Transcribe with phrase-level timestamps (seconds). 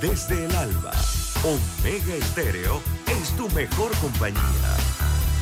[0.00, 0.92] desde el alba.
[1.44, 4.40] Omega Estéreo es tu mejor compañía.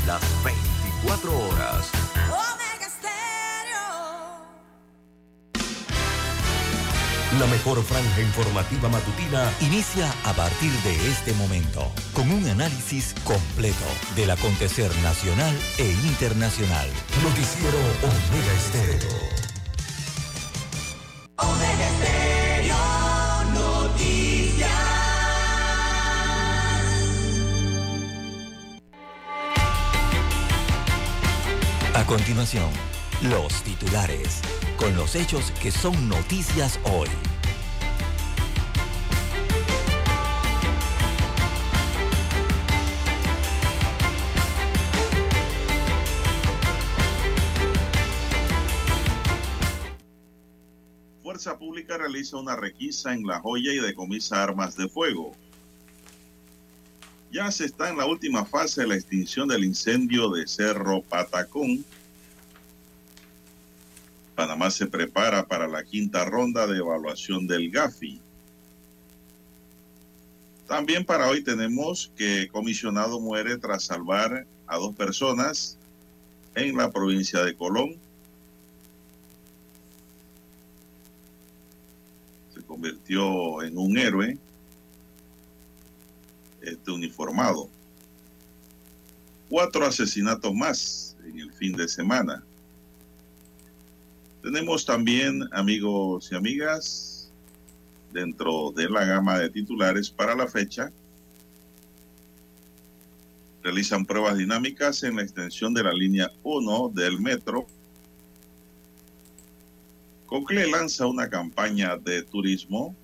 [0.06, 1.90] Las 24 horas.
[2.26, 4.40] Omega Stereo.
[7.38, 13.86] La mejor franja informativa matutina Inicia a partir de este momento con un análisis completo
[14.16, 16.88] del acontecer nacional e internacional.
[17.22, 19.37] Noticiero Omega Estéreo.
[32.08, 32.70] Continuación,
[33.24, 34.40] los titulares,
[34.78, 37.06] con los hechos que son noticias hoy.
[51.22, 55.34] Fuerza Pública realiza una requisa en La Joya y decomisa armas de fuego.
[57.30, 61.84] Ya se está en la última fase de la extinción del incendio de Cerro Patacón.
[64.38, 68.20] Panamá se prepara para la quinta ronda de evaluación del GAFI.
[70.68, 75.76] También para hoy tenemos que comisionado muere tras salvar a dos personas
[76.54, 77.96] en la provincia de Colón.
[82.54, 84.38] Se convirtió en un héroe
[86.60, 87.68] este uniformado.
[89.48, 92.44] Cuatro asesinatos más en el fin de semana.
[94.42, 97.32] Tenemos también, amigos y amigas,
[98.12, 100.92] dentro de la gama de titulares para la fecha,
[103.62, 107.66] realizan pruebas dinámicas en la extensión de la línea 1 del metro.
[110.26, 112.94] Cocle lanza una campaña de turismo.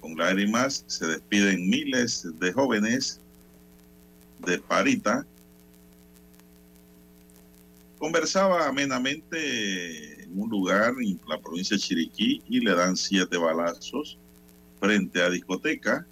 [0.00, 3.20] Con lágrimas se despiden miles de jóvenes
[4.38, 5.26] de Parita.
[8.02, 14.18] Conversaba amenamente en un lugar en la provincia de Chiriquí y le dan siete balazos
[14.80, 16.04] frente a discoteca.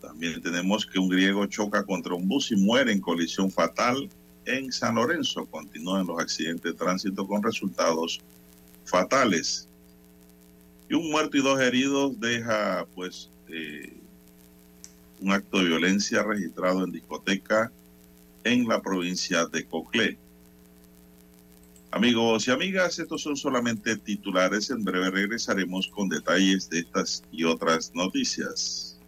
[0.00, 4.08] También tenemos que un griego choca contra un bus y muere en colisión fatal
[4.46, 5.44] en San Lorenzo.
[5.44, 8.22] Continúan los accidentes de tránsito con resultados
[8.86, 9.68] fatales.
[10.88, 13.92] Y un muerto y dos heridos deja pues eh,
[15.20, 17.70] un acto de violencia registrado en discoteca
[18.46, 20.18] en la provincia de Coclé.
[21.90, 24.70] Amigos y amigas, estos son solamente titulares.
[24.70, 28.98] En breve regresaremos con detalles de estas y otras noticias.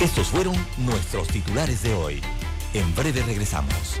[0.00, 2.20] Estos fueron nuestros titulares de hoy.
[2.74, 4.00] En breve regresamos.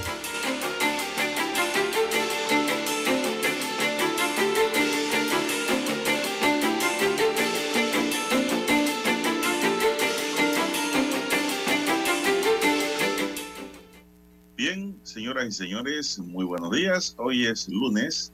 [15.51, 17.13] Y señores, muy buenos días.
[17.17, 18.31] Hoy es lunes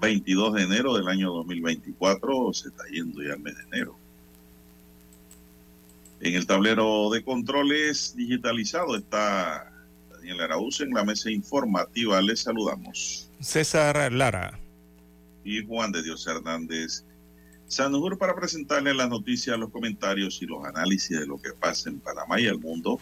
[0.00, 2.54] 22 de enero del año 2024.
[2.54, 3.94] Se está yendo ya el mes de enero.
[6.20, 9.70] En el tablero de controles digitalizado está
[10.10, 12.22] Daniel Araúz en la mesa informativa.
[12.22, 13.28] Les saludamos.
[13.40, 14.58] César Lara.
[15.44, 17.04] Y Juan de Dios Hernández
[17.66, 22.00] Sanjur para presentarles las noticias, los comentarios y los análisis de lo que pasa en
[22.00, 22.98] Panamá y el mundo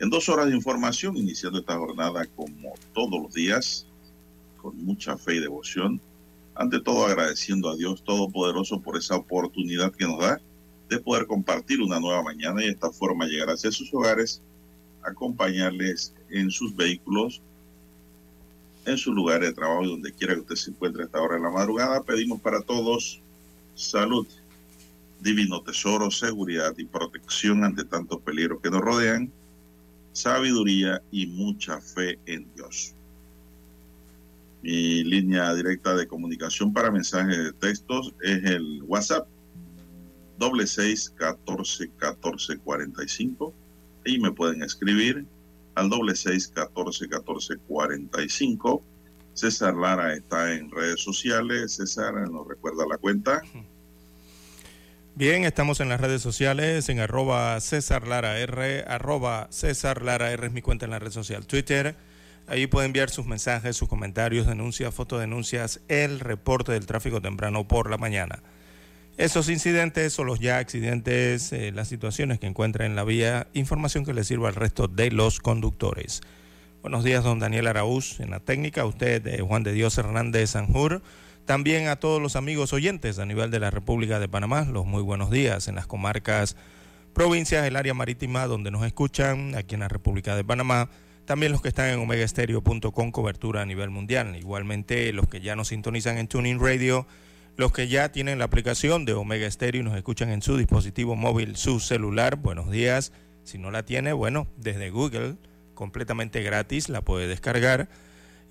[0.00, 3.86] en dos horas de información, iniciando esta jornada como todos los días,
[4.56, 6.00] con mucha fe y devoción.
[6.54, 10.40] Ante todo agradeciendo a Dios Todopoderoso por esa oportunidad que nos da
[10.88, 14.42] de poder compartir una nueva mañana y de esta forma llegar hacia sus hogares,
[15.02, 17.42] acompañarles en sus vehículos,
[18.86, 21.42] en su lugar de trabajo, donde quiera que usted se encuentre a esta hora de
[21.42, 22.02] la madrugada.
[22.02, 23.20] Pedimos para todos
[23.74, 24.26] salud,
[25.20, 29.30] divino tesoro, seguridad y protección ante tantos peligros que nos rodean,
[30.12, 32.94] sabiduría y mucha fe en Dios.
[34.62, 39.26] Mi línea directa de comunicación para mensajes de textos es el WhatsApp
[40.38, 43.54] doble seis catorce catorce cuarenta y cinco
[44.04, 45.26] y me pueden escribir
[45.74, 48.82] al doble seis catorce catorce cuarenta y cinco.
[49.32, 51.76] César Lara está en redes sociales.
[51.76, 53.40] César nos recuerda la cuenta.
[55.20, 60.46] Bien, estamos en las redes sociales, en arroba César Lara R, arroba César Lara R
[60.46, 61.94] es mi cuenta en la red social Twitter.
[62.46, 67.90] Ahí puede enviar sus mensajes, sus comentarios, denuncias, fotodenuncias, el reporte del tráfico temprano por
[67.90, 68.42] la mañana.
[69.18, 74.06] Esos incidentes o los ya accidentes, eh, las situaciones que encuentra en la vía, información
[74.06, 76.22] que le sirva al resto de los conductores.
[76.80, 81.02] Buenos días, don Daniel Araúz, en la técnica, usted, eh, Juan de Dios Hernández Sanjur.
[81.50, 85.02] También a todos los amigos oyentes a nivel de la República de Panamá, los muy
[85.02, 86.54] buenos días en las comarcas,
[87.12, 90.90] provincias, el área marítima donde nos escuchan, aquí en la República de Panamá
[91.24, 94.36] también los que están en omegaestereo.com, cobertura a nivel mundial.
[94.36, 97.08] Igualmente los que ya nos sintonizan en Tuning Radio,
[97.56, 101.16] los que ya tienen la aplicación de Omega Stereo y nos escuchan en su dispositivo
[101.16, 103.10] móvil, su celular, buenos días.
[103.42, 105.34] Si no la tiene, bueno, desde Google,
[105.74, 107.88] completamente gratis, la puede descargar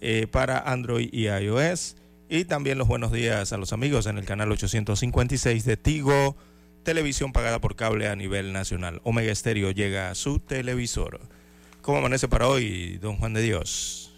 [0.01, 1.95] eh, para Android y iOS.
[2.31, 6.37] Y también los buenos días a los amigos en el canal 856 de Tigo,
[6.83, 9.01] televisión pagada por cable a nivel nacional.
[9.03, 11.19] Omega Stereo llega a su televisor.
[11.81, 14.13] ¿Cómo amanece para hoy, don Juan de Dios?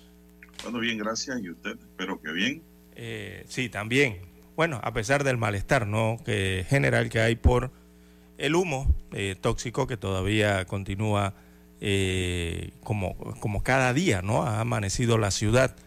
[0.63, 1.39] Bueno, bien, gracias.
[1.41, 1.71] ¿Y usted?
[1.71, 2.61] Espero que bien.
[2.97, 4.17] Eh, sí, también.
[4.57, 6.17] Bueno, a pesar del malestar ¿no?
[6.25, 7.71] que general que hay por
[8.37, 11.33] el humo eh, tóxico que todavía continúa
[11.79, 14.43] eh, como, como cada día, ¿no?
[14.43, 15.77] Ha amanecido la ciudad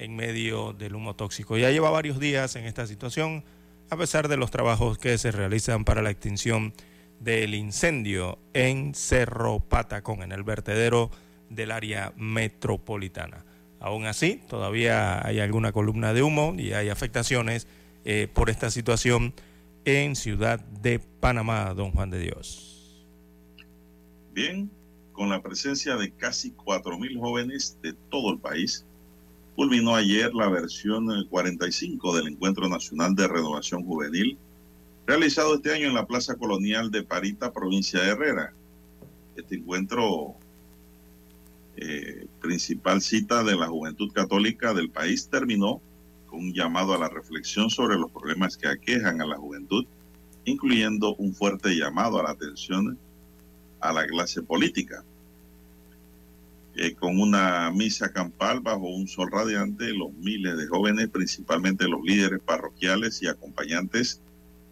[0.00, 1.56] en medio del humo tóxico.
[1.56, 3.44] Ya lleva varios días en esta situación,
[3.90, 6.72] a pesar de los trabajos que se realizan para la extinción
[7.20, 11.10] del incendio en Cerro Patacón, en el vertedero
[11.50, 13.44] del área metropolitana.
[13.78, 17.66] Aún así, todavía hay alguna columna de humo y hay afectaciones
[18.04, 19.34] eh, por esta situación
[19.84, 23.06] en Ciudad de Panamá, don Juan de Dios.
[24.32, 24.70] Bien,
[25.12, 28.86] con la presencia de casi 4.000 jóvenes de todo el país,
[29.60, 34.38] culminó ayer la versión 45 del Encuentro Nacional de Renovación Juvenil
[35.06, 38.54] realizado este año en la Plaza Colonial de Parita, provincia de Herrera.
[39.36, 40.36] Este encuentro,
[41.76, 45.82] eh, principal cita de la juventud católica del país, terminó
[46.24, 49.84] con un llamado a la reflexión sobre los problemas que aquejan a la juventud,
[50.46, 52.98] incluyendo un fuerte llamado a la atención
[53.80, 55.04] a la clase política.
[56.76, 62.02] Eh, con una misa campal bajo un sol radiante, los miles de jóvenes, principalmente los
[62.02, 64.22] líderes parroquiales y acompañantes,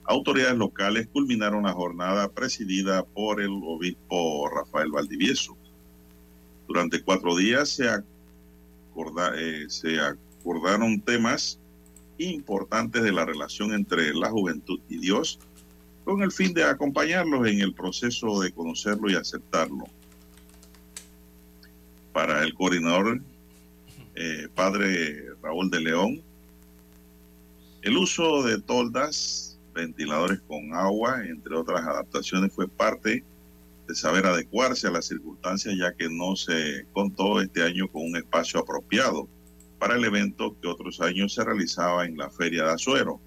[0.04, 5.56] autoridades locales culminaron la jornada presidida por el obispo Rafael Valdivieso.
[6.68, 11.58] Durante cuatro días se, eh, se acordaron temas
[12.18, 15.40] importantes de la relación entre la juventud y Dios,
[16.04, 19.84] con el fin de acompañarlos en el proceso de conocerlo y aceptarlo.
[22.12, 23.20] Para el coordinador,
[24.15, 26.22] eh, padre Raúl de León,
[27.82, 33.22] el uso de toldas ventiladores con agua, entre otras adaptaciones, fue parte
[33.86, 38.17] de saber adecuarse a las circunstancias, ya que no se contó este año con un
[38.17, 39.29] espacio apropiado
[39.79, 43.20] para el evento que otros años se realizaba en la Feria de Azuero.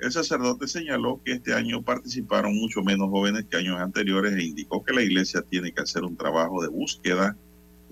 [0.00, 4.84] El sacerdote señaló que este año participaron mucho menos jóvenes que años anteriores e indicó
[4.84, 7.36] que la iglesia tiene que hacer un trabajo de búsqueda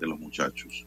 [0.03, 0.85] de los muchachos.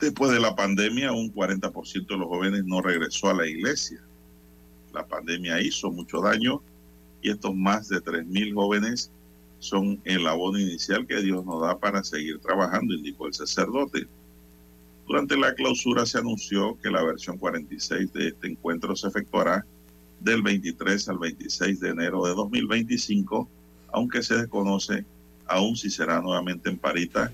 [0.00, 4.00] Después de la pandemia, un 40% de los jóvenes no regresó a la iglesia
[4.92, 6.62] la pandemia hizo mucho daño
[7.22, 9.10] y estos más de 3.000 jóvenes
[9.58, 14.06] son el abono inicial que Dios nos da para seguir trabajando, indicó el sacerdote.
[15.06, 19.64] Durante la clausura se anunció que la versión 46 de este encuentro se efectuará
[20.20, 23.48] del 23 al 26 de enero de 2025,
[23.92, 25.04] aunque se desconoce
[25.46, 27.32] aún si será nuevamente en Parita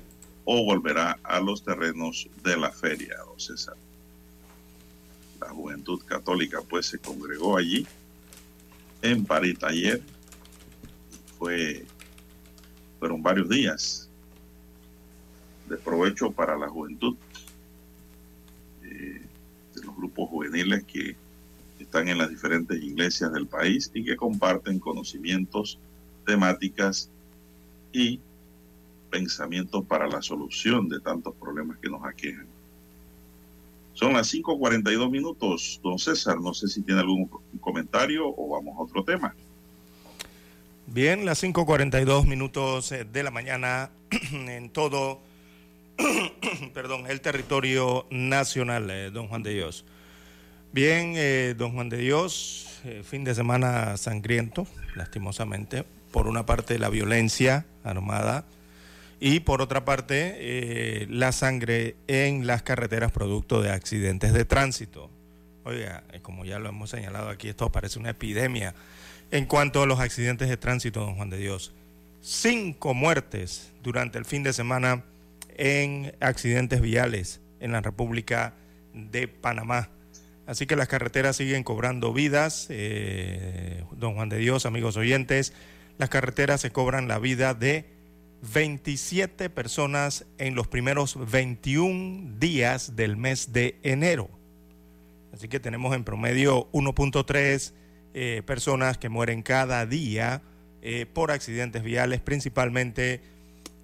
[0.51, 3.77] o volverá a los terrenos de la feria, o César
[5.41, 7.87] la juventud católica pues se congregó allí
[9.03, 10.03] en París ayer.
[11.39, 11.85] Fue,
[12.99, 14.09] fueron varios días
[15.69, 17.15] de provecho para la juventud,
[18.83, 19.23] eh,
[19.75, 21.15] de los grupos juveniles que
[21.79, 25.79] están en las diferentes iglesias del país y que comparten conocimientos,
[26.27, 27.11] temáticas
[27.93, 28.19] y
[29.11, 32.47] pensamientos para la solución de tantos problemas que nos aquejan.
[33.99, 35.81] Son las 5.42 minutos.
[35.83, 37.29] Don César, no sé si tiene algún
[37.61, 39.35] comentario o vamos a otro tema.
[40.87, 43.91] Bien, las 5.42 minutos eh, de la mañana
[44.33, 45.21] en todo,
[46.75, 49.85] perdón, el territorio nacional, eh, don Juan de Dios.
[50.73, 56.89] Bien, eh, don Juan de Dios, fin de semana sangriento, lastimosamente, por una parte la
[56.89, 58.47] violencia armada
[59.21, 65.11] y por otra parte eh, la sangre en las carreteras producto de accidentes de tránsito.
[65.65, 68.75] Oiga, eh, como ya lo hemos señalado aquí, esto parece una epidemia.
[69.31, 71.73] En cuanto a los accidentes de tránsito, don Juan de Dios,
[72.21, 75.05] cinco muertes durante el fin de semana
[75.57, 78.55] en accidentes viales en la República
[78.95, 79.91] de Panamá.
[80.47, 82.69] Así que las carreteras siguen cobrando vidas.
[82.71, 85.53] Eh, don Juan de Dios, amigos oyentes,
[85.99, 87.98] las carreteras se cobran la vida de
[88.43, 94.31] 27 personas en los primeros 21 días del mes de enero.
[95.33, 97.73] Así que tenemos en promedio 1.3
[98.15, 100.43] eh, personas que mueren cada día
[100.83, 103.21] eh, por accidentes viales, principalmente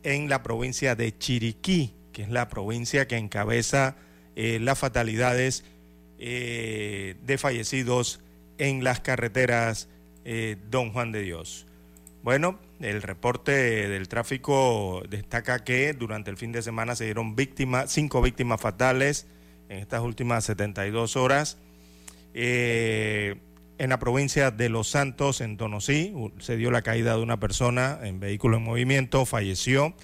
[0.03, 3.97] en la provincia de Chiriquí, que es la provincia que encabeza
[4.37, 5.65] eh, las fatalidades
[6.17, 8.21] de fallecidos
[8.57, 9.89] en las carreteras
[10.71, 11.67] Don Juan de Dios.
[12.25, 13.53] Bueno, el reporte
[13.87, 19.27] del tráfico destaca que durante el fin de semana se dieron víctimas, cinco víctimas fatales
[19.69, 21.59] en estas últimas 72 horas.
[22.33, 23.43] Eh,
[23.77, 27.99] en la provincia de Los Santos, en Donosí, se dio la caída de una persona
[28.03, 29.95] en vehículo en movimiento, falleció.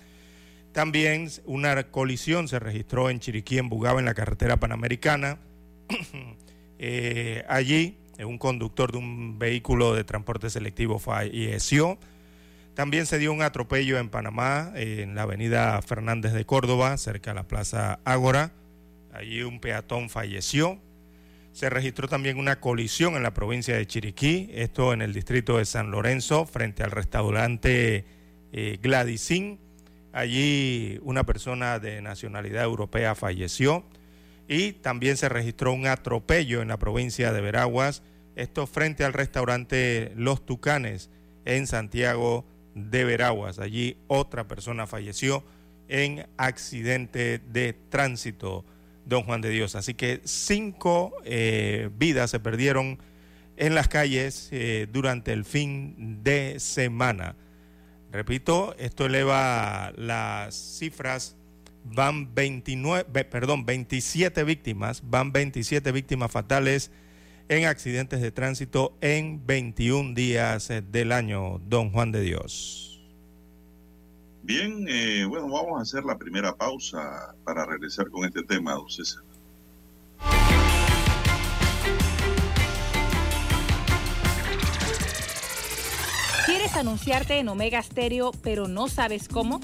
[0.73, 5.39] También una colisión se registró en Chiriquí, en Bugaba, en la carretera panamericana.
[6.83, 11.99] Eh, allí, un conductor de un vehículo de transporte selectivo falleció.
[12.75, 17.35] También se dio un atropello en Panamá, en la avenida Fernández de Córdoba, cerca de
[17.35, 18.53] la Plaza Ágora.
[19.13, 20.81] Allí un peatón falleció.
[21.53, 25.65] Se registró también una colisión en la provincia de Chiriquí, esto en el distrito de
[25.65, 28.05] San Lorenzo, frente al restaurante
[28.53, 28.79] eh.
[30.13, 33.85] Allí una persona de nacionalidad europea falleció.
[34.49, 38.03] Y también se registró un atropello en la provincia de Veraguas,
[38.35, 41.11] esto frente al restaurante Los Tucanes
[41.45, 43.59] en Santiago de Veraguas.
[43.59, 45.45] Allí otra persona falleció
[45.89, 48.65] en accidente de tránsito,
[49.05, 49.75] don Juan de Dios.
[49.75, 52.99] Así que cinco eh, vidas se perdieron
[53.57, 57.37] en las calles eh, durante el fin de semana.
[58.13, 61.37] Repito, esto eleva las cifras,
[61.85, 66.91] van 29, perdón, 27 víctimas, van 27 víctimas fatales
[67.51, 73.03] en accidentes de tránsito en 21 días del año, don Juan de Dios.
[74.45, 78.89] Bien, eh, bueno, vamos a hacer la primera pausa para regresar con este tema, don
[78.89, 79.25] César.
[86.47, 89.59] ¿Quieres anunciarte en Omega Stereo pero no sabes cómo?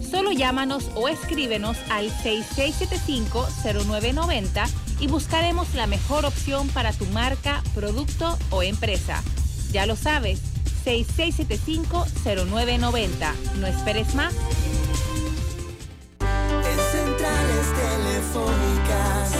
[0.00, 8.38] Solo llámanos o escríbenos al 6675-0990 y buscaremos la mejor opción para tu marca, producto
[8.50, 9.22] o empresa.
[9.72, 10.40] Ya lo sabes,
[10.84, 13.34] 6675-0990.
[13.60, 14.34] No esperes más.
[16.20, 19.32] En centrales telefónicas,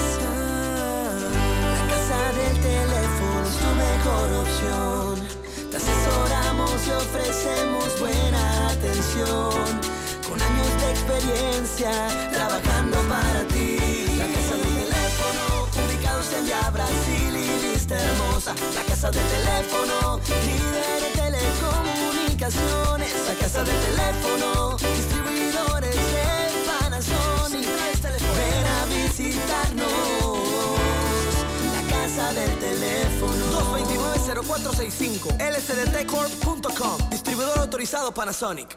[1.72, 5.14] la casa del teléfono es tu mejor opción.
[5.70, 9.80] Te asesoramos y ofrecemos buena atención.
[10.28, 11.90] Con años de experiencia,
[12.32, 13.57] trabajando para ti.
[16.72, 18.54] Brasil y lista hermosa.
[18.74, 23.12] La casa del teléfono, líder de telecomunicaciones.
[23.26, 26.26] La casa del teléfono, distribuidores de
[26.66, 27.68] Panasonic.
[28.36, 29.88] Ven a visitarnos.
[31.74, 33.42] La casa del teléfono.
[33.58, 38.76] 229-0465 lsdtcorp.com Distribuidor autorizado Panasonic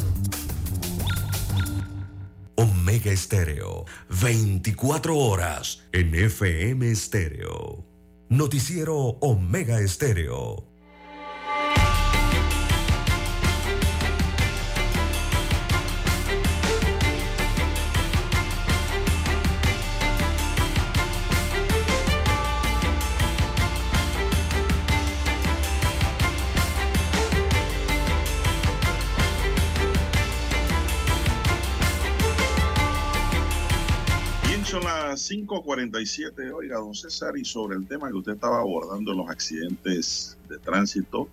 [2.61, 3.85] Omega Estéreo,
[4.21, 7.83] 24 horas en FM Estéreo.
[8.29, 10.70] Noticiero Omega Estéreo.
[35.31, 36.51] 5.47.
[36.53, 41.29] Oiga, don César, y sobre el tema que usted estaba abordando, los accidentes de tránsito,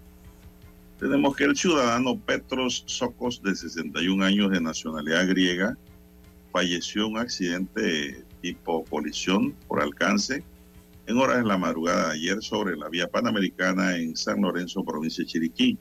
[1.00, 5.76] tenemos que el ciudadano Petros Sokos, de 61 años de nacionalidad griega,
[6.52, 10.45] falleció en un accidente tipo colisión por alcance
[11.07, 15.25] en horas de la madrugada de ayer sobre la vía panamericana en San Lorenzo, provincia
[15.25, 15.78] de Chiriquí.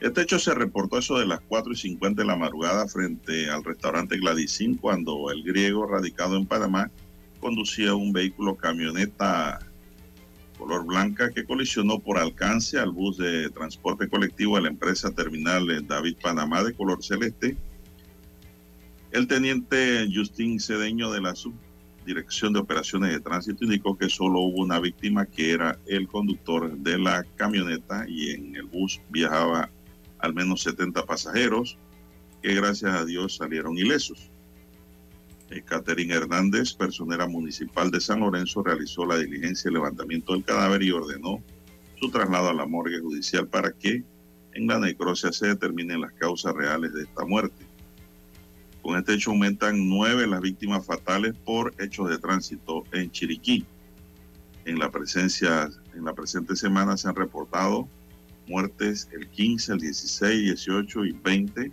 [0.00, 3.64] Este hecho se reportó eso de las 4 y 50 de la madrugada frente al
[3.64, 6.88] restaurante Gladysín cuando el griego radicado en Panamá
[7.40, 9.58] conducía un vehículo camioneta
[10.56, 15.66] color blanca que colisionó por alcance al bus de transporte colectivo de la empresa terminal
[15.86, 17.56] David Panamá de color celeste.
[19.10, 24.62] El teniente Justín Cedeño de la Subdirección de Operaciones de Tránsito indicó que solo hubo
[24.62, 29.70] una víctima que era el conductor de la camioneta y en el bus viajaba
[30.18, 31.78] al menos 70 pasajeros
[32.42, 34.30] que gracias a Dios salieron ilesos.
[35.50, 40.82] Eh, Catherine Hernández, personera municipal de San Lorenzo, realizó la diligencia de levantamiento del cadáver
[40.82, 41.42] y ordenó
[41.98, 44.04] su traslado a la morgue judicial para que
[44.52, 47.66] en la necrosia se determinen las causas reales de esta muerte.
[48.82, 53.66] Con este hecho aumentan nueve las víctimas fatales por hechos de tránsito en Chiriquí.
[54.64, 57.88] En la presencia, en la presente semana se han reportado
[58.48, 61.72] muertes el 15, el 16, 18 y 20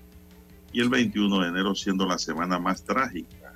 [0.73, 3.53] y el 21 de enero siendo la semana más trágica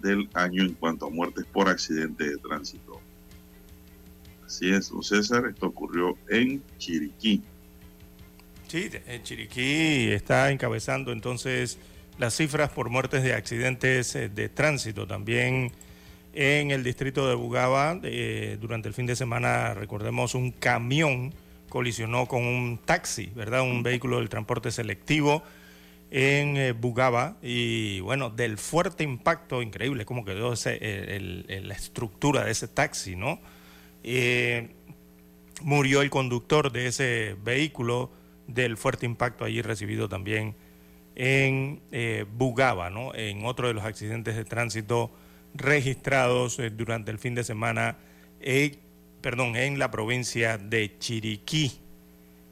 [0.00, 3.00] del año en cuanto a muertes por accidente de tránsito.
[4.44, 7.42] Así es, don César, esto ocurrió en Chiriquí.
[8.68, 11.78] Sí, en Chiriquí está encabezando entonces
[12.18, 15.06] las cifras por muertes de accidentes eh, de tránsito.
[15.06, 15.72] También
[16.34, 21.32] en el distrito de Bugaba, eh, durante el fin de semana, recordemos, un camión
[21.74, 23.62] colisionó con un taxi, ¿verdad?
[23.62, 25.42] Un vehículo del transporte selectivo
[26.12, 32.68] en eh, Bugaba y bueno, del fuerte impacto, increíble cómo quedó la estructura de ese
[32.68, 33.40] taxi, ¿no?
[34.04, 34.68] Eh,
[35.62, 38.12] murió el conductor de ese vehículo
[38.46, 40.54] del fuerte impacto allí recibido también
[41.16, 43.12] en eh, Bugaba, ¿no?
[43.16, 45.10] En otro de los accidentes de tránsito
[45.54, 47.96] registrados durante el fin de semana
[49.24, 51.80] perdón, en la provincia de Chiriquí.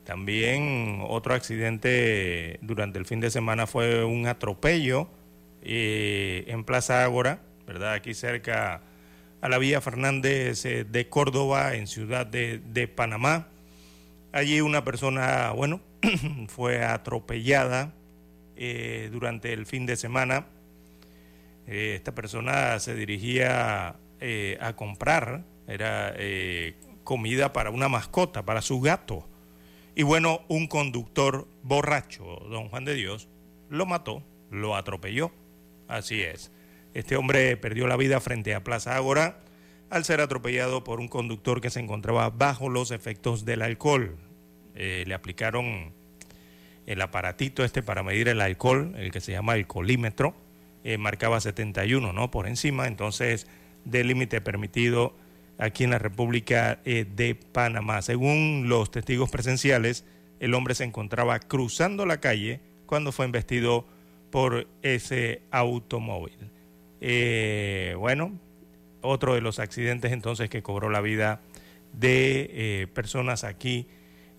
[0.04, 5.06] También otro accidente durante el fin de semana fue un atropello
[5.60, 7.92] eh, en Plaza Ágora, ¿verdad?
[7.92, 8.80] Aquí cerca
[9.42, 13.48] a la vía Fernández eh, de Córdoba, en Ciudad de, Panamá.
[14.32, 15.82] Allí una persona, bueno,
[16.48, 17.92] fue atropellada
[18.56, 20.46] eh, durante el fin de semana.
[21.66, 23.96] esta persona se dirigía
[24.60, 29.28] a comprar era eh, comida para una mascota, para su gato.
[29.94, 33.28] Y bueno, un conductor borracho, don Juan de Dios,
[33.68, 35.32] lo mató, lo atropelló.
[35.88, 36.50] Así es.
[36.94, 39.40] Este hombre perdió la vida frente a Plaza Ágora
[39.90, 44.16] al ser atropellado por un conductor que se encontraba bajo los efectos del alcohol.
[44.74, 45.92] Eh, le aplicaron
[46.86, 50.34] el aparatito este para medir el alcohol, el que se llama alcoholímetro,
[50.84, 52.30] eh, marcaba 71, ¿no?
[52.30, 53.46] Por encima, entonces,
[53.84, 55.14] del límite permitido
[55.58, 58.02] aquí en la República eh, de Panamá.
[58.02, 60.04] Según los testigos presenciales,
[60.40, 63.86] el hombre se encontraba cruzando la calle cuando fue embestido
[64.30, 66.50] por ese automóvil.
[67.00, 68.38] Eh, bueno,
[69.02, 71.40] otro de los accidentes entonces que cobró la vida
[71.92, 73.86] de eh, personas aquí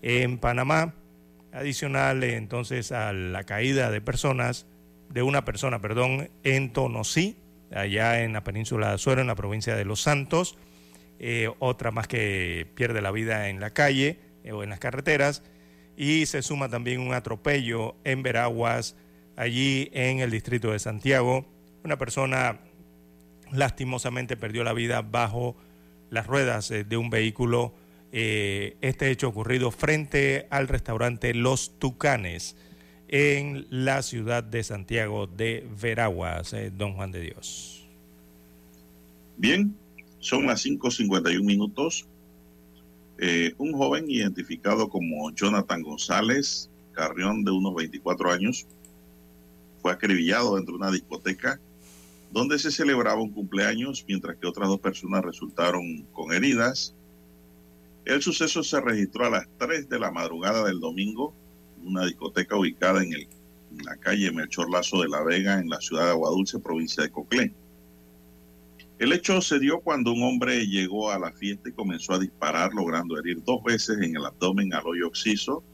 [0.02, 0.94] en Panamá.
[1.52, 4.66] Adicional entonces a la caída de personas,
[5.08, 7.36] de una persona, perdón, en Tonosí,
[7.72, 10.58] allá en la península de Azuero, en la provincia de Los Santos.
[11.26, 15.42] Eh, otra más que pierde la vida en la calle eh, o en las carreteras,
[15.96, 18.94] y se suma también un atropello en Veraguas,
[19.34, 21.46] allí en el distrito de Santiago.
[21.82, 22.60] Una persona
[23.50, 25.56] lastimosamente perdió la vida bajo
[26.10, 27.72] las ruedas eh, de un vehículo.
[28.12, 32.54] este hecho ocurrido frente al restaurante Los Tucanes
[33.08, 37.88] en la ciudad de Santiago de Veraguas, don Juan de Dios.
[39.38, 39.74] Bien,
[40.24, 42.06] son las 5.51 minutos.
[43.18, 48.66] Eh, un joven identificado como Jonathan González Carrión, de unos 24 años,
[49.82, 51.60] fue acribillado dentro de una discoteca
[52.32, 56.94] donde se celebraba un cumpleaños, mientras que otras dos personas resultaron con heridas.
[58.06, 61.34] El suceso se registró a las 3 de la madrugada del domingo
[61.80, 63.28] en una discoteca ubicada en, el,
[63.84, 67.52] la calle Melchor Lazo de la Vega, en la ciudad de Aguadulce, provincia de Coclé.
[68.98, 72.72] El hecho se dio cuando un hombre llegó a la fiesta y comenzó a disparar,
[72.72, 75.64] logrando herir dos veces en el abdomen al hoyo oxiso.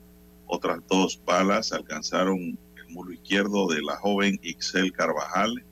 [0.46, 5.62] Otras dos balas alcanzaron el muro izquierdo de la joven Ixel Carvajal,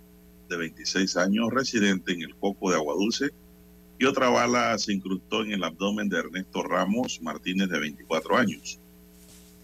[0.51, 3.31] de 26 años, residente en el Coco de Aguadulce,
[3.99, 8.79] y otra bala se incrustó en el abdomen de Ernesto Ramos Martínez, de 24 años.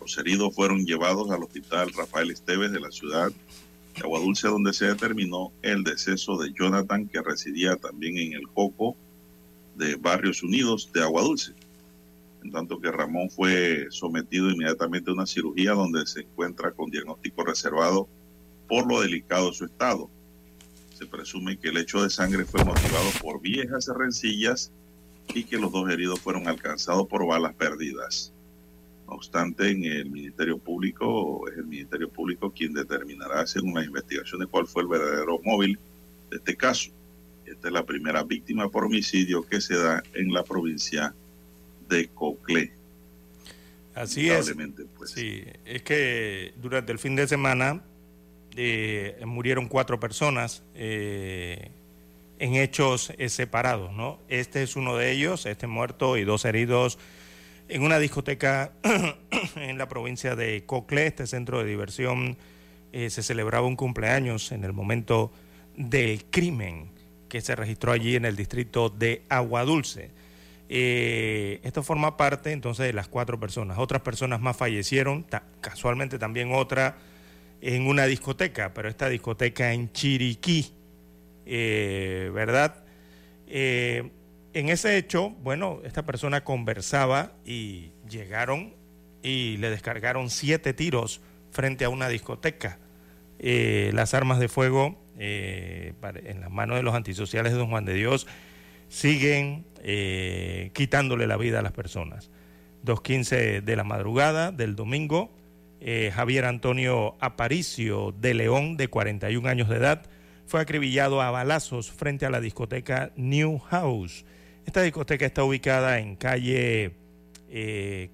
[0.00, 3.30] Los heridos fueron llevados al hospital Rafael Esteves de la ciudad
[3.94, 8.96] de Aguadulce, donde se determinó el deceso de Jonathan, que residía también en el Coco
[9.76, 11.52] de Barrios Unidos de Aguadulce.
[12.42, 17.44] En tanto que Ramón fue sometido inmediatamente a una cirugía donde se encuentra con diagnóstico
[17.44, 18.06] reservado
[18.68, 20.10] por lo delicado de su estado.
[20.94, 24.70] Se presume que el hecho de sangre fue motivado por viejas rencillas
[25.34, 28.33] y que los dos heridos fueron alcanzados por balas perdidas.
[29.06, 34.48] No obstante, en el Ministerio Público, es el Ministerio Público quien determinará, según las investigaciones,
[34.50, 35.78] cuál fue el verdadero móvil
[36.30, 36.90] de este caso.
[37.44, 41.14] Esta es la primera víctima por homicidio que se da en la provincia
[41.88, 42.72] de Coclé.
[43.94, 44.52] Así es.
[44.96, 45.10] Pues.
[45.10, 47.82] Sí, es que durante el fin de semana
[48.56, 51.70] eh, murieron cuatro personas eh,
[52.38, 54.18] en hechos eh, separados, ¿no?
[54.28, 56.98] Este es uno de ellos, este muerto y dos heridos
[57.68, 58.72] en una discoteca
[59.56, 62.36] en la provincia de Cocle, este centro de diversión,
[62.92, 65.32] eh, se celebraba un cumpleaños en el momento
[65.76, 66.92] del crimen
[67.28, 70.12] que se registró allí en el distrito de Aguadulce.
[70.68, 73.78] Eh, esto forma parte entonces de las cuatro personas.
[73.78, 75.26] Otras personas más fallecieron,
[75.60, 76.96] casualmente también otra
[77.60, 80.72] en una discoteca, pero esta discoteca en Chiriquí,
[81.46, 82.84] eh, ¿verdad?
[84.54, 88.74] En ese hecho, bueno, esta persona conversaba y llegaron
[89.22, 92.78] y le descargaron siete tiros frente a una discoteca.
[93.40, 97.84] Eh, las armas de fuego eh, en las manos de los antisociales de Don Juan
[97.84, 98.28] de Dios
[98.88, 102.30] siguen eh, quitándole la vida a las personas.
[102.84, 105.32] 2.15 de la madrugada del domingo,
[106.12, 110.06] Javier Antonio Aparicio de León, de 41 años de edad,
[110.46, 114.24] fue acribillado a balazos frente a la discoteca New House
[114.66, 116.92] esta discoteca está ubicada en calle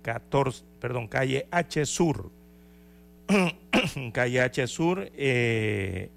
[0.03, 2.31] 14, eh, perdón, calle H Sur.
[4.13, 6.11] calle H Sur, eh,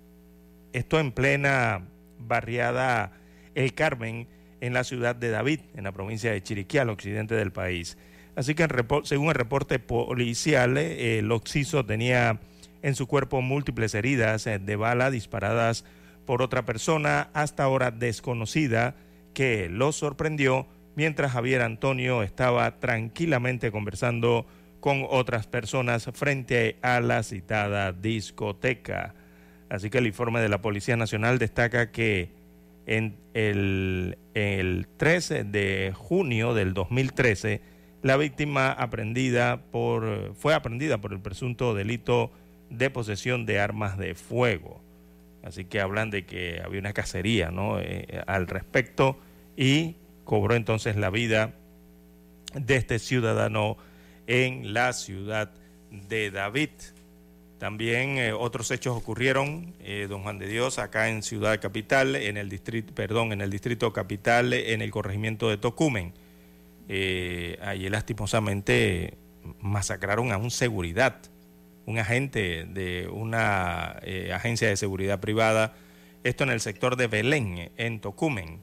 [0.74, 1.88] esto en plena
[2.20, 3.14] barriada
[3.56, 4.28] El Carmen,
[4.60, 7.98] en la ciudad de David, en la provincia de Chiriquí, al occidente del país.
[8.36, 8.68] Así que
[9.04, 12.40] según el reporte policial, eh, el occiso tenía
[12.82, 15.86] en su cuerpo múltiples heridas de bala disparadas
[16.26, 18.96] por otra persona hasta ahora desconocida
[19.34, 24.46] que lo sorprendió mientras Javier Antonio estaba tranquilamente conversando
[24.80, 29.16] con otras personas frente a la citada discoteca.
[29.70, 32.32] Así que el informe de la Policía Nacional destaca que
[32.86, 37.62] en el, el 13 de junio del 2013,
[38.02, 42.32] la víctima aprendida por, fue aprendida por el presunto delito
[42.70, 44.83] de posesión de armas de fuego.
[45.44, 47.80] Así que hablan de que había una cacería ¿no?
[47.80, 49.20] Eh, al respecto
[49.58, 51.54] y cobró entonces la vida
[52.54, 53.78] de este ciudadano
[54.28, 55.52] en la ciudad
[55.92, 56.70] de David.
[57.64, 62.36] También eh, otros hechos ocurrieron, eh, don Juan de Dios, acá en Ciudad Capital, en
[62.36, 66.14] el distrito, perdón, en el distrito capital, en el corregimiento de Tocumen.
[66.90, 69.18] Eh, allí lastimosamente
[69.60, 71.22] masacraron a un seguridad
[71.86, 75.76] un agente de una eh, agencia de seguridad privada,
[76.24, 78.60] esto en el sector de Belén, en Tocumen.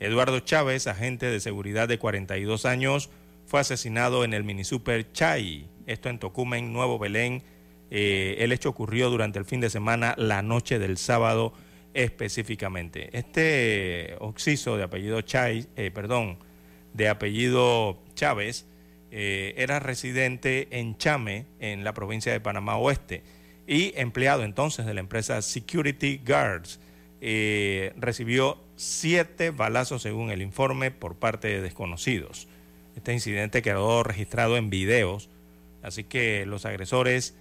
[0.00, 3.10] Eduardo Chávez, agente de seguridad de 42 años,
[3.46, 7.42] fue asesinado en el mini super Chay, esto en Tocumen, Nuevo Belén.
[7.90, 11.52] Eh, el hecho ocurrió durante el fin de semana, la noche del sábado
[11.92, 13.16] específicamente.
[13.16, 16.38] Este occiso de apellido Chay, eh, perdón,
[16.92, 18.66] de apellido Chávez,
[19.16, 23.22] eh, era residente en Chame, en la provincia de Panamá Oeste,
[23.64, 26.80] y empleado entonces de la empresa Security Guards.
[27.20, 32.48] Eh, recibió siete balazos según el informe por parte de desconocidos.
[32.96, 35.30] Este incidente quedó registrado en videos,
[35.84, 37.36] así que los agresores,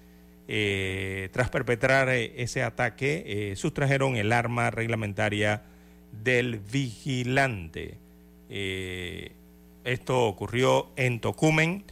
[0.47, 5.63] eh, tras perpetrar ese ataque, sustrajeron el arma reglamentaria
[6.11, 7.97] del vigilante.
[9.83, 11.83] Esto ocurrió en Tocumen,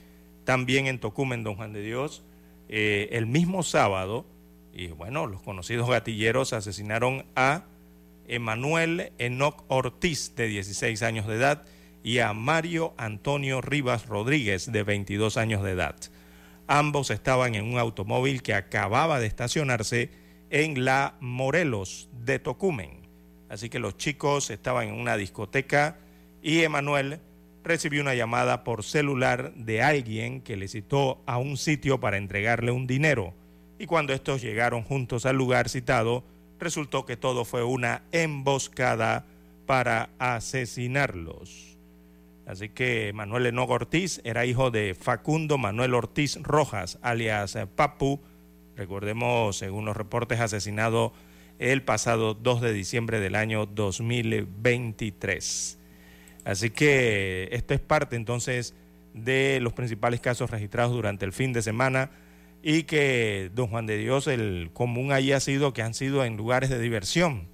[0.46, 2.24] también en Tocumen, Don Juan de Dios,
[2.70, 4.26] eh, el mismo sábado.
[4.74, 7.66] Y bueno, los conocidos gatilleros asesinaron a
[8.28, 11.64] Emanuel Enoc Ortiz, de 16 años de edad,
[12.04, 15.96] y a Mario Antonio Rivas Rodríguez, de 22 años de edad.
[16.68, 20.10] Ambos estaban en un automóvil que acababa de estacionarse
[20.50, 23.02] en la Morelos de Tocumen.
[23.50, 26.00] Así que los chicos estaban en una discoteca
[26.42, 27.20] y Emanuel
[27.64, 32.72] recibió una llamada por celular de alguien que le citó a un sitio para entregarle
[32.72, 33.34] un dinero.
[33.80, 36.24] Y cuando estos llegaron juntos al lugar citado,
[36.60, 39.26] resultó que todo fue una emboscada
[39.66, 41.78] para asesinarlos.
[42.46, 48.20] Así que Manuel Enogo Ortiz era hijo de Facundo Manuel Ortiz Rojas, alias Papu,
[48.76, 51.14] recordemos, según los reportes, asesinado
[51.60, 55.81] el pasado 2 de diciembre del año 2023.
[56.44, 58.74] Así que esto es parte entonces
[59.14, 62.12] de los principales casos registrados durante el fin de semana
[62.64, 66.70] y que, don Juan de Dios, el común haya sido que han sido en lugares
[66.70, 67.48] de diversión,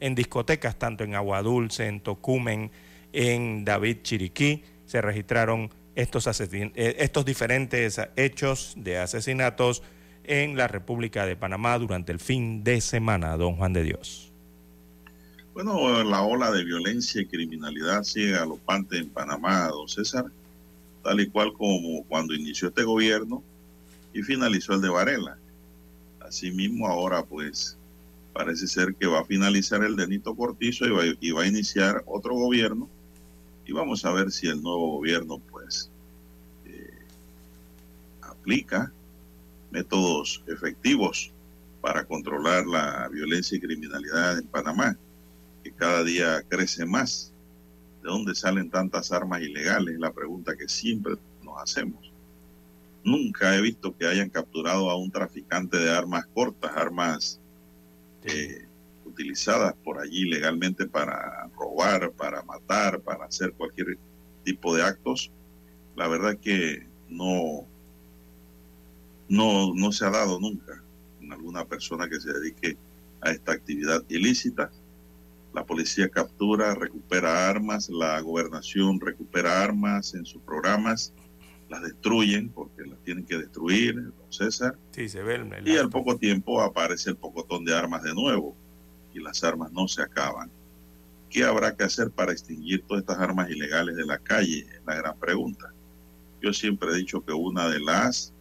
[0.00, 2.70] en discotecas, tanto en Agua Dulce, en Tocumen,
[3.12, 9.82] en David Chiriquí, se registraron estos, eh, estos diferentes hechos de asesinatos
[10.24, 14.33] en la República de Panamá durante el fin de semana, don Juan de Dios.
[15.54, 20.24] Bueno, la ola de violencia y criminalidad sigue galopante en Panamá, don César,
[21.04, 23.40] tal y cual como cuando inició este gobierno
[24.12, 25.38] y finalizó el de Varela.
[26.18, 27.78] Asimismo, ahora pues
[28.32, 30.86] parece ser que va a finalizar el de Nito Cortizo
[31.20, 32.88] y va, a iniciar otro gobierno
[33.64, 35.88] y vamos a ver si el nuevo gobierno pues
[36.66, 36.98] eh,
[38.22, 38.92] aplica
[39.70, 41.30] métodos efectivos
[41.80, 44.98] para controlar la violencia y criminalidad en Panamá
[45.76, 47.32] cada día crece más.
[48.02, 49.98] ¿De dónde salen tantas armas ilegales?
[49.98, 52.12] La pregunta que siempre nos hacemos.
[53.02, 57.40] Nunca he visto que hayan capturado a un traficante de armas cortas, armas
[58.24, 58.66] eh,
[59.04, 63.98] utilizadas por allí legalmente para robar, para matar, para hacer cualquier
[64.42, 65.30] tipo de actos.
[65.96, 67.66] La verdad que no,
[69.28, 70.82] no, no se ha dado nunca
[71.20, 72.76] en alguna persona que se dedique
[73.20, 74.70] a esta actividad ilícita
[75.54, 81.14] la policía captura, recupera armas, la gobernación recupera armas en sus programas,
[81.70, 84.76] las destruyen porque las tienen que destruir, don César.
[84.90, 88.56] Sí, se ve y al poco tiempo aparece el pocotón de armas de nuevo
[89.14, 90.50] y las armas no se acaban.
[91.30, 94.58] ¿Qué habrá que hacer para extinguir todas estas armas ilegales de la calle?
[94.58, 95.72] Es la gran pregunta.
[96.42, 98.32] Yo siempre he dicho que una de las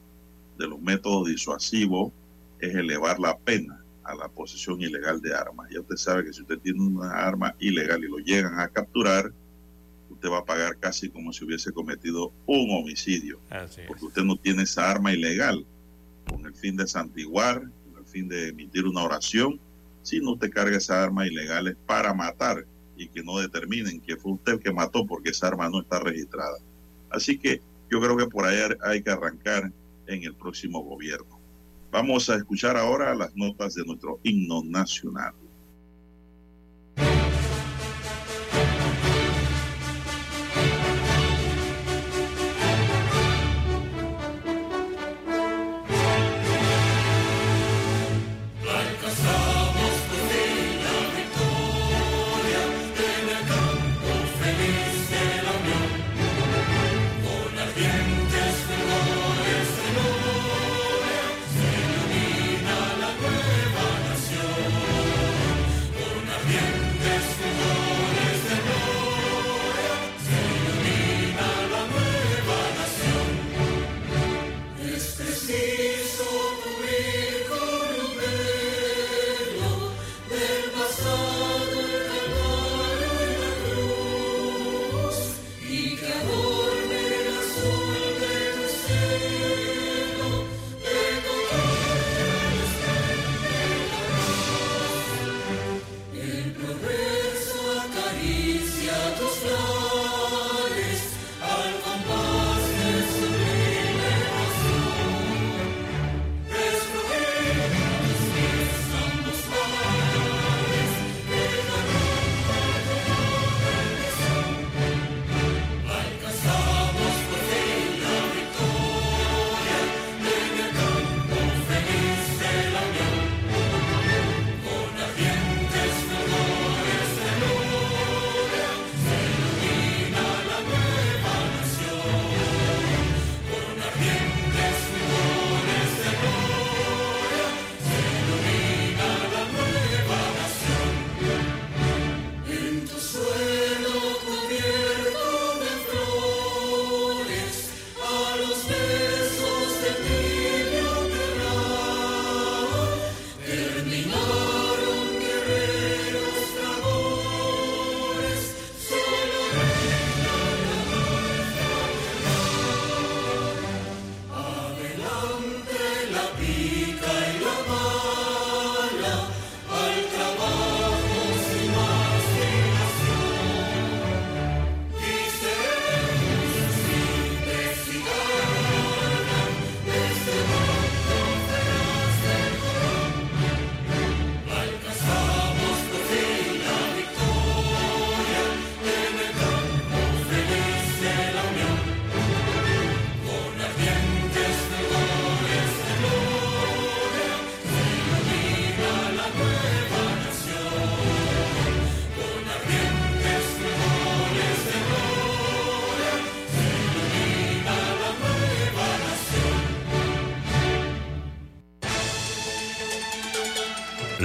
[0.58, 2.12] de los métodos disuasivos
[2.60, 5.70] es elevar la pena a la posesión ilegal de armas.
[5.72, 9.32] Ya usted sabe que si usted tiene una arma ilegal y lo llegan a capturar,
[10.10, 13.40] usted va a pagar casi como si hubiese cometido un homicidio.
[13.88, 15.66] porque usted no tiene esa arma ilegal
[16.30, 19.60] con el fin de santiguar, con el fin de emitir una oración,
[20.02, 24.54] sino usted carga esas armas ilegales para matar y que no determinen que fue usted
[24.54, 26.58] el que mató porque esa arma no está registrada.
[27.10, 29.72] Así que yo creo que por ahí hay que arrancar
[30.08, 31.33] en el próximo gobierno.
[31.94, 35.36] Vamos a escuchar ahora las notas de nuestro himno nacional.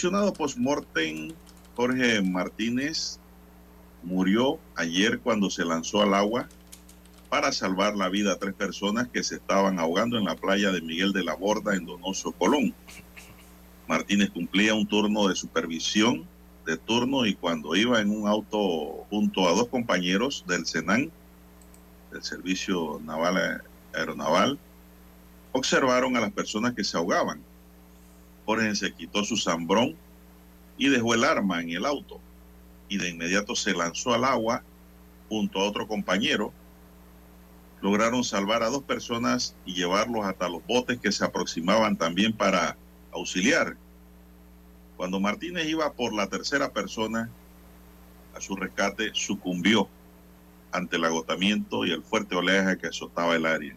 [0.00, 1.34] Comisionado post-mortem
[1.76, 3.18] Jorge Martínez
[4.02, 6.48] murió ayer cuando se lanzó al agua
[7.28, 10.80] para salvar la vida a tres personas que se estaban ahogando en la playa de
[10.80, 12.72] Miguel de la Borda en Donoso, Colón.
[13.86, 16.26] Martínez cumplía un turno de supervisión
[16.64, 21.12] de turno y cuando iba en un auto junto a dos compañeros del SENAN,
[22.10, 24.58] del Servicio Naval Aeronaval,
[25.52, 27.42] observaron a las personas que se ahogaban.
[28.50, 29.94] Jorge se quitó su zambrón
[30.76, 32.18] y dejó el arma en el auto
[32.88, 34.64] y de inmediato se lanzó al agua
[35.28, 36.52] junto a otro compañero.
[37.80, 42.76] Lograron salvar a dos personas y llevarlos hasta los botes que se aproximaban también para
[43.12, 43.76] auxiliar.
[44.96, 47.30] Cuando Martínez iba por la tercera persona
[48.34, 49.88] a su rescate, sucumbió
[50.72, 53.76] ante el agotamiento y el fuerte oleaje que azotaba el área.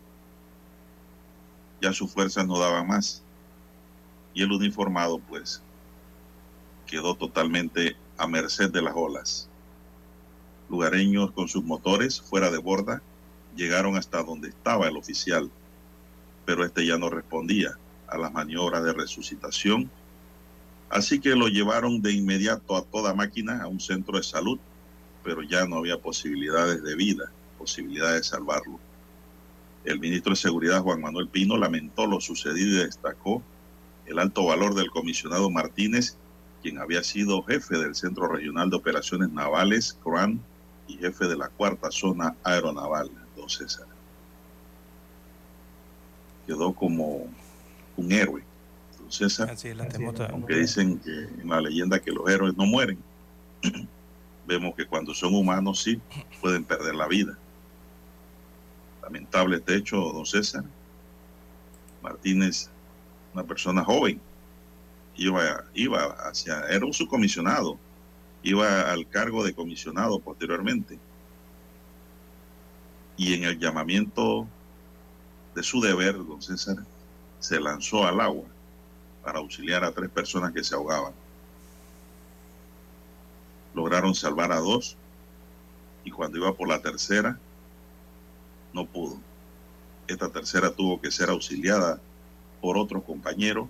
[1.80, 3.24] Ya sus fuerzas no daban más
[4.34, 5.62] y el uniformado pues
[6.86, 9.50] quedó totalmente a merced de las olas.
[10.70, 13.02] Lugareños con sus motores fuera de borda
[13.56, 15.50] llegaron hasta donde estaba el oficial,
[16.46, 19.90] pero este ya no respondía a las maniobras de resucitación,
[20.90, 24.60] así que lo llevaron de inmediato a toda máquina a un centro de salud,
[25.24, 28.80] pero ya no había posibilidades de vida, posibilidad de salvarlo.
[29.86, 33.44] El ministro de Seguridad Juan Manuel Pino lamentó lo sucedido y destacó
[34.06, 36.18] el alto valor del comisionado Martínez,
[36.62, 40.40] quien había sido jefe del Centro Regional de Operaciones Navales, CRAN,
[40.88, 43.88] y jefe de la cuarta zona aeronaval, don César.
[46.46, 47.28] Quedó como
[47.96, 48.44] un héroe,
[49.00, 49.50] don César.
[49.50, 50.28] Así es, la temota.
[50.32, 52.98] Aunque dicen que en la leyenda que los héroes no mueren,
[54.48, 56.02] vemos que cuando son humanos sí
[56.42, 57.38] pueden perder la vida.
[59.02, 60.64] Lamentable este hecho, don César.
[62.02, 62.70] Martínez,
[63.34, 64.22] una persona joven,
[65.16, 67.78] iba, iba hacia, era un subcomisionado,
[68.44, 71.00] iba al cargo de comisionado posteriormente.
[73.18, 74.48] Y en el llamamiento
[75.56, 76.78] de su deber, don César,
[77.40, 78.46] se lanzó al agua
[79.24, 81.14] para auxiliar a tres personas que se ahogaban.
[83.74, 84.98] Lograron salvar a dos
[86.04, 87.38] y cuando iba por la tercera,
[88.74, 89.20] no pudo.
[90.08, 92.00] Esta tercera tuvo que ser auxiliada
[92.64, 93.68] por otro compañero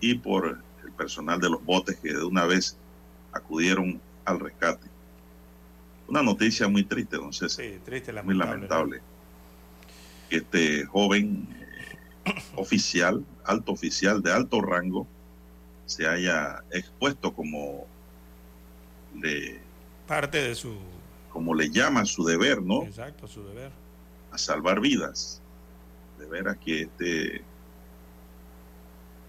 [0.00, 2.74] y por el personal de los botes que de una vez
[3.34, 4.88] acudieron al rescate.
[6.08, 7.62] Una noticia muy triste, don César.
[7.66, 8.96] Sí, triste, muy lamentable.
[8.96, 9.02] lamentable.
[10.30, 11.46] Que este joven
[12.24, 15.06] eh, oficial, alto oficial de alto rango,
[15.84, 17.86] se haya expuesto como
[19.20, 19.60] le,
[20.06, 20.78] Parte de su.
[21.30, 22.84] como le llama su deber, ¿no?
[22.84, 23.70] Exacto, su deber.
[24.32, 25.42] a salvar vidas.
[26.18, 27.44] De veras que este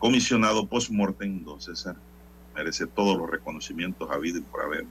[0.01, 1.95] comisionado post-mortem, don César,
[2.55, 4.85] merece todos los reconocimientos habidos y por haber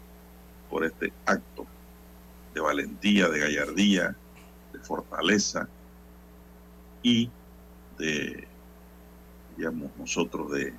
[0.71, 1.67] por este acto
[2.55, 4.17] de valentía, de gallardía,
[4.73, 5.69] de fortaleza
[7.03, 7.29] y
[7.99, 8.47] de,
[9.57, 10.73] digamos, nosotros de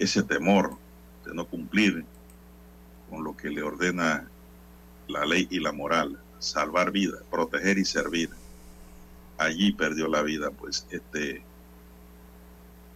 [0.00, 0.76] ese temor
[1.24, 2.04] de no cumplir
[3.08, 4.28] con lo que le ordena
[5.06, 8.30] la ley y la moral, salvar vidas, proteger y servir.
[9.38, 11.44] Allí perdió la vida, pues, este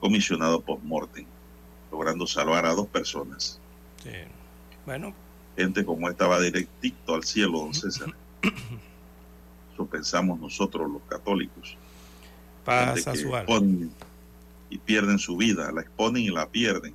[0.05, 1.25] comisionado post-mortem,
[1.91, 3.59] logrando salvar a dos personas.
[4.03, 4.11] Sí.
[4.85, 5.15] Bueno,
[5.57, 8.13] Gente como esta va directito al cielo, don César.
[9.73, 11.79] Eso pensamos nosotros los católicos.
[12.67, 13.91] Pasa que su exponen
[14.69, 16.93] y pierden su vida, la exponen y la pierden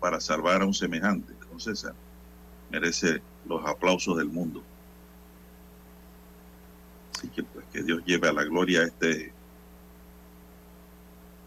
[0.00, 1.32] para salvar a un semejante.
[1.50, 1.94] Don César
[2.68, 4.60] merece los aplausos del mundo.
[7.14, 9.31] Así que pues que Dios lleve a la gloria a este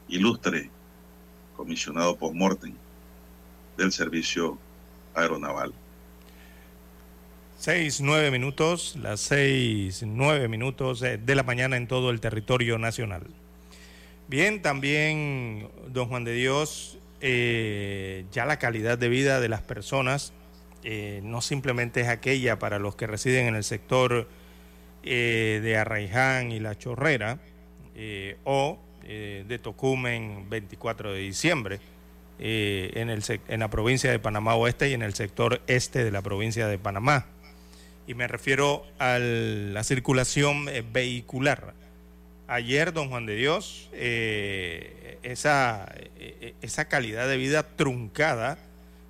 [0.08, 0.70] ilustre
[1.56, 2.74] comisionado post-mortem
[3.78, 4.58] del servicio
[5.14, 5.74] aeronaval.
[7.58, 12.78] Seis, nueve minutos, las seis, nueve minutos eh, de la mañana en todo el territorio
[12.78, 13.24] nacional.
[14.28, 20.34] Bien, también, don Juan de Dios, eh, ya la calidad de vida de las personas
[20.84, 24.28] eh, no simplemente es aquella para los que residen en el sector
[25.04, 27.38] de Arraiján y La Chorrera
[28.44, 31.80] o de Tocumen 24 de diciembre,
[32.40, 36.22] en, el, en la provincia de Panamá Oeste y en el sector este de la
[36.22, 37.28] provincia de Panamá
[38.08, 41.74] y me refiero a la circulación eh, vehicular.
[42.48, 48.60] Ayer, don Juan de Dios, eh, esa, eh, esa calidad de vida truncada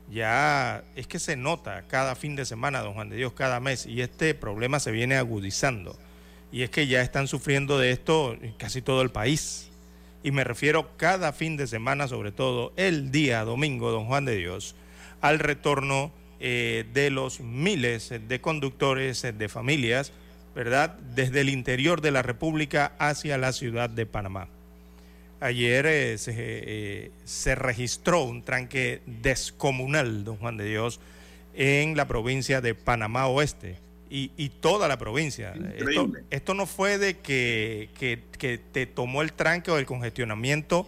[0.10, 3.86] ya es que se nota cada fin de semana, don Juan de Dios, cada mes,
[3.86, 5.98] y este problema se viene agudizando.
[6.52, 9.70] Y es que ya están sufriendo de esto casi todo el país.
[10.26, 14.36] Y me refiero cada fin de semana, sobre todo el día domingo, don Juan de
[14.36, 14.74] Dios,
[15.22, 20.12] al retorno eh, de los miles de conductores de familias,
[20.56, 20.98] ¿verdad?
[21.14, 24.48] Desde el interior de la República hacia la ciudad de Panamá.
[25.42, 31.00] Ayer eh, eh, se, registró un tranque descomunal, don Juan de Dios,
[31.54, 33.76] en la provincia de Panamá Oeste
[34.16, 35.54] y, toda la provincia.
[36.30, 40.88] Esto, no fue de que, que, te tomó el tranque o el congestionamiento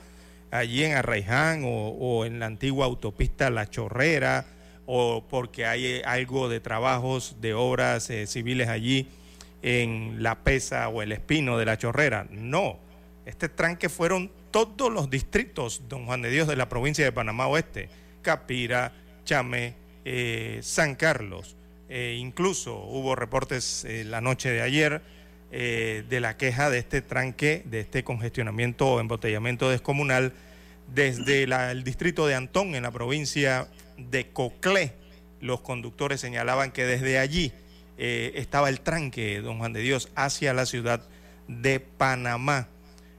[0.51, 4.45] allí en Arraiján o, o en la antigua autopista La Chorrera
[4.87, 9.09] o porque hay eh, algo de trabajos de obras eh, civiles allí
[9.61, 12.25] en La Pesa o el Espino de la Chorrera.
[12.31, 12.79] No,
[13.25, 17.47] este tranque fueron todos los distritos, don Juan de Dios, de la provincia de Panamá
[17.47, 17.89] Oeste,
[18.21, 18.93] Capira,
[19.25, 19.75] Chame,
[20.05, 21.56] eh, San Carlos.
[21.89, 25.01] Incluso hubo reportes la noche de ayer
[25.51, 30.33] de la queja de este tranque, de este congestionamiento o embotellamiento descomunal
[30.93, 33.67] desde el distrito de Antón en la provincia
[33.97, 34.93] de Coclé,
[35.41, 37.51] los conductores señalaban que desde allí
[37.97, 41.07] eh, estaba el tranque, don Juan de Dios, hacia la ciudad
[41.47, 42.69] de Panamá.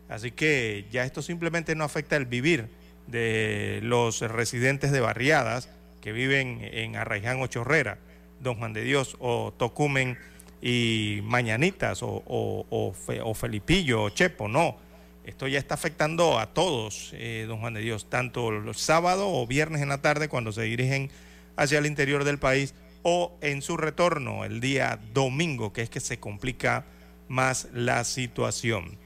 [0.08, 2.68] Así que ya esto simplemente no afecta el vivir
[3.06, 5.68] de los residentes de barriadas
[6.00, 7.98] que viven en Arraiján o Chorrera,
[8.40, 10.18] don Juan de Dios, o Tocumen
[10.60, 14.88] y Mañanitas, o, o Felipillo, o Chepo, no
[15.28, 19.46] esto ya está afectando a todos, eh, don Juan de Dios, tanto los sábados o
[19.46, 21.10] viernes en la tarde cuando se dirigen
[21.54, 22.72] hacia el interior del país
[23.02, 26.86] o en su retorno el día domingo, que es que se complica
[27.28, 28.96] más la situación.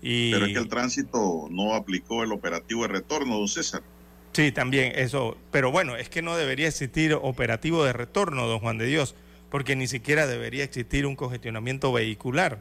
[0.00, 3.84] Pero es que el tránsito no aplicó el operativo de retorno, don César.
[4.32, 5.36] Sí, también eso.
[5.50, 9.14] Pero bueno, es que no debería existir operativo de retorno, don Juan de Dios,
[9.50, 12.58] porque ni siquiera debería existir un congestionamiento vehicular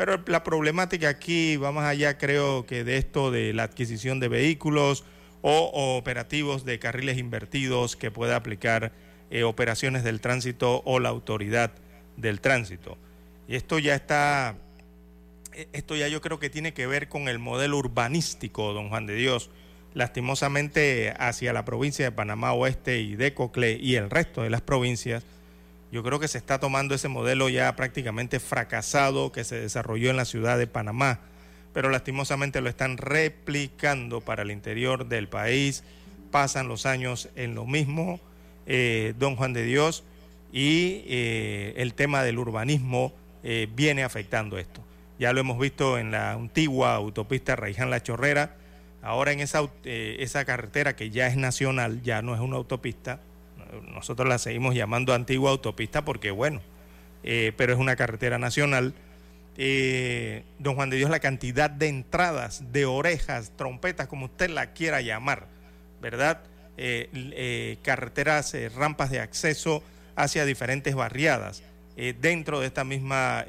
[0.00, 4.28] pero la problemática aquí va más allá, creo que de esto de la adquisición de
[4.28, 5.04] vehículos
[5.42, 8.92] o, operativos de carriles invertidos que pueda aplicar
[9.30, 11.72] eh, operaciones del tránsito o la autoridad
[12.16, 12.96] del tránsito.
[13.46, 14.56] Y esto ya está,
[15.52, 19.04] eh, esto ya yo creo que tiene que ver con el modelo urbanístico, don Juan
[19.04, 19.50] de Dios.
[19.94, 24.60] Lastimosamente hacia la provincia de Panamá Oeste y de Cocle y el resto de las
[24.60, 25.24] provincias,
[25.90, 30.16] yo creo que se está tomando ese modelo ya prácticamente fracasado que se desarrolló en
[30.16, 31.18] la ciudad de Panamá,
[31.72, 35.82] pero lastimosamente lo están replicando para el interior del país.
[36.30, 38.20] Pasan los años en lo mismo,
[38.66, 40.04] eh, don Juan de Dios,
[40.52, 43.12] y eh, el tema del urbanismo
[43.42, 44.84] eh, viene afectando esto.
[45.18, 48.56] Ya lo hemos visto en la antigua autopista Raiján La Chorrera,
[49.02, 53.20] ahora en esa, esa carretera que ya es nacional, ya no es una autopista,
[53.92, 56.60] nosotros la seguimos llamando antigua autopista porque, bueno,
[57.22, 58.94] eh, pero es una carretera nacional.
[59.56, 64.72] Eh, don Juan de Dios, la cantidad de entradas, de orejas, trompetas, como usted la
[64.72, 65.46] quiera llamar,
[66.00, 66.42] ¿verdad?
[66.76, 69.82] Eh, carreteras, rampas de acceso
[70.16, 71.62] hacia diferentes barriadas
[72.20, 73.44] dentro de esta misma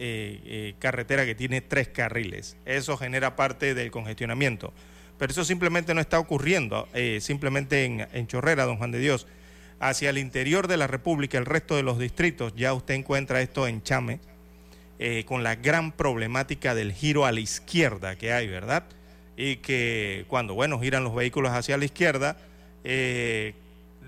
[0.80, 2.58] carretera que tiene tres carriles.
[2.66, 4.74] Eso genera parte del congestionamiento.
[5.22, 6.88] Pero eso simplemente no está ocurriendo,
[7.20, 9.28] simplemente en, en Chorrera, don Juan de Dios
[9.80, 13.68] hacia el interior de la República, el resto de los distritos, ya usted encuentra esto
[13.68, 14.20] en Chame,
[14.98, 18.84] eh, con la gran problemática del giro a la izquierda que hay, ¿verdad?
[19.38, 22.38] Y que cuando, bueno, giran los vehículos hacia la izquierda,
[22.84, 23.54] eh,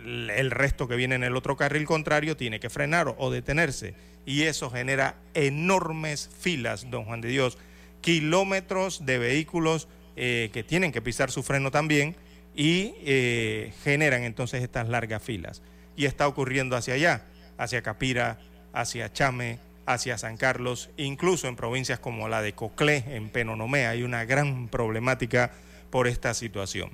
[0.04, 3.94] el resto que viene en el otro carril contrario tiene que frenar o detenerse.
[4.26, 7.60] Y eso genera enormes filas, don Juan de Dios,
[8.02, 12.16] kilómetros de vehículos eh, que tienen que pisar su freno también
[12.56, 15.62] y eh, generan entonces estas largas filas.
[15.96, 17.26] Y está ocurriendo hacia allá,
[17.58, 18.40] hacia Capira,
[18.74, 24.04] hacia Chame, hacia San Carlos, incluso en provincias como la de Coclé, en Penonomé, hay
[24.04, 25.52] una gran problemática
[25.90, 26.92] por esta situación.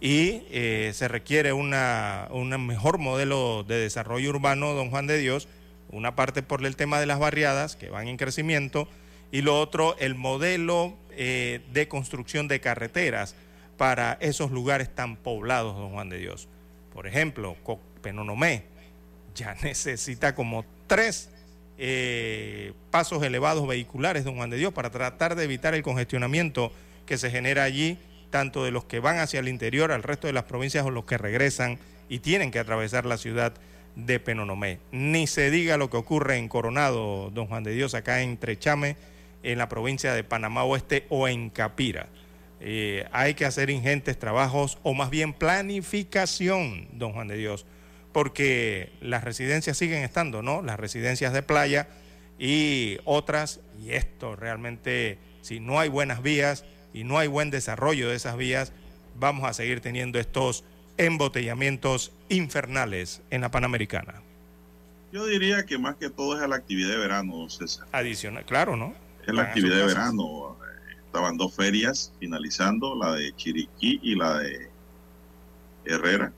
[0.00, 5.48] Y eh, se requiere una, un mejor modelo de desarrollo urbano, don Juan de Dios,
[5.88, 8.88] Una parte por el tema de las barriadas que van en crecimiento
[9.30, 13.34] y lo otro el modelo eh, de construcción de carreteras
[13.76, 16.48] para esos lugares tan poblados, don Juan de Dios.
[16.92, 17.56] Por ejemplo,
[18.02, 18.64] Penonomé
[19.34, 21.30] ya necesita como tres
[21.78, 26.72] eh, pasos elevados vehiculares, don Juan de Dios, para tratar de evitar el congestionamiento
[27.04, 27.98] que se genera allí,
[28.30, 31.04] tanto de los que van hacia el interior, al resto de las provincias o los
[31.04, 33.52] que regresan y tienen que atravesar la ciudad
[33.94, 34.78] de Penonomé.
[34.92, 38.96] Ni se diga lo que ocurre en Coronado, don Juan de Dios, acá en Trechame,
[39.46, 42.08] en la provincia de Panamá Oeste o en Capira.
[42.58, 47.64] Eh, hay que hacer ingentes trabajos o más bien planificación, don Juan de Dios,
[48.12, 50.62] porque las residencias siguen estando, ¿no?
[50.62, 51.88] Las residencias de playa
[52.40, 58.08] y otras, y esto realmente, si no hay buenas vías y no hay buen desarrollo
[58.08, 58.72] de esas vías,
[59.14, 60.64] vamos a seguir teniendo estos
[60.96, 64.22] embotellamientos infernales en la Panamericana.
[65.12, 67.86] Yo diría que más que todo es la actividad de verano, César.
[67.92, 69.05] Adicional, claro, ¿no?
[69.26, 70.56] Es la actividad de verano.
[71.04, 74.70] Estaban dos ferias finalizando, la de Chiriquí y la de
[75.84, 76.32] Herrera.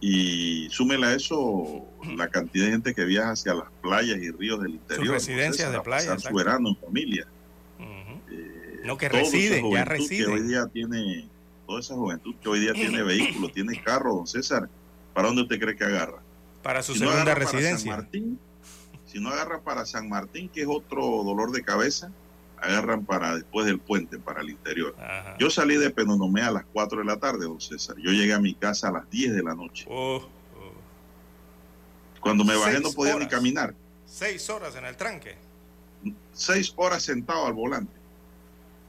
[0.00, 1.84] Y súmele a eso
[2.16, 5.06] la cantidad de gente que viaja hacia las playas y ríos del interior.
[5.06, 6.18] Sus residencias de playa.
[6.18, 7.26] Su verano en familia.
[8.30, 10.26] Eh, no, que residen, ya residen.
[10.26, 11.28] Que hoy día tiene,
[11.66, 14.68] toda esa juventud que hoy día tiene vehículo, tiene carro, don César,
[15.14, 16.22] ¿para dónde usted cree que agarra?
[16.62, 17.90] Para su segunda residencia.
[17.90, 18.38] Martín,
[19.14, 22.10] si no agarra para San Martín, que es otro dolor de cabeza,
[22.60, 24.96] agarran para después del puente, para el interior.
[25.38, 27.94] Yo salí de Penonomé a las 4 de la tarde, don César.
[27.96, 29.86] Yo llegué a mi casa a las 10 de la noche.
[29.88, 30.72] Oh, oh.
[32.18, 33.72] Cuando me bajé no podía ni caminar.
[34.04, 35.36] Seis horas en el tranque.
[36.32, 37.94] Seis horas sentado al volante.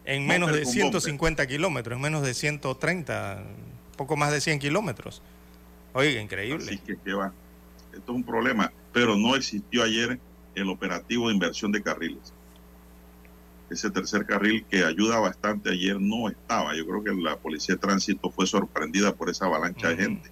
[0.06, 3.44] En menos de 150 kilómetros, en menos de 130,
[3.96, 5.22] poco más de 100 kilómetros.
[5.94, 6.66] Oiga, increíble.
[6.66, 7.32] Así que, que va.
[7.96, 10.20] Esto es un problema, pero no existió ayer
[10.54, 12.34] el operativo de inversión de carriles
[13.70, 16.76] ese tercer carril que ayuda bastante ayer no estaba.
[16.76, 20.32] Yo creo que la policía de tránsito fue sorprendida por esa avalancha de gente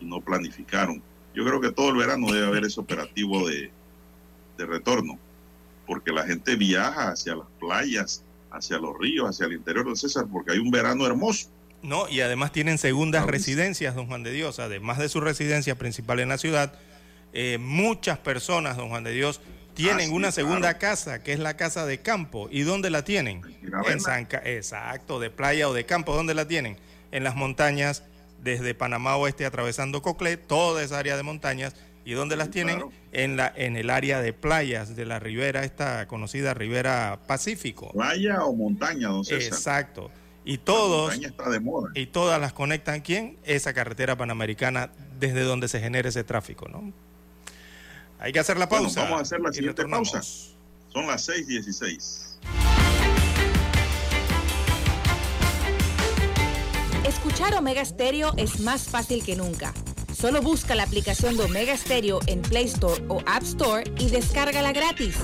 [0.00, 1.02] y no planificaron.
[1.34, 3.70] Yo creo que todo el verano debe haber ese operativo de,
[4.56, 5.18] de retorno,
[5.86, 10.26] porque la gente viaja hacia las playas, hacia los ríos, hacia el interior de César,
[10.30, 11.48] porque hay un verano hermoso.
[11.82, 16.20] No, y además tienen segundas residencias, don Juan de Dios, además de su residencia principal
[16.20, 16.78] en la ciudad.
[17.32, 19.40] Eh, muchas personas, don Juan de Dios,
[19.74, 22.48] tienen ah, una segunda casa, que es la casa de campo.
[22.50, 23.42] ¿Y dónde la tienen?
[23.88, 26.14] En San Exacto, de playa o de campo.
[26.14, 26.76] ¿Dónde la tienen?
[27.10, 28.04] En las montañas,
[28.42, 31.74] desde Panamá Oeste atravesando Coclé, toda esa área de montañas.
[32.04, 32.84] ¿Y dónde las tienen?
[33.12, 37.92] En, la, en el área de playas de la ribera, esta conocida ribera Pacífico.
[37.92, 40.10] ¿Playa o montaña, don Exacto.
[40.44, 41.14] Y todos.
[41.14, 41.90] Está de moda.
[41.94, 43.38] Y todas las conectan, ¿quién?
[43.44, 46.92] Esa carretera panamericana desde donde se genera ese tráfico, ¿no?
[48.22, 49.02] Hay que hacer la pausa.
[49.02, 50.22] vamos a hacer la siguiente pausa.
[50.22, 52.38] Son las 6:16.
[57.04, 59.74] Escuchar Omega Stereo es más fácil que nunca.
[60.14, 64.72] Solo busca la aplicación de Omega Stereo en Play Store o App Store y descárgala
[64.72, 65.16] gratis.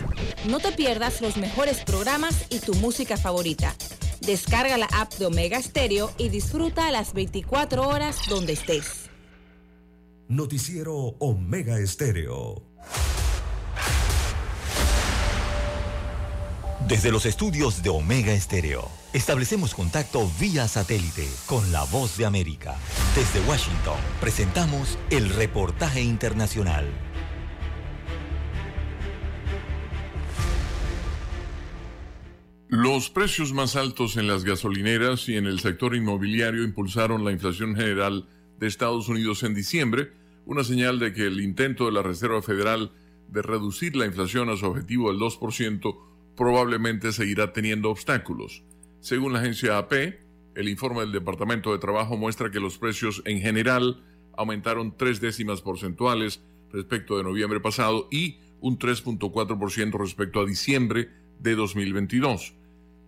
[0.49, 3.77] No te pierdas los mejores programas y tu música favorita.
[4.23, 9.09] Descarga la app de Omega Stereo y disfruta las 24 horas donde estés.
[10.27, 12.68] Noticiero Omega Estéreo.
[16.89, 22.77] Desde los estudios de Omega Estéreo, establecemos contacto vía satélite con la voz de América.
[23.15, 26.87] Desde Washington, presentamos el reportaje internacional.
[32.71, 37.77] Los precios más altos en las gasolineras y en el sector inmobiliario impulsaron la inflación
[37.77, 40.13] general de Estados Unidos en diciembre,
[40.49, 42.91] una señal de que el intento de la Reserva Federal
[43.29, 45.99] de reducir la inflación a su objetivo del 2%
[46.37, 48.65] probablemente seguirá teniendo obstáculos.
[49.01, 49.93] Según la agencia AP,
[50.55, 54.03] el informe del Departamento de Trabajo muestra que los precios en general
[54.39, 56.43] aumentaron tres décimas porcentuales
[56.73, 62.55] respecto de noviembre pasado y un 3.4% respecto a diciembre de 2022.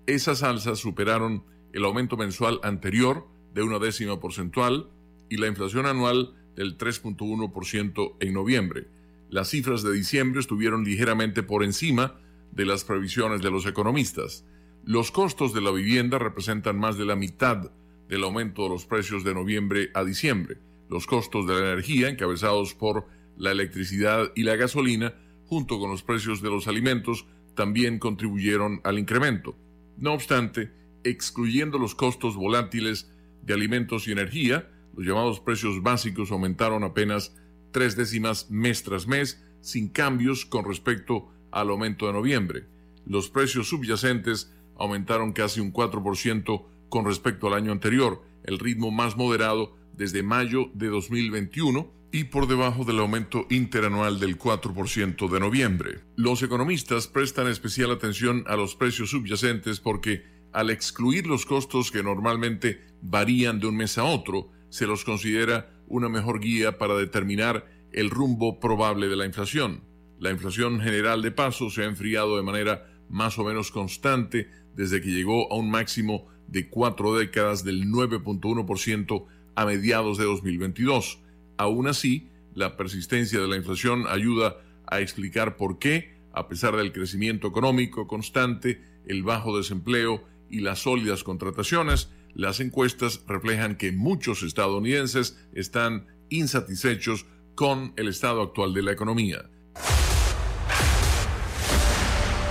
[0.07, 4.91] Esas alzas superaron el aumento mensual anterior de una décima porcentual
[5.31, 8.89] y la inflación anual del 3.1% en noviembre.
[9.29, 12.21] Las cifras de diciembre estuvieron ligeramente por encima
[12.53, 14.45] de las previsiones de los economistas.
[14.85, 17.71] Los costos de la vivienda representan más de la mitad
[18.09, 20.59] del aumento de los precios de noviembre a diciembre.
[20.89, 25.15] Los costos de la energía, encabezados por la electricidad y la gasolina,
[25.47, 29.57] junto con los precios de los alimentos, también contribuyeron al incremento.
[29.97, 30.73] No obstante,
[31.05, 37.37] excluyendo los costos volátiles de alimentos y energía, los llamados precios básicos aumentaron apenas
[37.73, 42.67] tres décimas mes tras mes sin cambios con respecto al aumento de noviembre.
[43.07, 49.17] Los precios subyacentes aumentaron casi un 4% con respecto al año anterior, el ritmo más
[49.17, 56.01] moderado desde mayo de 2021 y por debajo del aumento interanual del 4% de noviembre.
[56.17, 62.03] Los economistas prestan especial atención a los precios subyacentes porque al excluir los costos que
[62.03, 67.67] normalmente varían de un mes a otro, se los considera una mejor guía para determinar
[67.93, 69.83] el rumbo probable de la inflación.
[70.19, 75.01] La inflación general de paso se ha enfriado de manera más o menos constante desde
[75.01, 81.21] que llegó a un máximo de cuatro décadas del 9.1% a mediados de 2022.
[81.57, 84.57] Aún así, la persistencia de la inflación ayuda
[84.87, 90.81] a explicar por qué, a pesar del crecimiento económico constante, el bajo desempleo y las
[90.81, 98.83] sólidas contrataciones, las encuestas reflejan que muchos estadounidenses están insatisfechos con el estado actual de
[98.83, 99.51] la economía.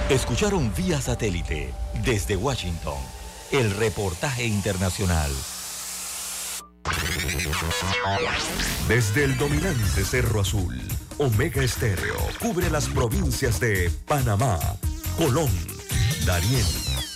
[0.09, 1.71] Escucharon vía satélite
[2.03, 2.97] desde Washington
[3.51, 5.31] el reportaje internacional.
[8.87, 10.79] Desde el dominante Cerro Azul,
[11.17, 14.59] Omega Estéreo cubre las provincias de Panamá,
[15.17, 15.51] Colón,
[16.25, 16.65] Darién,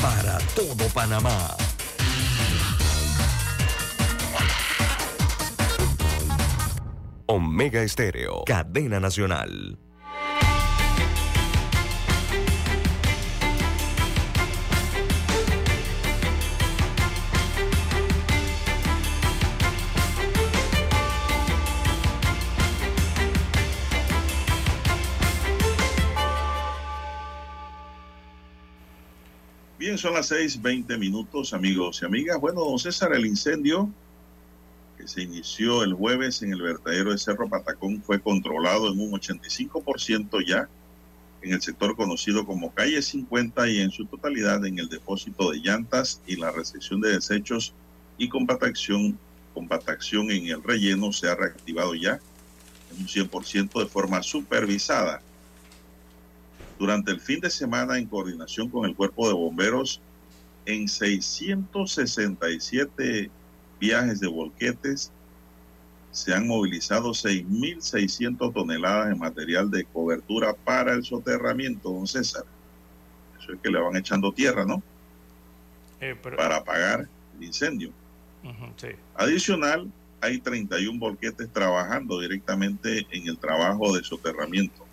[0.00, 1.56] para todo Panamá.
[7.26, 9.78] Omega Estéreo, cadena nacional.
[29.98, 32.38] Son las seis veinte minutos, amigos y amigas.
[32.40, 33.92] Bueno, don César, el incendio
[34.96, 39.10] que se inició el jueves en el vertedero de Cerro Patacón fue controlado en un
[39.10, 40.68] 85% ya
[41.42, 45.58] en el sector conocido como Calle 50 y en su totalidad en el depósito de
[45.58, 47.74] llantas y la recepción de desechos
[48.18, 49.18] y compactación,
[49.52, 52.20] compactación en el relleno se ha reactivado ya
[52.92, 55.22] en un 100% de forma supervisada.
[56.78, 60.00] Durante el fin de semana, en coordinación con el Cuerpo de Bomberos,
[60.66, 63.30] en 667
[63.80, 65.10] viajes de volquetes
[66.10, 72.44] se han movilizado 6.600 toneladas de material de cobertura para el soterramiento, don César.
[73.40, 74.82] Eso es que le van echando tierra, ¿no?
[76.00, 77.08] Eh, pero- Para apagar
[77.38, 77.90] el incendio.
[78.42, 78.88] Ujú, sí.
[79.16, 84.84] Adicional, hay 31 volquetes trabajando directamente en el trabajo de soterramiento.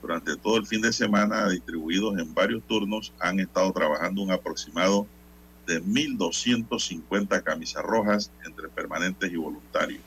[0.00, 5.06] Durante todo el fin de semana, distribuidos en varios turnos, han estado trabajando un aproximado
[5.66, 10.00] de 1.250 camisas rojas entre permanentes y voluntarios.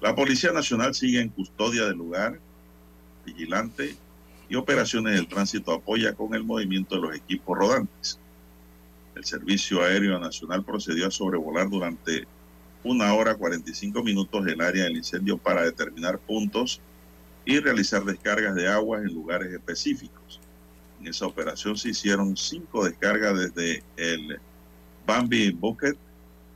[0.00, 2.40] La Policía Nacional sigue en custodia del lugar,
[3.24, 3.96] vigilante
[4.48, 8.18] y operaciones del tránsito apoya con el movimiento de los equipos rodantes.
[9.14, 12.26] El Servicio Aéreo Nacional procedió a sobrevolar durante
[12.82, 16.80] una hora 45 minutos el área del incendio para determinar puntos
[17.44, 20.40] y realizar descargas de aguas en lugares específicos.
[21.00, 24.38] En esa operación se hicieron cinco descargas desde el
[25.06, 25.96] Bambi Bucket,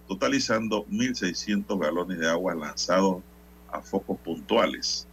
[0.07, 3.23] totalizando 1.600 galones de agua lanzados
[3.71, 5.07] a focos puntuales.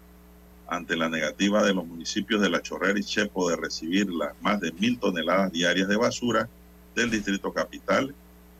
[0.67, 4.61] Ante la negativa de los municipios de La Chorrera y Chepo de recibir las más
[4.61, 6.49] de mil toneladas diarias de basura
[6.95, 8.15] del Distrito Capital,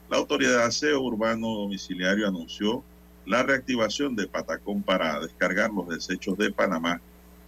[0.09, 2.84] la Autoridad de Aseo Urbano Domiciliario anunció
[3.26, 7.01] la reactivación de Patacón para descargar los desechos de Panamá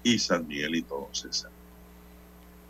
[0.04, 1.52] y San Miguelito, don César.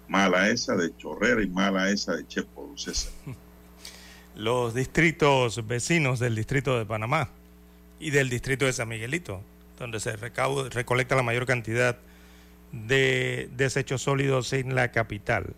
[0.07, 3.11] Mala esa de Chorrera y mala esa de Chepo, César.
[4.35, 7.29] Los distritos vecinos del distrito de Panamá
[7.99, 9.41] y del distrito de San Miguelito,
[9.79, 11.97] donde se recolecta la mayor cantidad
[12.71, 15.55] de desechos sólidos en la capital.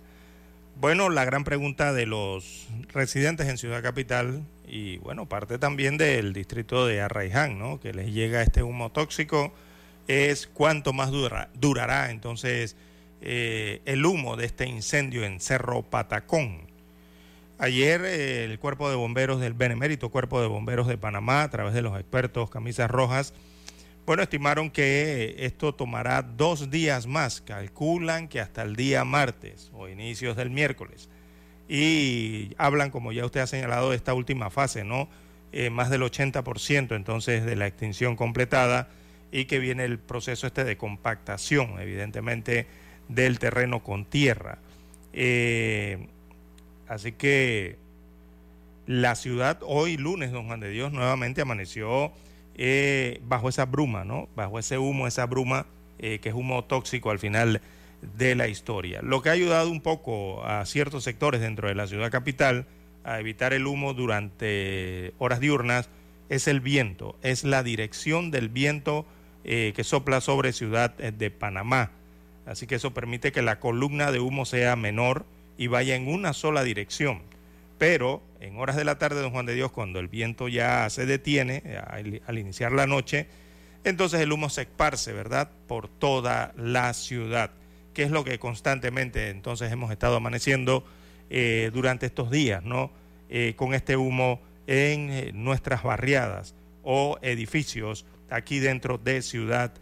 [0.79, 6.33] Bueno, la gran pregunta de los residentes en Ciudad Capital y bueno, parte también del
[6.33, 7.79] distrito de Arraiján, ¿no?
[7.79, 9.53] Que les llega este humo tóxico,
[10.07, 12.75] es cuánto más dura- durará entonces
[13.21, 16.61] eh, el humo de este incendio en Cerro Patacón.
[17.57, 21.73] Ayer eh, el Cuerpo de Bomberos del Benemérito Cuerpo de Bomberos de Panamá, a través
[21.73, 23.33] de los expertos Camisas Rojas,
[24.05, 29.87] Bueno, estimaron que esto tomará dos días más, calculan que hasta el día martes o
[29.87, 31.09] inicios del miércoles.
[31.69, 35.07] Y hablan, como ya usted ha señalado, de esta última fase, ¿no?
[35.51, 38.87] Eh, más del 80% entonces de la extinción completada
[39.31, 42.65] y que viene el proceso este de compactación, evidentemente,
[43.07, 44.57] del terreno con tierra.
[45.13, 46.07] Eh,
[46.87, 47.77] así que
[48.87, 52.11] la ciudad hoy lunes, don Juan de Dios, nuevamente amaneció
[52.55, 54.27] eh, bajo esa bruma, ¿no?
[54.35, 55.67] Bajo ese humo, esa bruma
[55.99, 57.61] que es humo tóxico al final
[58.01, 59.01] de la historia.
[59.01, 62.65] Lo que ha ayudado un poco a ciertos sectores dentro de la ciudad capital
[63.03, 65.89] a evitar el humo durante horas diurnas
[66.29, 69.05] es el viento, es la dirección del viento
[69.43, 71.91] eh, que sopla sobre ciudad de Panamá.
[72.45, 75.25] Así que eso permite que la columna de humo sea menor
[75.57, 77.21] y vaya en una sola dirección.
[77.77, 81.05] Pero en horas de la tarde, don Juan de Dios, cuando el viento ya se
[81.05, 83.27] detiene al, iniciar la noche,
[83.83, 87.51] entonces el humo se esparce, ¿verdad?, por toda la ciudad,
[87.93, 90.83] que es lo que constantemente entonces hemos estado amaneciendo
[91.29, 92.91] eh, durante estos días, ¿no?
[93.29, 99.73] Eh, con este humo en eh, nuestras barriadas o edificios aquí dentro de Ciudad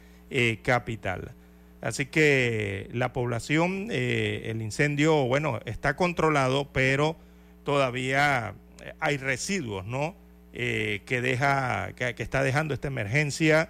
[0.61, 1.31] Capital.
[1.79, 7.15] Así que la población, el incendio, bueno, está controlado, pero
[7.63, 8.55] todavía
[8.99, 10.15] hay residuos, ¿no?
[10.51, 13.69] Que, deja, que, está dejando esta emergencia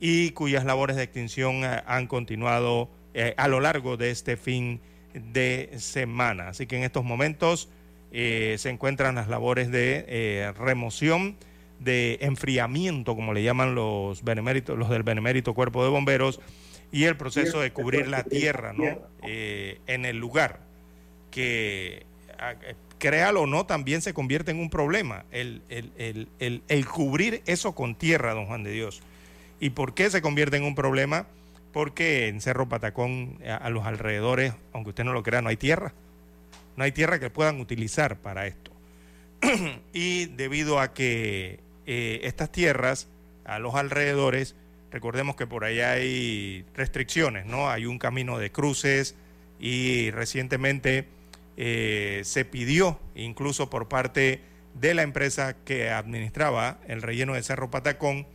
[0.00, 2.88] y cuyas labores de extinción han continuado
[3.36, 4.80] a lo largo de este fin
[5.14, 6.48] de semana.
[6.48, 7.68] Así que en estos momentos
[8.12, 11.36] se encuentran las labores de remoción,
[11.80, 16.40] de enfriamiento, como le llaman los beneméritos, los del benemérito cuerpo de bomberos,
[16.90, 18.84] y el proceso de cubrir la tierra, ¿no?
[19.22, 20.60] en el lugar
[21.30, 22.04] que
[23.02, 25.60] créalo o no, también se convierte en un problema el,
[26.88, 29.02] cubrir eso con tierra, don Juan de Dios.
[29.58, 31.26] ¿Y por qué se convierte en un problema?
[31.72, 35.94] Porque en Cerro Patacón, a, los alrededores, aunque usted no lo crea, no hay tierra.
[36.76, 38.70] No hay tierra que puedan utilizar para esto.
[39.92, 43.08] y debido a que eh, estas tierras,
[43.44, 44.54] a los alrededores,
[44.90, 47.70] recordemos que por allá hay restricciones, ¿no?
[47.70, 49.16] Hay un camino de cruces
[49.58, 51.06] y recientemente
[51.56, 54.40] eh, se pidió incluso por parte
[54.74, 58.26] de la empresa que administraba el relleno de Cerro Patacón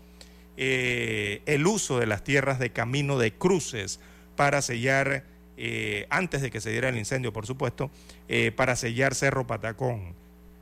[0.57, 3.99] eh, el uso de las tierras de camino de cruces
[4.35, 5.23] para sellar,
[5.57, 7.89] eh, antes de que se diera el incendio, por supuesto,
[8.55, 10.13] para sellar Cerro Patacón.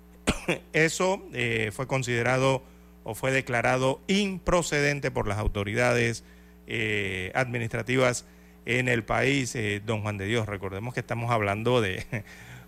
[0.73, 1.23] Eso
[1.71, 2.63] fue considerado
[3.03, 6.23] o fue declarado improcedente por las autoridades
[7.33, 8.25] administrativas
[8.65, 10.47] en el país, don Juan de Dios.
[10.47, 12.05] Recordemos que estamos hablando de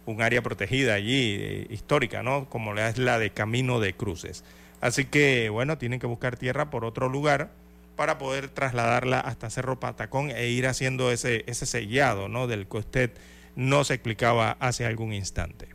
[0.07, 2.49] un área protegida allí, eh, histórica, ¿no?
[2.49, 4.43] Como es la de Camino de Cruces.
[4.82, 7.51] Así que, bueno, tienen que buscar tierra por otro lugar
[7.95, 12.47] para poder trasladarla hasta Cerro Patacón e ir haciendo ese, ese sellado, ¿no?
[12.47, 13.11] Del que usted
[13.55, 15.67] nos explicaba hace algún instante.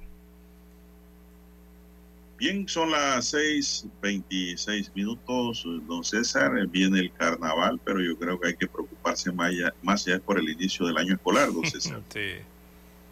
[2.39, 6.67] Bien, son las 6:26 minutos, don César.
[6.69, 10.39] Viene el carnaval, pero yo creo que hay que preocuparse más allá, más allá por
[10.39, 12.03] el inicio del año escolar, don César.
[12.09, 12.39] sí.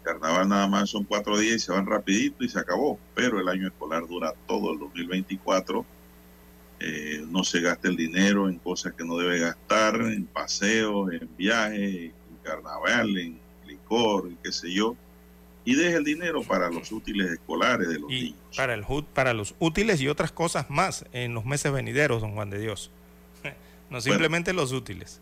[0.03, 3.47] Carnaval nada más son cuatro días y se van rapidito y se acabó, pero el
[3.47, 5.85] año escolar dura todo el 2024.
[6.79, 11.29] Eh, no se gasta el dinero en cosas que no debe gastar, en paseos, en
[11.37, 14.95] viajes, en carnaval, en licor, en qué sé yo.
[15.63, 18.35] Y deje el dinero para los útiles escolares de los niños.
[18.57, 18.83] Para, el,
[19.13, 22.89] para los útiles y otras cosas más en los meses venideros, don Juan de Dios.
[23.91, 25.21] no simplemente los útiles.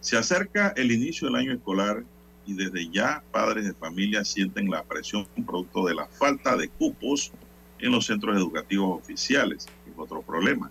[0.00, 2.02] Se acerca el inicio del año escolar
[2.48, 7.30] y desde ya padres de familia sienten la presión producto de la falta de cupos
[7.78, 10.70] en los centros educativos oficiales, es otro problema.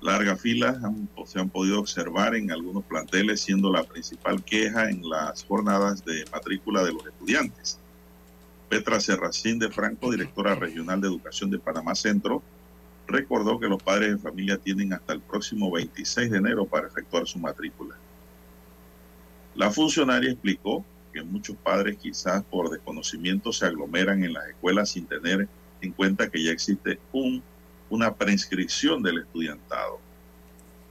[0.00, 0.76] Largas filas
[1.24, 6.24] se han podido observar en algunos planteles, siendo la principal queja en las jornadas de
[6.32, 7.78] matrícula de los estudiantes.
[8.68, 12.42] Petra Serracín de Franco, directora regional de Educación de Panamá Centro,
[13.06, 17.24] recordó que los padres de familia tienen hasta el próximo 26 de enero para efectuar
[17.26, 17.96] su matrícula.
[19.58, 25.04] La funcionaria explicó que muchos padres quizás por desconocimiento se aglomeran en las escuelas sin
[25.04, 25.48] tener
[25.80, 27.42] en cuenta que ya existe un,
[27.90, 29.98] una prescripción del estudiantado.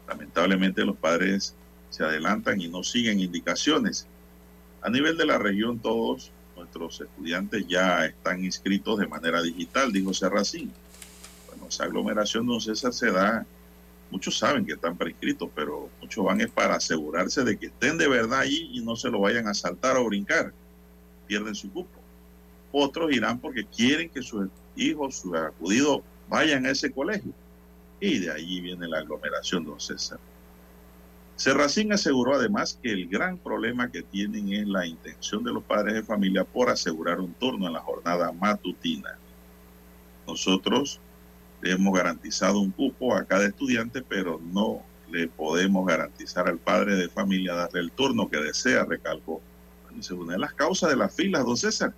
[0.06, 1.56] Lamentablemente los padres
[1.90, 4.06] se adelantan y no siguen indicaciones.
[4.82, 10.14] A nivel de la región todos nuestros estudiantes ya están inscritos de manera digital, dijo
[10.14, 10.74] Serracín.
[11.48, 13.46] Bueno, esa aglomeración, don César, se da
[14.12, 18.08] muchos saben que están prescritos, pero muchos van es para asegurarse de que estén de
[18.08, 20.54] verdad allí y no se lo vayan a saltar o brincar.
[21.28, 22.00] Pierden su cupo.
[22.72, 27.34] Otros irán porque quieren que sus hijos, sus acudidos, vayan a ese colegio.
[28.00, 30.20] y de allí viene la aglomeración, don César.
[31.36, 35.94] Serracín aseguró además que el gran problema que tienen es la intención de los padres
[35.94, 39.18] de familia por asegurar un turno en la jornada matutina.
[40.28, 41.00] Nosotros
[41.62, 46.96] le hemos garantizado un cupo a cada estudiante, pero no le podemos garantizar al padre
[46.96, 49.42] de familia darle el turno que desea, recalcó.
[49.92, 51.94] Esa es una de las causas de las filas, don César.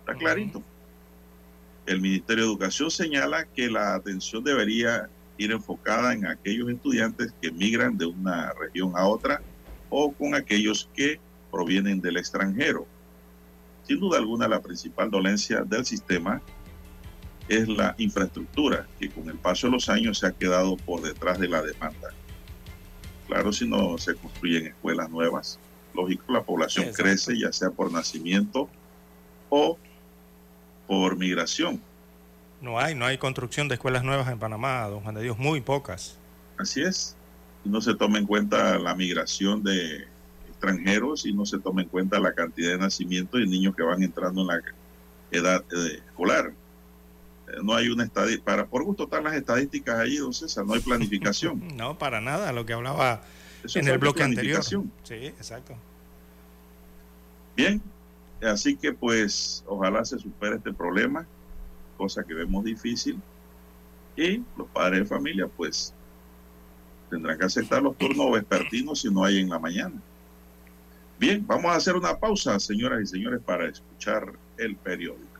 [0.00, 0.62] Está clarito.
[1.86, 7.50] El Ministerio de Educación señala que la atención debería ir enfocada en aquellos estudiantes que
[7.50, 9.40] migran de una región a otra
[9.88, 11.18] o con aquellos que
[11.50, 12.86] provienen del extranjero.
[13.84, 16.42] Sin duda alguna, la principal dolencia del sistema
[17.50, 21.38] es la infraestructura, que con el paso de los años se ha quedado por detrás
[21.40, 22.10] de la demanda.
[23.26, 25.58] Claro, si no se construyen escuelas nuevas,
[25.92, 28.70] lógico, la población crece, ya sea por nacimiento
[29.48, 29.76] o
[30.86, 31.82] por migración.
[32.60, 35.60] No hay, no hay construcción de escuelas nuevas en Panamá, don Juan de Dios, muy
[35.60, 36.18] pocas.
[36.56, 37.16] Así es.
[37.64, 40.06] No se toma en cuenta la migración de
[40.48, 44.04] extranjeros y no se toma en cuenta la cantidad de nacimientos y niños que van
[44.04, 44.60] entrando en la
[45.32, 46.52] edad eh, escolar.
[47.50, 50.74] Eh, no hay una estadística, para por gusto están las estadísticas ahí, don César, no
[50.74, 51.62] hay planificación.
[51.76, 53.22] no, para nada, lo que hablaba
[53.74, 54.64] en el bloque anterior.
[54.64, 54.78] Sí,
[55.12, 55.74] exacto.
[57.56, 57.82] Bien,
[58.42, 61.26] así que pues ojalá se supere este problema
[62.00, 63.20] cosa que vemos difícil.
[64.16, 65.92] Y los padres de familia, pues,
[67.10, 70.00] tendrán que aceptar los turnos vespertinos si no hay en la mañana.
[71.18, 75.39] Bien, vamos a hacer una pausa, señoras y señores, para escuchar el periódico.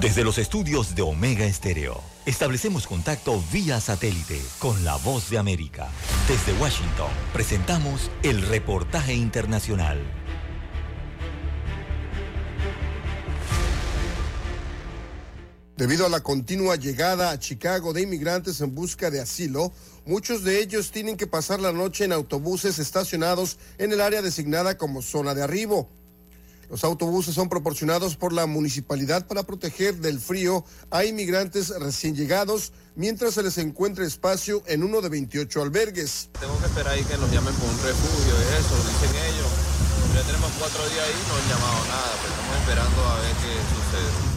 [0.00, 5.88] Desde los estudios de Omega Estéreo, establecemos contacto vía satélite con la voz de América.
[6.28, 10.00] Desde Washington, presentamos el reportaje internacional.
[15.76, 19.72] Debido a la continua llegada a Chicago de inmigrantes en busca de asilo,
[20.06, 24.78] muchos de ellos tienen que pasar la noche en autobuses estacionados en el área designada
[24.78, 25.97] como zona de arribo.
[26.70, 32.72] Los autobuses son proporcionados por la municipalidad para proteger del frío a inmigrantes recién llegados
[32.94, 36.30] mientras se les encuentra espacio en uno de 28 albergues.
[36.38, 39.48] Tengo que esperar ahí que nos llamen por un refugio y eso, dicen ellos.
[40.14, 43.52] Ya tenemos cuatro días ahí no han llamado nada, pero estamos esperando a ver qué
[43.72, 44.27] sucede.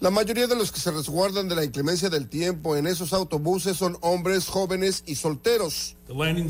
[0.00, 3.76] La mayoría de los que se resguardan de la inclemencia del tiempo en esos autobuses
[3.76, 5.94] son hombres jóvenes y solteros.
[6.08, 6.48] En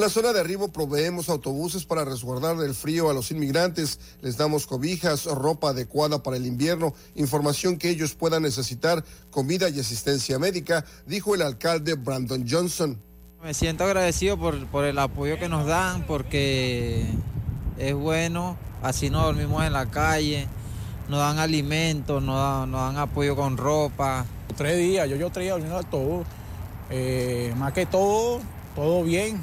[0.00, 4.00] la zona de arribo proveemos autobuses para resguardar del frío a los inmigrantes.
[4.22, 9.78] Les damos cobijas, ropa adecuada para el invierno, información que ellos puedan necesitar, comida y
[9.78, 12.98] asistencia médica, dijo el alcalde Brandon Johnson.
[13.42, 17.06] Me siento agradecido por, por el apoyo que nos dan porque
[17.76, 20.48] es bueno, así no dormimos en la calle
[21.12, 24.24] nos dan alimentos, nos dan, dan apoyo con ropa.
[24.56, 26.24] Tres días, yo, yo tres días durmiendo todo.
[26.88, 28.40] Eh, más que todo,
[28.74, 29.38] todo bien.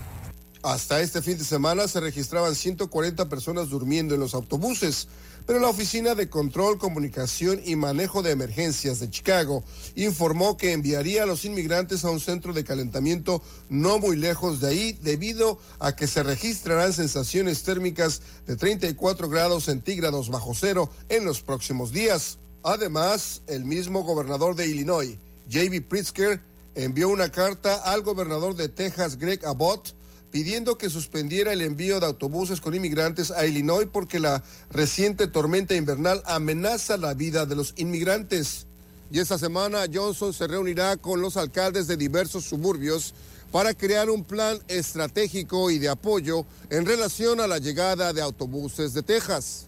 [0.64, 5.08] Hasta este fin de semana se registraban 140 personas durmiendo en los autobuses
[5.50, 9.64] pero la Oficina de Control, Comunicación y Manejo de Emergencias de Chicago
[9.96, 14.68] informó que enviaría a los inmigrantes a un centro de calentamiento no muy lejos de
[14.68, 21.26] ahí debido a que se registrarán sensaciones térmicas de 34 grados centígrados bajo cero en
[21.26, 22.38] los próximos días.
[22.62, 25.18] Además, el mismo gobernador de Illinois,
[25.52, 25.82] J.B.
[25.82, 26.42] Pritzker,
[26.76, 29.96] envió una carta al gobernador de Texas, Greg Abbott,
[30.32, 35.76] pidiendo que suspendiera el envío de autobuses con inmigrantes a Illinois porque la reciente tormenta
[35.76, 38.68] invernal amenaza la vida de los inmigrantes.
[39.12, 43.14] Y esta semana Johnson se reunirá con los alcaldes de diversos suburbios
[43.52, 48.94] para crear un plan estratégico y de apoyo en relación a la llegada de autobuses
[48.94, 49.66] de Texas.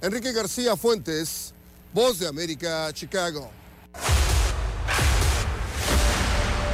[0.00, 1.52] Enrique García Fuentes,
[1.92, 3.50] Voz de América, Chicago.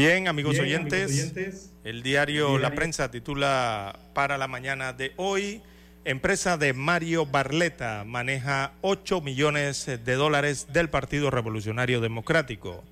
[0.00, 5.60] Bien, amigos, oyentes, el diario La Prensa titula para la mañana de hoy,
[6.06, 12.82] empresa de Mario Barleta maneja 8 millones de dólares del Partido Revolucionario Democrático.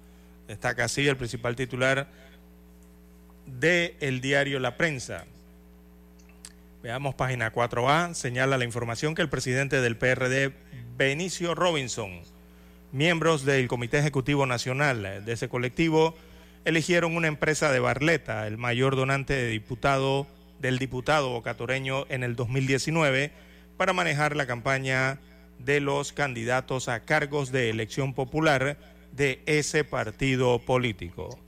[0.48, 2.08] Destaca así el principal titular
[3.46, 5.24] del el diario La Prensa.
[6.82, 10.52] Veamos página 4A, señala la información que el presidente del PRD,
[10.98, 12.20] Benicio Robinson,
[12.92, 16.14] miembros del Comité Ejecutivo Nacional de ese colectivo,
[16.68, 20.26] eligieron una empresa de Barleta, el mayor donante de diputado,
[20.60, 23.32] del diputado bocatoreño en el 2019,
[23.78, 25.18] para manejar la campaña
[25.58, 28.76] de los candidatos a cargos de elección popular
[29.12, 31.38] de ese partido político.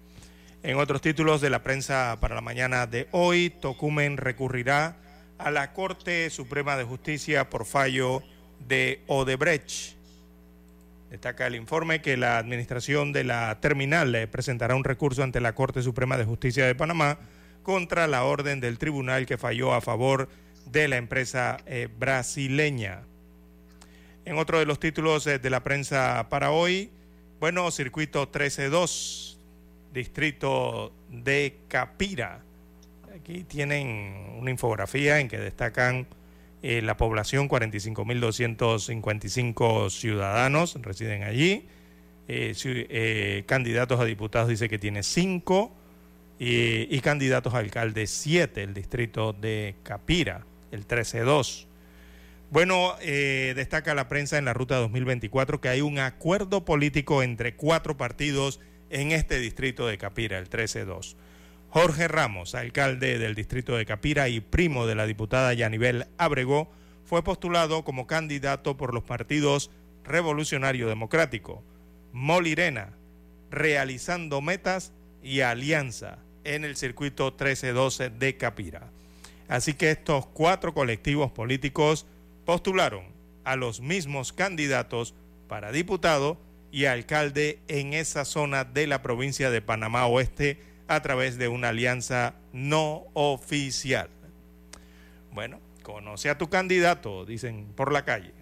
[0.62, 4.96] En otros títulos de la prensa para la mañana de hoy, Tocumen recurrirá
[5.36, 8.22] a la Corte Suprema de Justicia por fallo
[8.66, 9.99] de Odebrecht.
[11.10, 15.56] Destaca el informe que la administración de la terminal le presentará un recurso ante la
[15.56, 17.18] Corte Suprema de Justicia de Panamá
[17.64, 20.28] contra la orden del tribunal que falló a favor
[20.66, 23.02] de la empresa eh, brasileña.
[24.24, 26.90] En otro de los títulos eh, de la prensa para hoy,
[27.40, 29.36] bueno, circuito 13-2,
[29.92, 32.40] distrito de Capira.
[33.16, 36.06] Aquí tienen una infografía en que destacan
[36.62, 41.66] eh, la población, 45.255 ciudadanos residen allí.
[42.28, 45.74] Eh, eh, candidatos a diputados dice que tiene 5
[46.42, 51.66] y candidatos a alcalde 7, el distrito de Capira, el 13-2.
[52.50, 57.98] Bueno, destaca la prensa en la ruta 2024 que hay un acuerdo político entre cuatro
[57.98, 58.58] partidos
[58.88, 61.14] en este distrito de Capira, el 13-2.
[61.72, 66.68] Jorge Ramos, alcalde del distrito de Capira y primo de la diputada Yanibel Abrego,
[67.04, 69.70] fue postulado como candidato por los partidos
[70.02, 71.62] Revolucionario Democrático,
[72.12, 72.88] Molirena,
[73.52, 74.92] Realizando Metas
[75.22, 78.90] y Alianza en el circuito 1312 de Capira.
[79.46, 82.04] Así que estos cuatro colectivos políticos
[82.46, 83.04] postularon
[83.44, 85.14] a los mismos candidatos
[85.46, 86.36] para diputado
[86.72, 91.68] y alcalde en esa zona de la provincia de Panamá Oeste a través de una
[91.68, 94.10] alianza no oficial.
[95.32, 98.32] Bueno, conoce a tu candidato, dicen por la calle.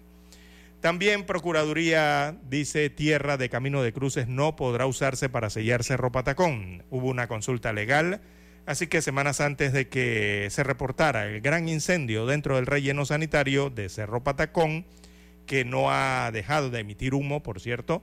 [0.81, 6.83] También Procuraduría dice tierra de Camino de Cruces no podrá usarse para sellar Cerro Patacón.
[6.89, 8.19] Hubo una consulta legal,
[8.65, 13.69] así que semanas antes de que se reportara el gran incendio dentro del relleno sanitario
[13.69, 14.87] de Cerro Patacón,
[15.45, 18.01] que no ha dejado de emitir humo, por cierto,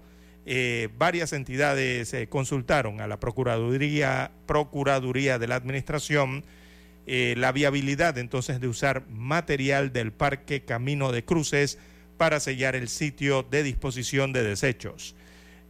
[0.49, 6.45] eh, varias entidades eh, consultaron a la Procuraduría, Procuraduría de la Administración
[7.09, 11.79] eh, la viabilidad entonces de usar material del Parque Camino de Cruces
[12.17, 15.17] para sellar el sitio de disposición de desechos.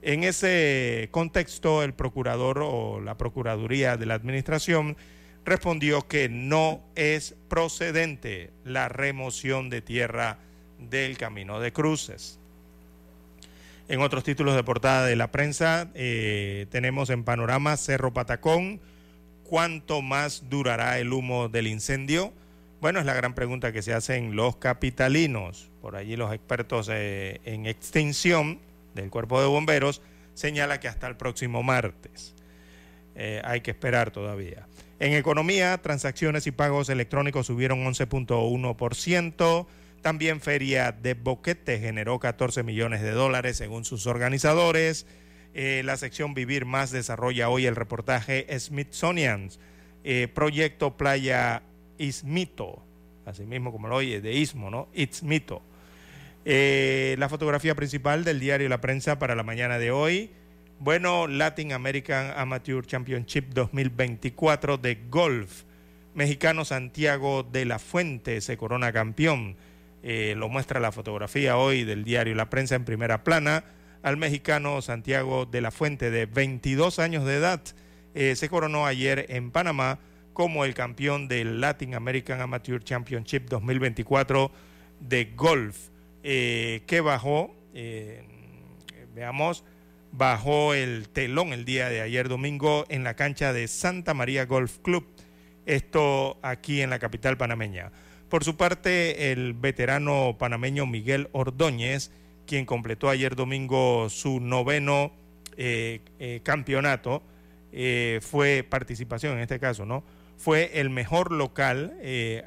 [0.02, 4.98] En ese contexto, el procurador o la Procuraduría de la Administración
[5.46, 10.38] respondió que no es procedente la remoción de tierra
[10.78, 12.38] del Camino de Cruces.
[13.88, 18.80] En otros títulos de portada de la prensa eh, tenemos en panorama Cerro Patacón.
[19.44, 22.32] ¿Cuánto más durará el humo del incendio?
[22.80, 25.70] Bueno, es la gran pregunta que se hacen los capitalinos.
[25.80, 28.58] Por allí los expertos eh, en extinción
[28.96, 30.02] del cuerpo de bomberos
[30.34, 32.34] señala que hasta el próximo martes.
[33.14, 34.66] Eh, hay que esperar todavía.
[34.98, 39.66] En economía, transacciones y pagos electrónicos subieron 11.1%.
[40.02, 45.06] También Feria de Boquete generó 14 millones de dólares según sus organizadores.
[45.54, 49.48] Eh, la sección Vivir Más desarrolla hoy el reportaje Smithsonian,
[50.04, 51.62] eh, Proyecto Playa
[51.98, 52.82] Ismito,
[53.24, 54.88] así mismo como lo oye, de Ismo, ¿no?
[54.94, 55.62] Ismito.
[56.44, 60.30] Eh, la fotografía principal del diario La Prensa para la mañana de hoy.
[60.78, 65.64] Bueno, Latin American Amateur Championship 2024 de golf.
[66.14, 69.56] Mexicano Santiago de la Fuente se corona campeón.
[70.08, 73.64] Eh, lo muestra la fotografía hoy del diario La Prensa en primera plana,
[74.04, 77.60] al mexicano Santiago de la Fuente de 22 años de edad.
[78.14, 79.98] Eh, se coronó ayer en Panamá
[80.32, 84.52] como el campeón del Latin American Amateur Championship 2024
[85.00, 85.88] de golf,
[86.22, 87.56] eh, que bajó,
[89.12, 89.64] veamos,
[90.12, 94.78] bajó el telón el día de ayer domingo en la cancha de Santa María Golf
[94.78, 95.04] Club
[95.66, 97.90] Esto aquí en la capital panameña.
[98.28, 102.10] Por su parte, el veterano panameño Miguel Ordóñez,
[102.46, 105.12] quien completó ayer domingo su noveno
[105.56, 107.22] eh, eh, campeonato,
[107.72, 110.02] eh, fue participación en este caso, ¿no?
[110.36, 111.94] Fue el mejor local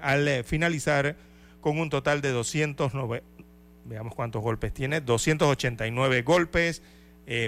[0.01, 1.15] al finalizar
[1.61, 3.23] con un total de 209,
[3.85, 6.83] veamos cuántos golpes tiene, 289 golpes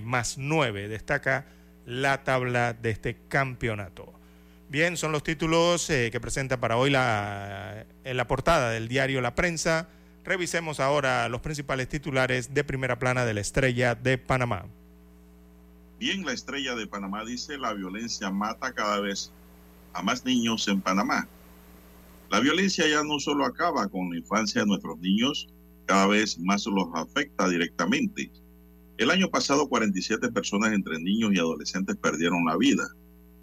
[0.01, 1.45] más 9, destaca
[1.85, 4.20] la tabla de este campeonato.
[4.71, 9.89] Bien, son los títulos que presenta para hoy la, la portada del diario La Prensa.
[10.23, 14.63] Revisemos ahora los principales titulares de primera plana de la estrella de Panamá.
[15.99, 19.33] Bien, la estrella de Panamá dice, la violencia mata cada vez
[19.91, 21.27] a más niños en Panamá.
[22.29, 25.49] La violencia ya no solo acaba con la infancia de nuestros niños,
[25.85, 28.31] cada vez más los afecta directamente.
[28.97, 32.87] El año pasado 47 personas entre niños y adolescentes perdieron la vida,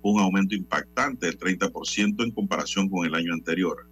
[0.02, 3.88] un aumento impactante del 30% en comparación con el año anterior.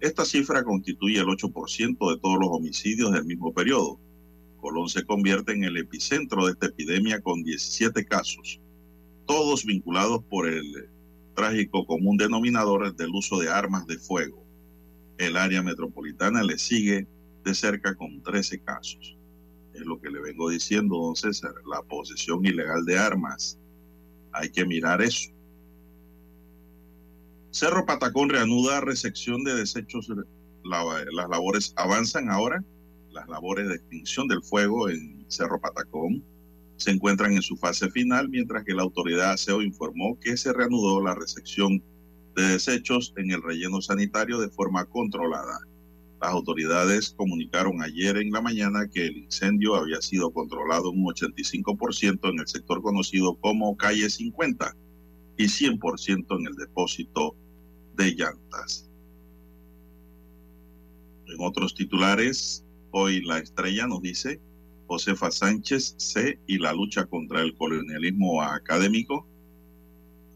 [0.00, 4.00] Esta cifra constituye el 8% de todos los homicidios del mismo periodo.
[4.60, 8.60] Colón se convierte en el epicentro de esta epidemia con 17 casos,
[9.26, 10.88] todos vinculados por el
[11.34, 14.44] trágico común denominador del uso de armas de fuego.
[15.18, 17.06] El área metropolitana le sigue
[17.44, 19.16] de cerca con 13 casos.
[19.74, 23.58] Es lo que le vengo diciendo, don César, la posesión ilegal de armas.
[24.32, 25.30] Hay que mirar eso.
[27.50, 30.08] Cerro Patacón reanuda recepción de desechos.
[30.64, 32.64] las labores avanzan ahora.
[33.10, 36.24] Las labores de extinción del fuego en Cerro Patacón
[36.76, 41.02] se encuentran en su fase final, mientras que la autoridad ASEO informó que se reanudó
[41.02, 41.82] la recepción
[42.34, 45.58] de desechos en el relleno sanitario de forma controlada.
[46.22, 52.30] Las autoridades comunicaron ayer en la mañana que el incendio había sido controlado un 85%
[52.30, 54.72] en el sector conocido como Calle 50
[55.36, 57.34] y 100% en el depósito
[57.96, 58.88] de llantas.
[61.26, 64.40] En otros titulares, hoy la estrella nos dice
[64.86, 69.26] Josefa Sánchez C y la lucha contra el colonialismo académico.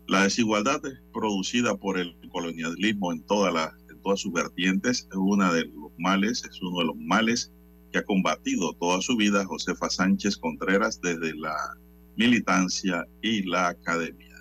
[0.09, 0.83] La desigualdad
[1.13, 6.45] producida por el colonialismo en, toda en todas sus vertientes es una de los males,
[6.49, 7.51] es uno de los males
[7.91, 11.57] que ha combatido toda su vida Josefa Sánchez Contreras desde la
[12.15, 14.37] militancia y la academia.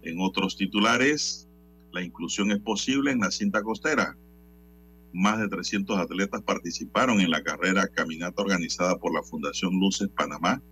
[0.00, 1.50] En otros titulares,
[1.92, 4.16] la inclusión es posible en la cinta costera.
[5.12, 10.62] Más de 300 atletas participaron en la carrera caminata organizada por la Fundación Luces Panamá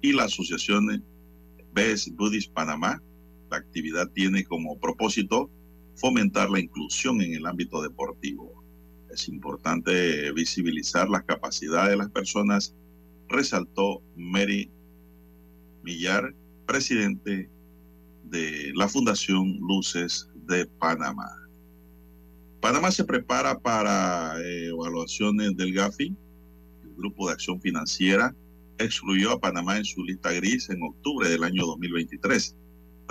[0.00, 1.04] y la Asociación
[1.72, 3.00] Best Buddies Panamá.
[3.48, 5.48] La actividad tiene como propósito
[5.94, 8.62] fomentar la inclusión en el ámbito deportivo.
[9.10, 12.74] Es importante visibilizar las capacidades de las personas,
[13.28, 14.70] resaltó Mary
[15.82, 16.34] Millar,
[16.66, 17.50] presidente
[18.24, 21.30] de la Fundación Luces de Panamá.
[22.60, 26.16] Panamá se prepara para eh, evaluaciones del GAFI.
[26.84, 28.34] El Grupo de Acción Financiera
[28.78, 32.56] excluyó a Panamá en su lista gris en octubre del año 2023,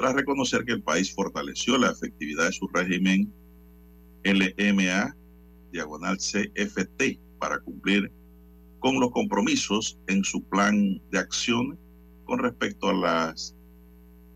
[0.02, 3.32] tras reconocer que el país fortaleció la efectividad de su régimen
[4.24, 5.16] LMA
[5.72, 8.12] diagonal CFT para cumplir
[8.80, 11.78] con los compromisos en su plan de acción
[12.26, 13.56] con respecto a las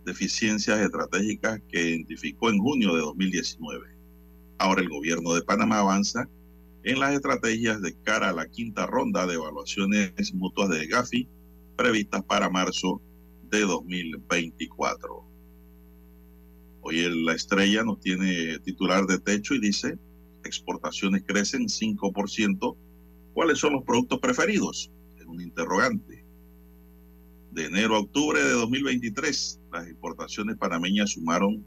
[0.05, 3.87] deficiencias estratégicas que identificó en junio de 2019.
[4.59, 6.29] Ahora el gobierno de Panamá avanza
[6.83, 11.27] en las estrategias de cara a la quinta ronda de evaluaciones mutuas de Gafi
[11.75, 13.01] previstas para marzo
[13.49, 15.34] de 2024.
[16.87, 19.97] Hoy la estrella nos tiene titular de techo y dice,
[20.43, 22.77] exportaciones crecen 5%.
[23.33, 24.91] ¿Cuáles son los productos preferidos?
[25.19, 26.23] Es un interrogante.
[27.49, 31.65] De enero a octubre de 2023, las exportaciones panameñas sumaron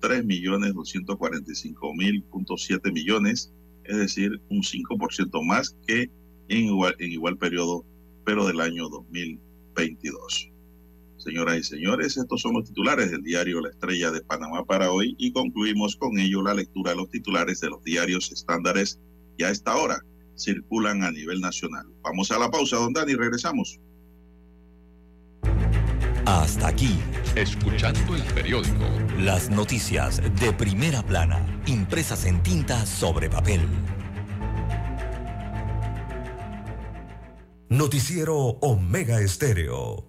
[0.00, 3.52] 3.245.000.7 millones,
[3.84, 6.10] es decir, un 5% más que
[6.48, 7.84] en igual, en igual periodo,
[8.24, 10.52] pero del año 2022.
[11.28, 15.14] Señoras y señores, estos son los titulares del diario La Estrella de Panamá para hoy
[15.18, 18.98] y concluimos con ello la lectura de los titulares de los diarios estándares
[19.36, 20.02] que a esta hora
[20.38, 21.86] circulan a nivel nacional.
[22.02, 23.78] Vamos a la pausa, don Dani, regresamos.
[26.24, 26.98] Hasta aquí,
[27.36, 28.86] escuchando el periódico.
[29.18, 33.60] Las noticias de primera plana, impresas en tinta sobre papel.
[37.68, 40.08] Noticiero Omega Estéreo.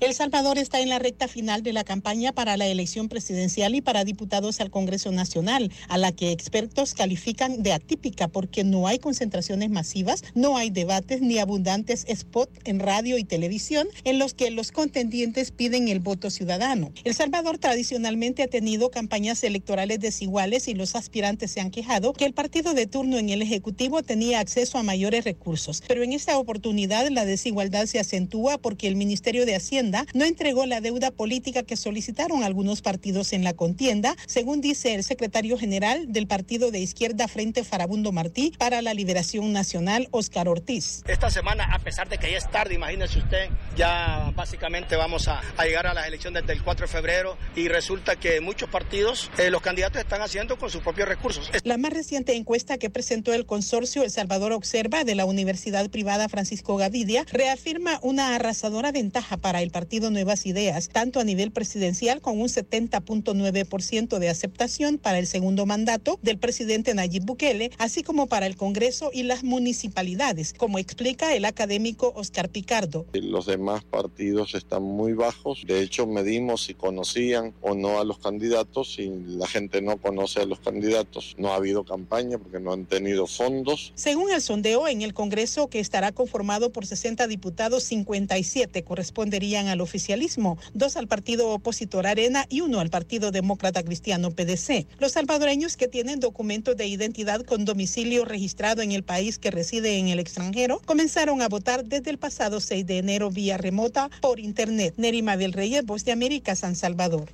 [0.00, 3.80] El Salvador está en la recta final de la campaña para la elección presidencial y
[3.80, 8.98] para diputados al Congreso Nacional, a la que expertos califican de atípica porque no hay
[8.98, 14.50] concentraciones masivas, no hay debates ni abundantes spots en radio y televisión en los que
[14.50, 16.90] los contendientes piden el voto ciudadano.
[17.04, 22.24] El Salvador tradicionalmente ha tenido campañas electorales desiguales y los aspirantes se han quejado que
[22.24, 25.82] el partido de turno en el Ejecutivo tenía acceso a mayores recursos.
[25.86, 29.83] Pero en esta oportunidad la desigualdad se acentúa porque el Ministerio de Hacienda
[30.14, 35.04] no entregó la deuda política que solicitaron algunos partidos en la contienda, según dice el
[35.04, 41.02] secretario general del partido de izquierda Frente Farabundo Martí para la Liberación Nacional, Oscar Ortiz.
[41.06, 45.40] Esta semana, a pesar de que ya es tarde, imagínese usted, ya básicamente vamos a,
[45.64, 49.62] llegar a las elecciones del 4 de febrero y resulta que muchos partidos, eh, los
[49.62, 51.50] candidatos están haciendo con sus propios recursos.
[51.64, 56.28] La más reciente encuesta que presentó el consorcio El Salvador Observa de la Universidad Privada
[56.28, 62.20] Francisco Gavidia reafirma una arrasadora ventaja para el partido Nuevas Ideas, tanto a nivel presidencial
[62.20, 68.28] con un 70.9% de aceptación para el segundo mandato del presidente Nayib Bukele, así como
[68.28, 73.04] para el Congreso y las municipalidades, como explica el académico Oscar Picardo.
[73.14, 75.64] Los demás partidos están muy bajos.
[75.66, 80.40] De hecho, medimos si conocían o no a los candidatos y la gente no conoce
[80.40, 81.34] a los candidatos.
[81.36, 83.92] No ha habido campaña porque no han tenido fondos.
[83.96, 89.80] Según el sondeo, en el Congreso, que estará conformado por 60 diputados, 57 corresponderían al
[89.80, 94.86] oficialismo, dos al partido opositor Arena y uno al Partido Demócrata Cristiano PDC.
[94.98, 99.98] Los salvadoreños que tienen documentos de identidad con domicilio registrado en el país que reside
[99.98, 104.40] en el extranjero comenzaron a votar desde el pasado 6 de enero vía remota por
[104.40, 104.94] Internet.
[104.96, 107.28] Nerima del Reyes, Voz de América, San Salvador.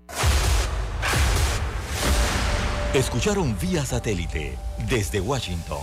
[2.94, 4.58] Escucharon vía satélite
[4.88, 5.78] desde Washington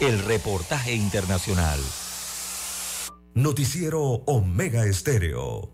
[0.00, 1.80] el reportaje internacional.
[3.34, 5.73] Noticiero Omega Estéreo.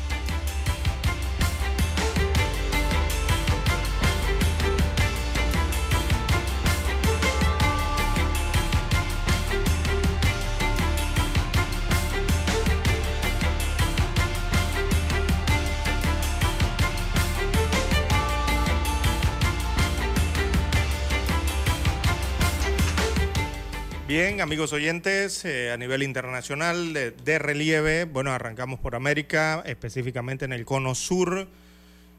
[24.11, 30.51] Bien, amigos oyentes, eh, a nivel internacional de, relieve, bueno, arrancamos por América, específicamente en
[30.51, 31.47] el cono sur,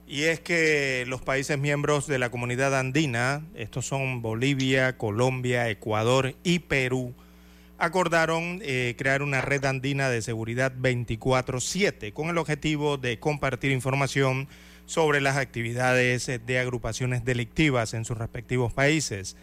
[0.07, 6.35] y es que los países miembros de la comunidad andina, estos son Bolivia, Colombia, Ecuador
[6.43, 7.13] y Perú,
[7.77, 14.49] acordaron eh, crear una red andina de seguridad 24/7 con el objetivo de compartir información
[14.87, 19.37] sobre las actividades de agrupaciones delictivas en sus respectivos países.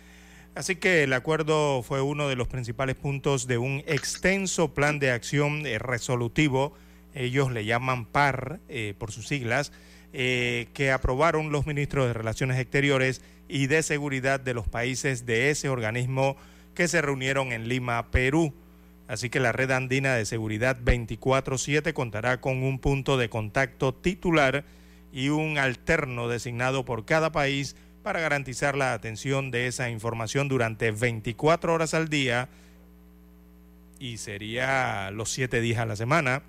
[0.55, 5.11] Así que el acuerdo fue uno de los principales puntos de un extenso plan de
[5.11, 6.73] acción eh, resolutivo,
[7.13, 9.71] ellos le llaman PAR eh, por sus siglas,
[10.11, 15.49] eh, que aprobaron los ministros de Relaciones Exteriores y de Seguridad de los países de
[15.49, 16.35] ese organismo
[16.73, 18.53] que se reunieron en Lima, Perú.
[19.07, 24.65] Así que la red andina de seguridad 24/7 contará con un punto de contacto titular
[25.11, 30.91] y un alterno designado por cada país para garantizar la atención de esa información durante
[30.91, 32.49] 24 horas al día
[33.99, 36.41] y sería los siete días a la semana,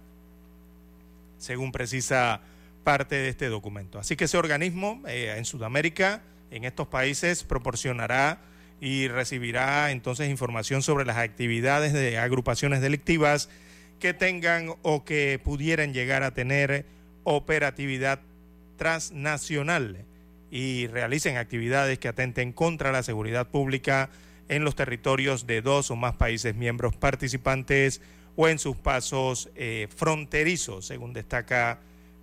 [1.38, 2.40] según precisa
[2.84, 3.98] parte de este documento.
[3.98, 8.38] Así que ese organismo eh, en Sudamérica, en estos países, proporcionará
[8.80, 13.48] y recibirá entonces información sobre las actividades de agrupaciones delictivas
[13.98, 16.86] que tengan o que pudieran llegar a tener
[17.24, 18.20] operatividad
[18.78, 20.06] transnacional
[20.50, 24.10] y realicen actividades que atenten contra la seguridad pública
[24.48, 28.00] en los territorios de dos o más países miembros participantes
[28.36, 31.80] o en sus pasos eh, fronterizos, según destaca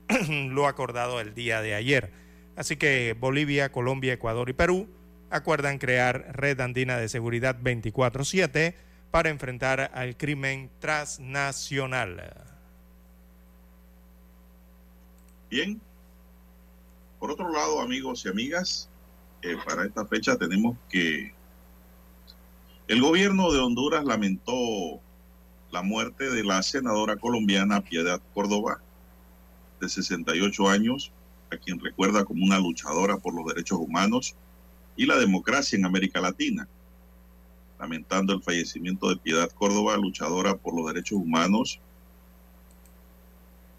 [0.30, 2.12] lo acordado el día de ayer.
[2.56, 4.90] Así que Bolivia, Colombia, Ecuador y Perú
[5.30, 8.74] acuerdan crear Red Andina de Seguridad 24/7
[9.12, 12.34] para enfrentar al crimen transnacional.
[15.50, 15.80] Bien,
[17.20, 18.90] por otro lado, amigos y amigas,
[19.42, 21.34] eh, para esta fecha tenemos que
[22.88, 25.02] el gobierno de Honduras lamentó
[25.72, 28.82] la muerte de la senadora colombiana Piedad Córdoba,
[29.82, 31.12] de 68 años,
[31.52, 34.36] a quien recuerda como una luchadora por los derechos humanos
[34.96, 36.68] y la democracia en América Latina.
[37.80, 41.80] Lamentando el fallecimiento de Piedad Córdoba, luchadora por los derechos humanos,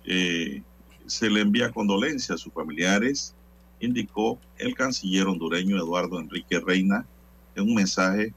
[0.04, 0.62] eh,
[1.08, 3.34] se le envía condolencias a sus familiares,
[3.80, 7.06] indicó el canciller hondureño Eduardo Enrique Reina
[7.54, 8.32] en un mensaje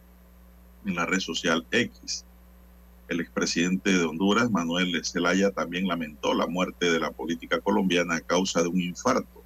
[0.86, 2.26] en la red social X.
[3.08, 8.22] El expresidente de Honduras, Manuel Zelaya, también lamentó la muerte de la política colombiana a
[8.22, 9.44] causa de un infarto,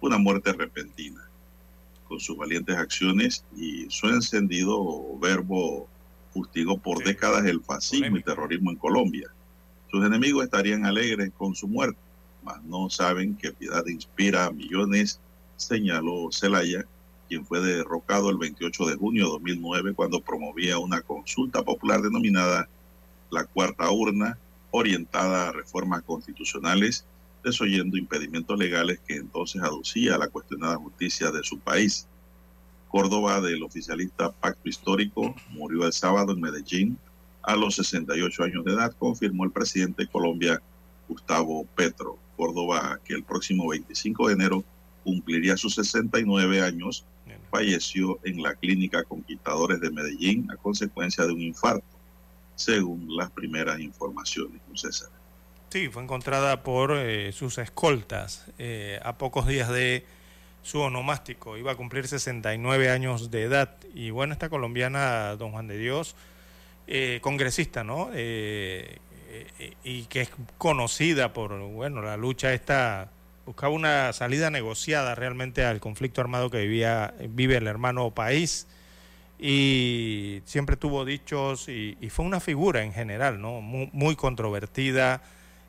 [0.00, 1.28] una muerte repentina.
[2.06, 5.88] Con sus valientes acciones y su encendido verbo
[6.32, 9.30] fustigó por décadas el fascismo y terrorismo en Colombia.
[9.90, 11.98] Sus enemigos estarían alegres con su muerte,
[12.46, 15.20] mas no saben que piedad inspira a millones,
[15.56, 16.86] señaló Zelaya,
[17.28, 22.68] quien fue derrocado el 28 de junio de 2009 cuando promovía una consulta popular denominada
[23.30, 24.38] la cuarta urna,
[24.70, 27.04] orientada a reformas constitucionales,
[27.42, 32.06] desoyendo impedimentos legales que entonces aducía a la cuestionada justicia de su país.
[32.88, 36.96] Córdoba, del oficialista Pacto Histórico, murió el sábado en Medellín
[37.42, 40.62] a los 68 años de edad, confirmó el presidente de Colombia,
[41.08, 42.18] Gustavo Petro.
[42.36, 44.64] Córdoba, que el próximo 25 de enero
[45.04, 47.04] cumpliría sus 69 años,
[47.50, 51.96] falleció en la clínica Conquistadores de Medellín a consecuencia de un infarto
[52.56, 55.10] según las primeras informaciones, César.
[55.70, 60.04] Sí, fue encontrada por eh, sus escoltas eh, a pocos días de
[60.62, 61.56] su onomástico.
[61.56, 63.76] Iba a cumplir 69 años de edad.
[63.94, 66.16] Y bueno, esta colombiana, don Juan de Dios,
[66.86, 68.10] eh, congresista, ¿no?
[69.84, 73.10] Y que es conocida por, bueno, la lucha esta,
[73.46, 78.66] buscaba una salida negociada realmente al conflicto armado que vivía, vive el hermano país
[79.38, 83.60] y siempre tuvo dichos y, fue una figura en general, ¿no?
[83.60, 85.22] Muy, controvertida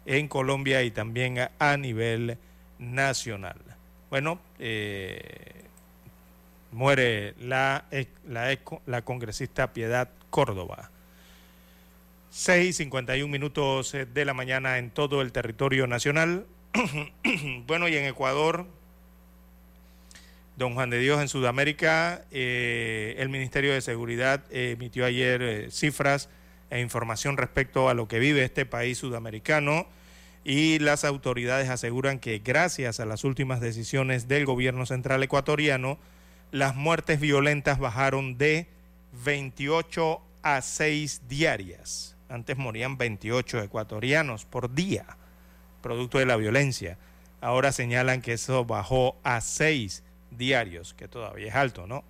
[0.05, 2.37] en Colombia y también a, nivel
[2.79, 3.57] nacional.
[4.09, 5.65] Bueno, eh,
[6.71, 7.85] muere la,
[8.27, 10.89] la, la congresista Piedad Córdoba.
[12.37, 16.45] 6.51 minutos de la mañana en todo el territorio nacional.
[17.65, 18.67] bueno, y en Ecuador
[20.55, 26.29] Don Juan de Dios en Sudamérica, eh, el Ministerio de Seguridad emitió ayer eh, cifras
[26.69, 29.87] e información respecto a lo que vive este país sudamericano
[30.43, 35.97] y las autoridades aseguran que gracias a las últimas decisiones del gobierno central ecuatoriano,
[36.51, 38.67] las muertes violentas bajaron de
[39.25, 42.16] 28 a 6 diarias.
[42.29, 45.05] Antes morían 28 ecuatorianos por día,
[45.81, 46.97] producto de la violencia.
[47.41, 52.03] Ahora señalan que eso bajó a 6 diarios, que todavía es alto, ¿no?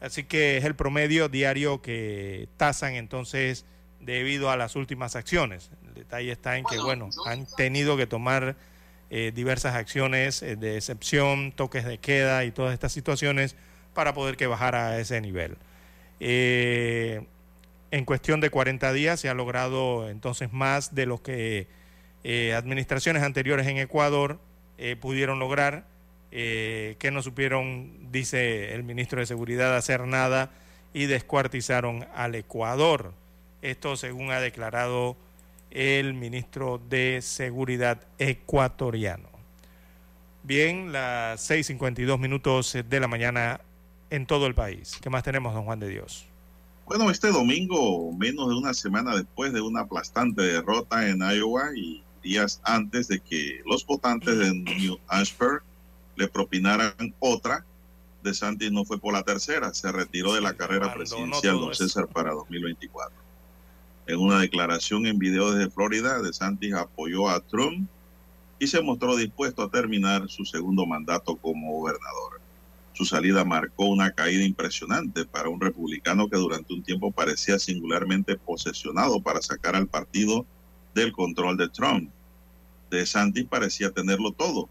[0.00, 3.64] Así que es el promedio diario que tasan entonces
[4.00, 5.70] debido a las últimas acciones.
[5.88, 8.56] El detalle está en que, bueno, han tenido que tomar
[9.10, 13.56] eh, diversas acciones eh, de excepción, toques de queda y todas estas situaciones
[13.94, 15.56] para poder que bajara a ese nivel.
[16.20, 17.24] Eh,
[17.96, 21.66] en cuestión de 40 días se ha logrado entonces más de lo que
[22.56, 24.38] administraciones anteriores en Ecuador
[25.00, 25.84] pudieron lograr
[26.36, 30.50] eh, que no supieron, dice el ministro de Seguridad, hacer nada
[30.92, 33.12] y descuartizaron al Ecuador.
[33.62, 35.16] Esto según ha declarado
[35.70, 39.28] el ministro de Seguridad ecuatoriano.
[40.42, 43.60] Bien, las 6.52 minutos de la mañana
[44.10, 44.98] en todo el país.
[45.00, 46.26] ¿Qué más tenemos, don Juan de Dios?
[46.86, 52.02] Bueno, este domingo, menos de una semana después de una aplastante derrota en Iowa y
[52.22, 55.60] días antes de que los votantes de New Hampshire
[56.16, 57.64] le propinaran otra.
[58.22, 62.06] De Santis no fue por la tercera, se retiró de la carrera presidencial, don César,
[62.08, 63.14] para 2024.
[64.06, 67.88] En una declaración en video desde Florida, De Santis apoyó a Trump
[68.58, 72.33] y se mostró dispuesto a terminar su segundo mandato como gobernador.
[72.94, 78.36] Su salida marcó una caída impresionante para un republicano que durante un tiempo parecía singularmente
[78.36, 80.46] posesionado para sacar al partido
[80.94, 82.08] del control de Trump.
[82.92, 84.68] De Santis parecía tenerlo todo,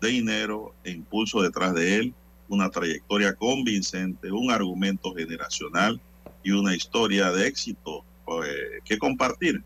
[0.00, 2.14] de dinero e impulso detrás de él,
[2.48, 6.00] una trayectoria convincente, un argumento generacional
[6.42, 8.02] y una historia de éxito
[8.46, 9.62] eh, que compartir.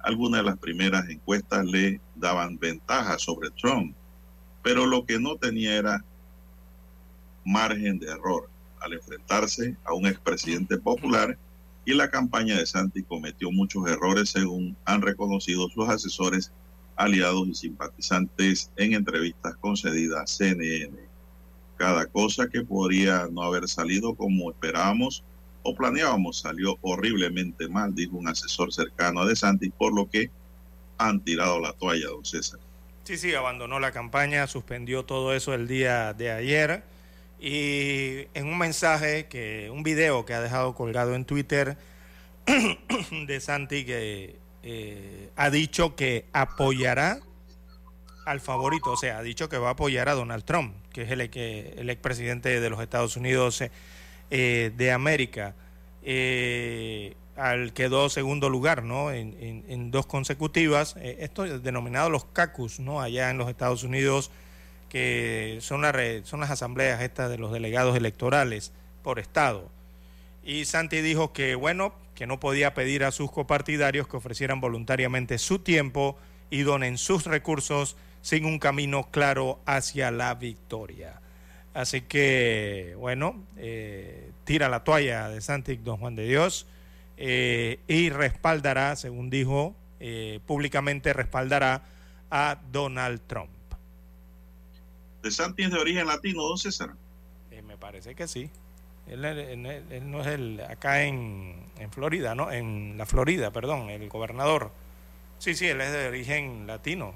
[0.00, 3.94] Algunas de las primeras encuestas le daban ventaja sobre Trump,
[4.64, 6.04] pero lo que no tenía era
[7.50, 8.48] margen de error
[8.80, 11.36] al enfrentarse a un expresidente popular
[11.84, 16.52] y la campaña de Santi cometió muchos errores según han reconocido sus asesores
[16.96, 20.96] aliados y simpatizantes en entrevistas concedidas a CNN.
[21.76, 25.24] Cada cosa que podría no haber salido como esperábamos
[25.62, 30.30] o planeábamos salió horriblemente mal, dijo un asesor cercano a De Santis, por lo que
[30.98, 32.60] han tirado la toalla, don César.
[33.04, 36.82] Sí, sí, abandonó la campaña, suspendió todo eso el día de ayer
[37.40, 41.76] y en un mensaje, que un video que ha dejado colgado en Twitter
[43.26, 47.20] de Santi que eh, ha dicho que apoyará
[48.26, 51.10] al favorito, o sea, ha dicho que va a apoyar a Donald Trump, que es
[51.10, 53.64] el, el expresidente de los Estados Unidos
[54.30, 55.54] eh, de América.
[56.02, 59.10] Eh, al quedó segundo lugar, ¿no?
[59.10, 60.94] En, dos consecutivas.
[60.98, 63.00] Eh, esto es denominado los CACUS, ¿no?
[63.00, 64.30] Allá en los Estados Unidos,
[64.90, 65.82] que son,
[66.24, 68.72] son las asambleas estas de los delegados electorales
[69.02, 69.70] por estado.
[70.44, 75.38] Y Santi dijo que, bueno, que no podía pedir a sus copartidarios que ofrecieran voluntariamente
[75.38, 76.18] su tiempo
[76.50, 81.20] y donen sus recursos sin un camino claro hacia la victoria.
[81.72, 86.66] Así que, bueno, eh, tira la toalla de Santi Don Juan de Dios
[87.16, 91.84] eh, y respaldará, según dijo eh, públicamente, respaldará
[92.30, 93.50] a Donald Trump.
[95.22, 96.94] ¿De Santi es de origen latino, don César?
[97.66, 98.50] me parece que sí.
[99.06, 99.20] Él,
[100.10, 102.50] no es el acá en, en Florida, ¿no?
[102.50, 104.72] En la Florida, perdón, el gobernador.
[105.38, 107.14] Sí, sí, él es de origen latino.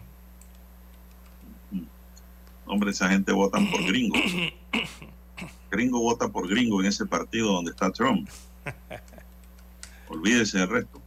[2.66, 4.16] Hombre, esa gente vota por gringo.
[5.70, 8.28] Gringo vota por gringo en ese partido donde está Trump.
[10.08, 11.02] Olvídese del resto.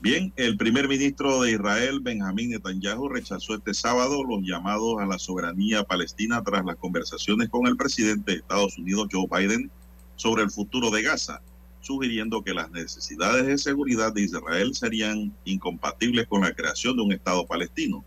[0.00, 5.18] Bien, el primer ministro de Israel, Benjamín Netanyahu, rechazó este sábado los llamados a la
[5.18, 9.72] soberanía palestina tras las conversaciones con el presidente de Estados Unidos, Joe Biden,
[10.14, 11.42] sobre el futuro de Gaza,
[11.80, 17.12] sugiriendo que las necesidades de seguridad de Israel serían incompatibles con la creación de un
[17.12, 18.04] Estado palestino.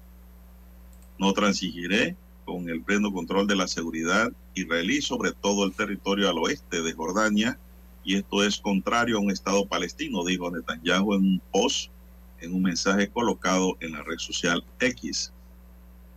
[1.20, 2.16] No transigiré
[2.46, 6.94] con el pleno control de la seguridad israelí sobre todo el territorio al oeste de
[6.94, 7.60] Jordania,
[8.04, 11.92] y esto es contrario a un Estado palestino, dijo Netanyahu en un post,
[12.40, 15.32] en un mensaje colocado en la red social X.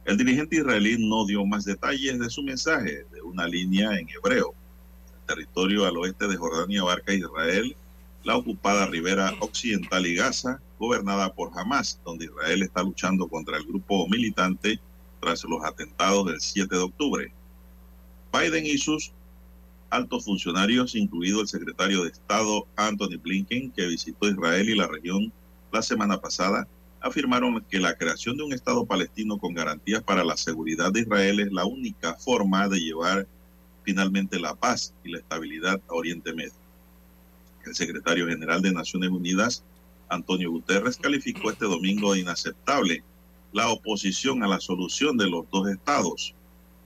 [0.05, 4.55] El dirigente israelí no dio más detalles de su mensaje, de una línea en hebreo
[5.25, 7.77] territorio al oeste de Jordania abarca Israel,
[8.23, 13.65] la ocupada ribera occidental y Gaza, gobernada por Hamas, donde Israel está luchando contra el
[13.65, 14.79] grupo militante
[15.21, 17.33] tras los atentados del 7 de octubre.
[18.33, 19.13] Biden y sus
[19.95, 25.33] altos funcionarios, incluido el secretario de Estado Anthony Blinken, que visitó Israel y la región
[25.73, 26.67] la semana pasada,
[27.01, 31.41] afirmaron que la creación de un Estado palestino con garantías para la seguridad de Israel
[31.41, 33.29] es la única forma de llevar
[33.85, 36.53] finalmente la paz y la estabilidad a Oriente Medio.
[37.65, 39.63] El secretario general de Naciones Unidas,
[40.09, 43.05] Antonio Guterres, calificó este domingo de inaceptable
[43.53, 46.35] la oposición a la solución de los dos estados.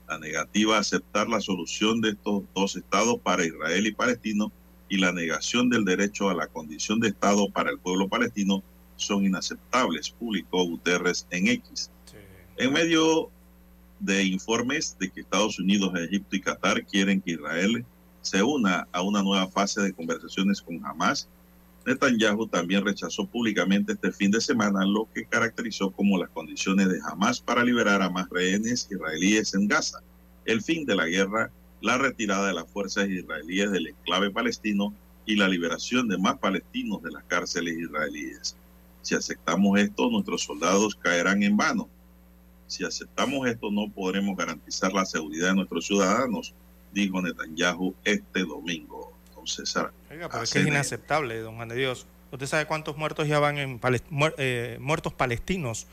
[0.09, 4.51] La negativa a aceptar la solución de estos dos estados para Israel y Palestino
[4.89, 8.63] y la negación del derecho a la condición de estado para el pueblo palestino
[8.95, 11.91] son inaceptables, publicó Guterres en X.
[12.57, 13.29] En medio
[13.99, 17.85] de informes de que Estados Unidos, Egipto y Qatar quieren que Israel
[18.21, 21.29] se una a una nueva fase de conversaciones con Hamas.
[21.89, 26.99] Netanyahu también rechazó públicamente este fin de semana lo que caracterizó como las condiciones de
[27.03, 29.99] Hamas para liberar a más rehenes israelíes en Gaza,
[30.45, 31.51] el fin de la guerra,
[31.81, 34.93] la retirada de las fuerzas israelíes del enclave palestino
[35.25, 38.55] y la liberación de más palestinos de las cárceles israelíes.
[39.01, 41.89] Si aceptamos esto, nuestros soldados caerán en vano
[42.69, 46.53] si aceptamos esto, no podremos garantizar la seguridad de nuestros ciudadanos,
[46.93, 48.98] dijo Netanyahu este domingo.
[49.57, 49.75] Entonces,
[50.11, 52.05] Oiga, pero es que es inaceptable, don Juan de Dios.
[52.31, 53.79] ¿Usted sabe cuántos muertos ya van en
[54.37, 55.87] eh, muertos palestinos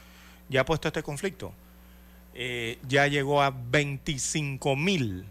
[0.48, 1.52] ya ha puesto este conflicto?
[2.34, 5.24] Eh, ya llegó a 25 mil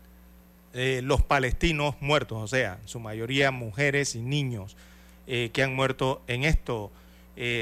[0.74, 4.76] eh, los palestinos muertos, o sea, en su mayoría mujeres y niños
[5.28, 6.92] que han muerto en esto,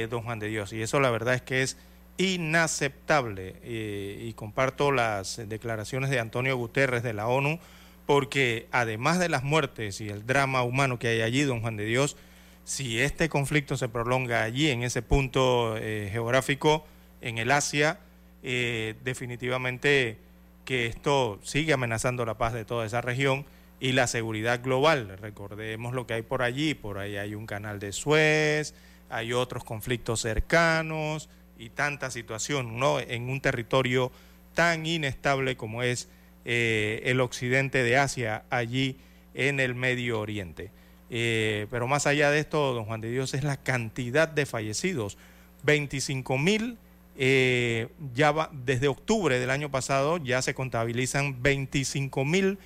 [0.09, 0.73] don Juan de Dios.
[0.73, 1.77] Y eso la verdad es que es
[2.17, 7.59] inaceptable y comparto las declaraciones de Antonio Guterres de la ONU
[8.05, 11.85] porque además de las muertes y el drama humano que hay allí, don Juan de
[11.85, 12.17] Dios,
[12.65, 16.85] si este conflicto se prolonga allí, en ese punto eh, geográfico,
[17.21, 17.99] en el Asia,
[18.41, 20.17] eh, definitivamente
[20.65, 23.45] que esto sigue amenazando la paz de toda esa región
[23.79, 25.17] y la seguridad global.
[25.21, 28.73] Recordemos lo que hay por allí, por ahí hay un canal de Suez,
[29.09, 32.99] hay otros conflictos cercanos, y tanta situación ¿no?
[32.99, 34.11] en un territorio
[34.53, 36.09] tan inestable como es
[36.45, 38.97] eh, el occidente de Asia, allí
[39.33, 40.71] en el Medio Oriente.
[41.09, 45.17] Eh, pero más allá de esto, don Juan de Dios, es la cantidad de fallecidos.
[45.63, 46.77] 25 mil,
[47.17, 52.57] eh, ya desde octubre del año pasado ya se contabilizan 25 mil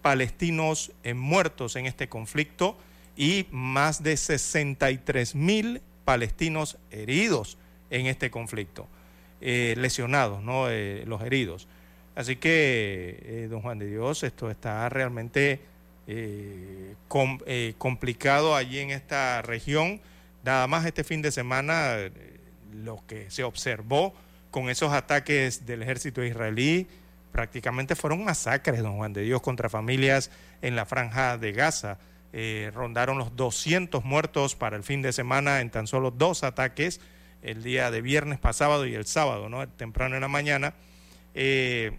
[0.00, 2.78] palestinos muertos en este conflicto
[3.16, 7.58] y más de 63 mil palestinos heridos
[7.90, 8.86] en este conflicto,
[9.40, 10.68] lesionados, ¿no?
[11.06, 11.66] Los heridos.
[12.16, 15.60] Así que, eh, don Juan de Dios, esto está realmente
[17.78, 20.00] complicado allí en esta región.
[20.42, 21.96] Nada más este fin de semana,
[22.72, 24.14] lo que se observó
[24.50, 26.86] con esos ataques del ejército israelí,
[27.32, 30.30] prácticamente fueron masacres, don Juan de Dios, contra familias
[30.62, 31.98] en la franja de Gaza.
[32.32, 37.00] Eh, rondaron los 200 muertos para el fin de semana en tan solo dos ataques,
[37.42, 39.68] el día de viernes pasado y el sábado, ¿no?
[39.68, 40.72] temprano en la mañana,
[41.34, 41.98] eh,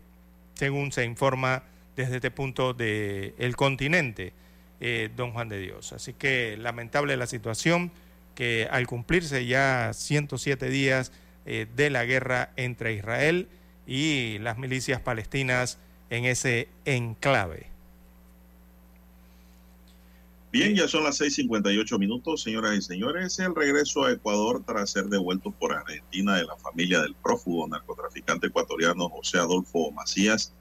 [0.57, 1.63] según se informa
[1.95, 4.33] desde este punto del continente,
[4.79, 5.93] eh, don Juan de Dios.
[5.93, 7.91] Así que lamentable la situación
[8.35, 11.11] que al cumplirse ya 107 días
[11.45, 13.47] de la guerra entre Israel
[13.87, 15.79] y las milicias palestinas
[16.09, 17.76] en ese enclave.
[20.49, 23.37] Bien, ya son las 6:58 minutos, señoras y señores.
[23.39, 28.47] El regreso a Ecuador tras ser devuelto por Argentina de la familia del prófugo narcotraficante
[28.47, 30.53] ecuatoriano José Adolfo Macías,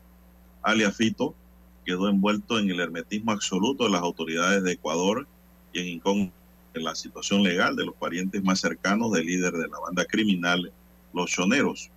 [0.63, 1.37] alias Fito,
[1.85, 5.29] quedó envuelto en el hermetismo absoluto de las autoridades de Ecuador
[5.73, 6.33] y en,
[6.75, 10.73] en la situación legal de los parientes más cercanos del líder de la banda criminal,
[11.15, 11.91] Los Choneros.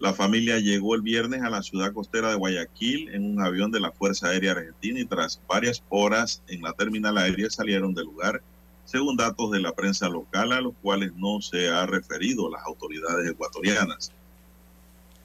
[0.00, 3.80] La familia llegó el viernes a la ciudad costera de Guayaquil en un avión de
[3.80, 8.40] la Fuerza Aérea Argentina y tras varias horas en la terminal aérea salieron del lugar,
[8.84, 13.28] según datos de la prensa local a los cuales no se ha referido las autoridades
[13.28, 14.12] ecuatorianas.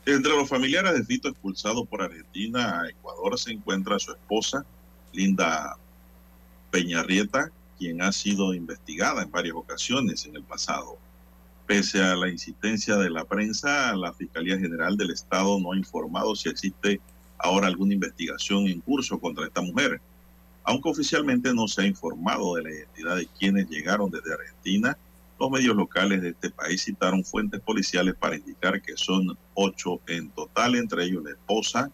[0.08, 4.66] Entre los familiares de Fito expulsado por Argentina a Ecuador se encuentra su esposa,
[5.14, 5.78] Linda
[6.72, 10.98] Peñarrieta, quien ha sido investigada en varias ocasiones en el pasado.
[11.66, 16.36] Pese a la insistencia de la prensa, la Fiscalía General del Estado no ha informado
[16.36, 17.00] si existe
[17.38, 20.02] ahora alguna investigación en curso contra esta mujer,
[20.66, 24.98] aunque oficialmente no se ha informado de la identidad de quienes llegaron desde Argentina.
[25.40, 30.30] Los medios locales de este país citaron fuentes policiales para indicar que son ocho en
[30.32, 31.92] total, entre ellos la esposa,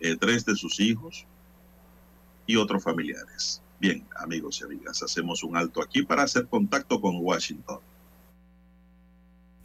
[0.00, 1.26] eh, tres de sus hijos
[2.46, 3.62] y otros familiares.
[3.78, 7.78] Bien, amigos y amigas, hacemos un alto aquí para hacer contacto con Washington.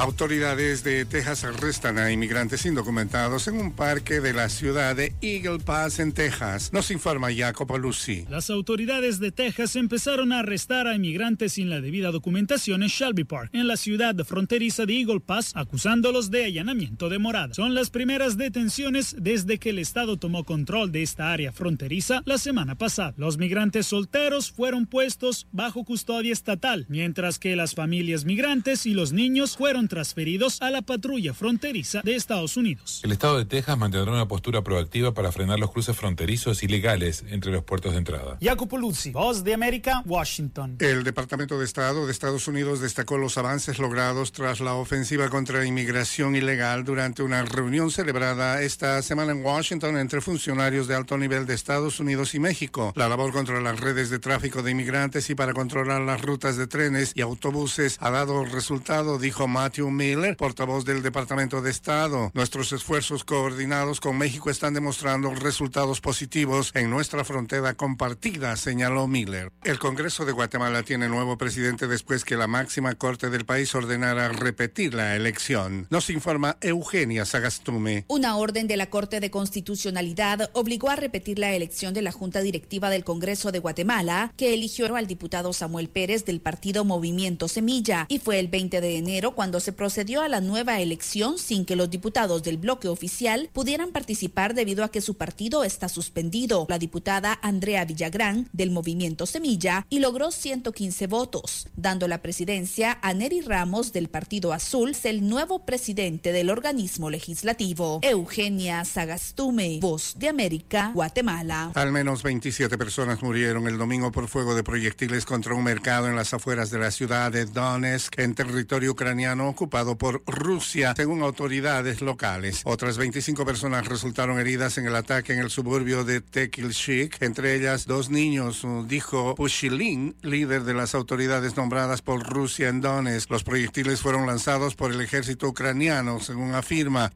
[0.00, 5.58] Autoridades de Texas arrestan a inmigrantes indocumentados en un parque de la ciudad de Eagle
[5.58, 6.72] Pass en Texas.
[6.72, 8.24] Nos informa Jacopo Lucy.
[8.30, 13.24] Las autoridades de Texas empezaron a arrestar a inmigrantes sin la debida documentación en Shelby
[13.24, 17.52] Park, en la ciudad fronteriza de Eagle Pass, acusándolos de allanamiento de morada.
[17.52, 22.38] Son las primeras detenciones desde que el Estado tomó control de esta área fronteriza la
[22.38, 23.12] semana pasada.
[23.18, 29.12] Los migrantes solteros fueron puestos bajo custodia estatal, mientras que las familias migrantes y los
[29.12, 33.02] niños fueron transferidos a la patrulla fronteriza de Estados Unidos.
[33.04, 37.52] El Estado de Texas mantendrá una postura proactiva para frenar los cruces fronterizos ilegales entre
[37.52, 38.38] los puertos de entrada.
[38.40, 40.76] Jacopo Luzzi, Voz de América, Washington.
[40.78, 45.58] El Departamento de Estado de Estados Unidos destacó los avances logrados tras la ofensiva contra
[45.58, 51.18] la inmigración ilegal durante una reunión celebrada esta semana en Washington entre funcionarios de alto
[51.18, 52.92] nivel de Estados Unidos y México.
[52.94, 56.68] La labor contra las redes de tráfico de inmigrantes y para controlar las rutas de
[56.68, 62.32] trenes y autobuses ha dado resultado, dijo Matthew Miller, portavoz del Departamento de Estado.
[62.34, 69.52] Nuestros esfuerzos coordinados con México están demostrando resultados positivos en nuestra frontera compartida, señaló Miller.
[69.62, 74.28] El Congreso de Guatemala tiene nuevo presidente después que la máxima corte del país ordenara
[74.28, 75.86] repetir la elección.
[75.88, 78.04] Nos informa Eugenia Sagastume.
[78.08, 82.40] Una orden de la Corte de Constitucionalidad obligó a repetir la elección de la Junta
[82.40, 88.06] Directiva del Congreso de Guatemala, que eligió al diputado Samuel Pérez del partido Movimiento Semilla,
[88.08, 91.76] y fue el 20 de enero cuando se procedió a la nueva elección sin que
[91.76, 96.66] los diputados del bloque oficial pudieran participar debido a que su partido está suspendido.
[96.68, 103.14] La diputada Andrea Villagrán del Movimiento Semilla y logró 115 votos, dando la presidencia a
[103.14, 108.00] Neri Ramos del Partido Azul, el nuevo presidente del organismo legislativo.
[108.02, 111.72] Eugenia Sagastume, Voz de América, Guatemala.
[111.74, 116.16] Al menos 27 personas murieron el domingo por fuego de proyectiles contra un mercado en
[116.16, 122.00] las afueras de la ciudad de Donetsk, en territorio ucraniano ocupado por Rusia, según autoridades
[122.00, 122.62] locales.
[122.64, 127.86] Otras 25 personas resultaron heridas en el ataque en el suburbio de Tekilshik, entre ellas
[127.86, 133.30] dos niños, dijo Pushilin, líder de las autoridades nombradas por Rusia en Donetsk.
[133.30, 137.12] Los proyectiles fueron lanzados por el ejército ucraniano, según afirma.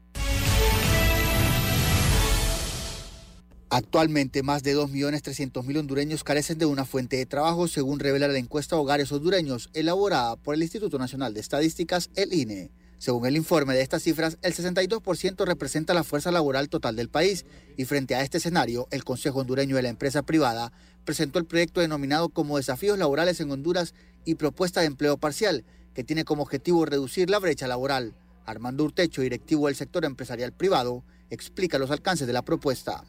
[3.75, 8.77] Actualmente, más de 2.300.000 hondureños carecen de una fuente de trabajo, según revela la encuesta
[8.77, 12.71] Hogares Hondureños, elaborada por el Instituto Nacional de Estadísticas, el INE.
[12.99, 17.45] Según el informe de estas cifras, el 62% representa la fuerza laboral total del país
[17.75, 20.71] y frente a este escenario, el Consejo Hondureño de la Empresa Privada
[21.03, 23.93] presentó el proyecto denominado como Desafíos Laborales en Honduras
[24.23, 28.15] y Propuesta de Empleo Parcial, que tiene como objetivo reducir la brecha laboral.
[28.45, 33.03] Armando Urtecho, directivo del sector empresarial privado, explica los alcances de la propuesta.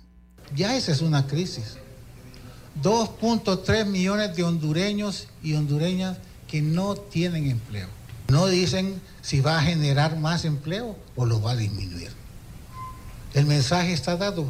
[0.55, 1.77] Ya esa es una crisis.
[2.83, 7.89] 2.3 millones de hondureños y hondureñas que no tienen empleo.
[8.29, 12.11] No dicen si va a generar más empleo o lo va a disminuir.
[13.35, 14.47] El mensaje está dado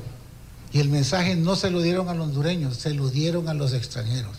[0.73, 3.73] y el mensaje no se lo dieron a los hondureños, se lo dieron a los
[3.73, 4.39] extranjeros.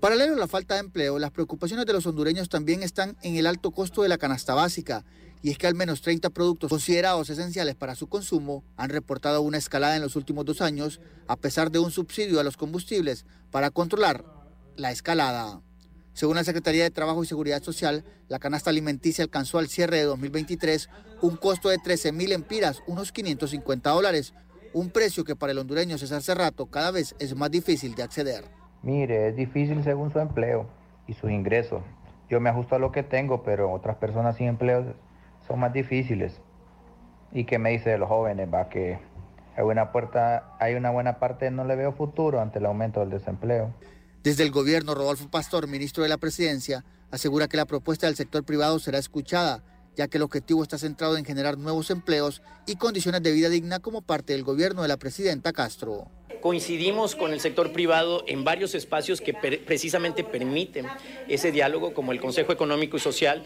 [0.00, 3.46] Paralelo a la falta de empleo, las preocupaciones de los hondureños también están en el
[3.46, 5.04] alto costo de la canasta básica,
[5.42, 9.58] y es que al menos 30 productos considerados esenciales para su consumo han reportado una
[9.58, 13.70] escalada en los últimos dos años, a pesar de un subsidio a los combustibles para
[13.70, 14.24] controlar
[14.76, 15.60] la escalada.
[16.12, 20.04] Según la Secretaría de Trabajo y Seguridad Social, la canasta alimenticia alcanzó al cierre de
[20.04, 20.88] 2023
[21.20, 24.32] un costo de 13 mil empiras, unos 550 dólares,
[24.72, 28.44] un precio que para el hondureño César Cerrato cada vez es más difícil de acceder.
[28.82, 30.66] Mire, es difícil según su empleo
[31.06, 31.82] y sus ingresos.
[32.28, 34.94] Yo me ajusto a lo que tengo, pero otras personas sin empleo
[35.46, 36.40] son más difíciles.
[37.32, 38.48] ¿Y qué me dice de los jóvenes?
[38.52, 38.98] Va que
[39.56, 43.10] hay una puerta, hay una buena parte, no le veo futuro ante el aumento del
[43.10, 43.74] desempleo.
[44.22, 48.44] Desde el gobierno, Rodolfo Pastor, ministro de la Presidencia, asegura que la propuesta del sector
[48.44, 49.62] privado será escuchada,
[49.96, 53.78] ya que el objetivo está centrado en generar nuevos empleos y condiciones de vida digna
[53.78, 56.08] como parte del gobierno de la presidenta Castro.
[56.42, 60.86] Coincidimos con el sector privado en varios espacios que precisamente permiten
[61.28, 63.42] ese diálogo, como el Consejo Económico y Social,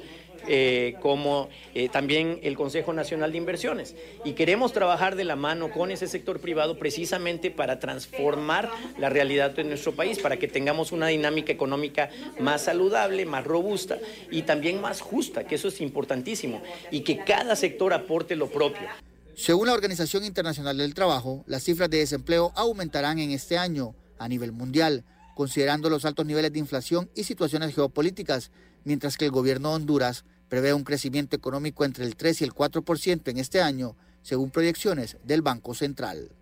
[0.49, 3.95] eh, como eh, también el Consejo Nacional de Inversiones.
[4.25, 9.51] Y queremos trabajar de la mano con ese sector privado precisamente para transformar la realidad
[9.51, 13.99] de nuestro país, para que tengamos una dinámica económica más saludable, más robusta
[14.31, 18.89] y también más justa, que eso es importantísimo, y que cada sector aporte lo propio.
[19.35, 24.29] Según la Organización Internacional del Trabajo, las cifras de desempleo aumentarán en este año a
[24.29, 25.05] nivel mundial,
[25.35, 28.51] considerando los altos niveles de inflación y situaciones geopolíticas,
[28.85, 32.53] mientras que el gobierno de Honduras prevé un crecimiento económico entre el 3 y el
[32.53, 36.33] 4% en este año, según proyecciones del Banco Central.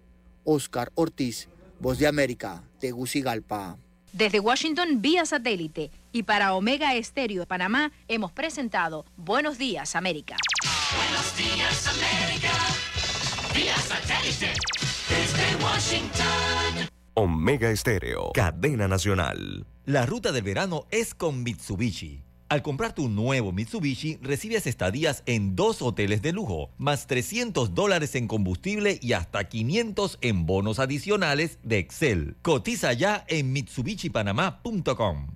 [0.43, 1.48] Oscar Ortiz,
[1.78, 3.78] Voz de América, Tegucigalpa.
[4.12, 5.90] Desde Washington, vía satélite.
[6.10, 10.36] Y para Omega Estéreo de Panamá, hemos presentado Buenos Días, América.
[10.97, 12.52] Buenos Días, América.
[13.55, 14.55] Vía satélite.
[15.09, 16.89] Desde Washington.
[17.14, 19.66] Omega Estéreo, cadena nacional.
[19.85, 22.27] La ruta del verano es con Mitsubishi.
[22.48, 28.14] Al comprar tu nuevo Mitsubishi, recibes estadías en dos hoteles de lujo, más 300 dólares
[28.14, 32.36] en combustible y hasta 500 en bonos adicionales de Excel.
[32.40, 35.26] Cotiza ya en mitsubishipanamá.com.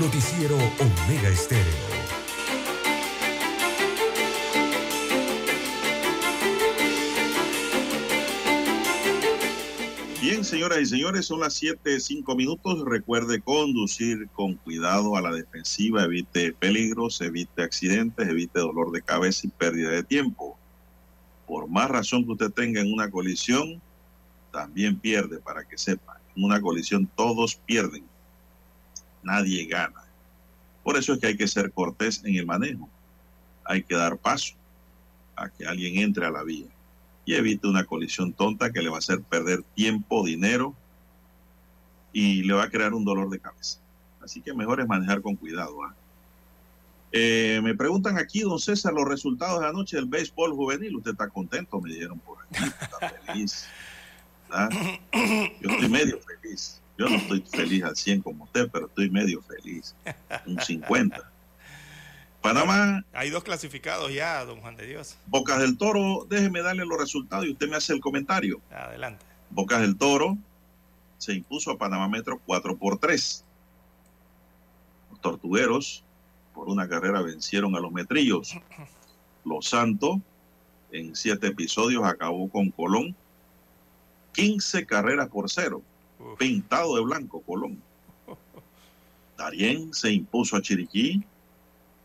[0.00, 1.95] Noticiero Omega Estéreo.
[10.46, 12.84] Señoras y señores, son las 7, 5 minutos.
[12.84, 19.46] Recuerde conducir con cuidado a la defensiva, evite peligros, evite accidentes, evite dolor de cabeza
[19.46, 20.56] y pérdida de tiempo.
[21.48, 23.82] Por más razón que usted tenga en una colisión,
[24.52, 26.20] también pierde, para que sepa.
[26.36, 28.04] En una colisión todos pierden,
[29.24, 30.04] nadie gana.
[30.84, 32.88] Por eso es que hay que ser cortés en el manejo.
[33.64, 34.54] Hay que dar paso
[35.34, 36.75] a que alguien entre a la vía
[37.26, 40.74] y evite una colisión tonta que le va a hacer perder tiempo, dinero
[42.12, 43.80] y le va a crear un dolor de cabeza.
[44.22, 45.82] Así que mejor es manejar con cuidado.
[45.84, 45.94] ¿ah?
[47.12, 50.96] Eh, me preguntan aquí, don César, los resultados de anoche del béisbol juvenil.
[50.96, 52.64] Usted está contento, me dijeron por aquí.
[52.80, 53.66] Está feliz.
[55.60, 56.80] Yo estoy medio feliz.
[56.96, 59.94] Yo no estoy feliz al 100 como usted, pero estoy medio feliz.
[60.46, 61.32] Un 50.
[62.40, 63.04] Panamá.
[63.12, 65.16] Hay dos clasificados ya, don Juan de Dios.
[65.26, 68.60] Bocas del Toro, déjeme darle los resultados y usted me hace el comentario.
[68.70, 69.24] Adelante.
[69.50, 70.36] Bocas del Toro
[71.18, 73.44] se impuso a Panamá Metro 4 por 3.
[75.10, 76.04] Los tortugueros,
[76.54, 78.56] por una carrera, vencieron a los metrillos.
[79.44, 80.16] Los Santos,
[80.90, 83.14] en siete episodios, acabó con Colón.
[84.32, 85.82] 15 carreras por cero.
[86.36, 87.80] Pintado de blanco, Colón.
[89.38, 91.24] Darien se impuso a Chiriquí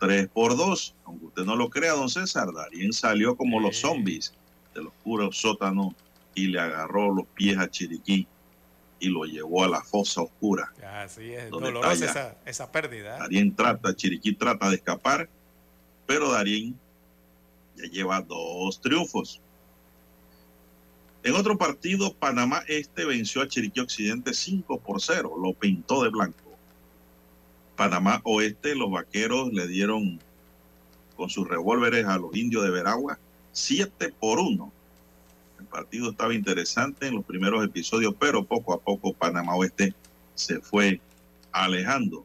[0.01, 0.95] 3 por 2.
[1.05, 4.33] Aunque usted no lo crea, don César, Darien salió como los zombies
[4.73, 5.93] del oscuro sótano
[6.33, 8.27] y le agarró los pies a Chiriquí
[8.99, 10.73] y lo llevó a la fosa oscura.
[10.83, 13.19] Así es, dolorosa esa, esa, pérdida.
[13.19, 15.29] Darien trata, Chiriquí trata de escapar,
[16.07, 16.75] pero Darien
[17.75, 19.39] ya lleva dos triunfos.
[21.23, 26.09] En otro partido, Panamá Este venció a Chiriquí Occidente 5 por 0, lo pintó de
[26.09, 26.50] blanco.
[27.81, 30.19] Panamá Oeste, los vaqueros le dieron
[31.15, 33.17] con sus revólveres a los indios de Veragua,
[33.53, 34.71] 7 por 1.
[35.59, 39.95] El partido estaba interesante en los primeros episodios, pero poco a poco Panamá Oeste
[40.35, 41.01] se fue
[41.51, 42.23] alejando,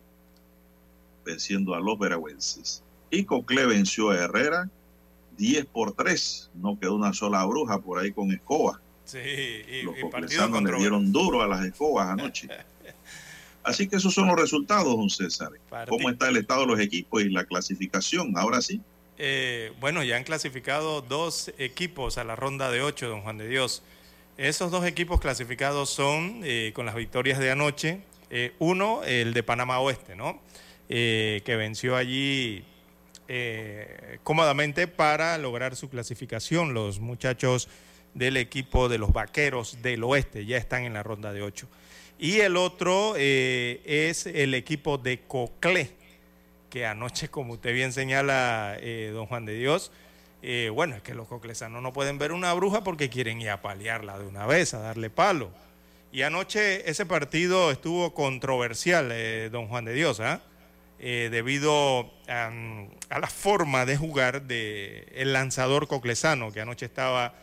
[1.24, 2.82] venciendo a los veragüenses.
[3.10, 4.68] Y Cocle venció a Herrera
[5.38, 6.50] 10 por 3.
[6.56, 8.82] No quedó una sola bruja por ahí con escoba.
[9.06, 12.46] Sí, y, Los y partido le dieron duro a las escobas anoche.
[13.66, 15.50] Así que esos son los resultados, don César.
[15.88, 18.38] ¿Cómo está el estado de los equipos y la clasificación?
[18.38, 18.80] Ahora sí.
[19.18, 23.48] Eh, bueno, ya han clasificado dos equipos a la ronda de ocho, don Juan de
[23.48, 23.82] Dios.
[24.36, 29.42] Esos dos equipos clasificados son, eh, con las victorias de anoche, eh, uno, el de
[29.42, 30.40] Panamá Oeste, ¿no?
[30.88, 32.64] Eh, que venció allí
[34.22, 36.74] cómodamente para lograr su clasificación.
[36.74, 37.68] Los muchachos
[38.14, 41.66] del equipo de los Vaqueros del Oeste ya están en la ronda de ocho.
[42.18, 45.90] Y el otro eh, es el equipo de Coclé,
[46.70, 49.92] que anoche, como usted bien señala, eh, don Juan de Dios,
[50.42, 53.60] eh, bueno, es que los coclesanos no pueden ver una bruja porque quieren ir a
[53.60, 55.50] paliarla de una vez, a darle palo.
[56.10, 59.12] Y anoche ese partido estuvo controversial,
[59.50, 60.40] don Juan de Dios, ¿ah?
[60.98, 62.50] Debido a,
[63.10, 67.34] a la forma de jugar del el lanzador coclesano, que anoche estaba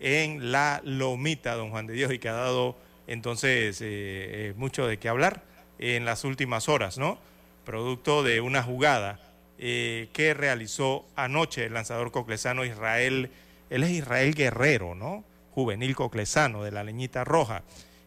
[0.00, 2.76] en la lomita, don Juan de Dios, y que ha dado
[3.06, 5.42] entonces eh, eh, mucho de qué hablar
[5.78, 7.18] en las últimas horas, ¿no?
[7.64, 9.20] Producto de una jugada
[9.58, 13.30] eh, que realizó anoche el lanzador coclesano Israel,
[13.70, 15.24] él es Israel Guerrero, ¿no?
[15.54, 17.62] Juvenil coclesano de la leñita roja.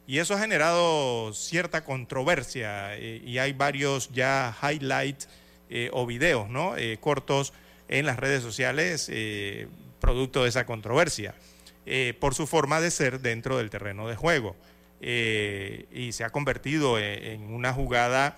[0.08, 5.28] Y eso ha generado cierta controversia y hay varios ya highlights
[5.92, 6.76] o videos, ¿no?
[7.00, 7.54] Cortos
[7.88, 9.12] en las redes sociales
[10.00, 11.34] producto de esa controversia
[12.20, 14.56] por su forma de ser dentro del terreno de juego.
[15.08, 18.38] Eh, y se ha convertido en, en una jugada,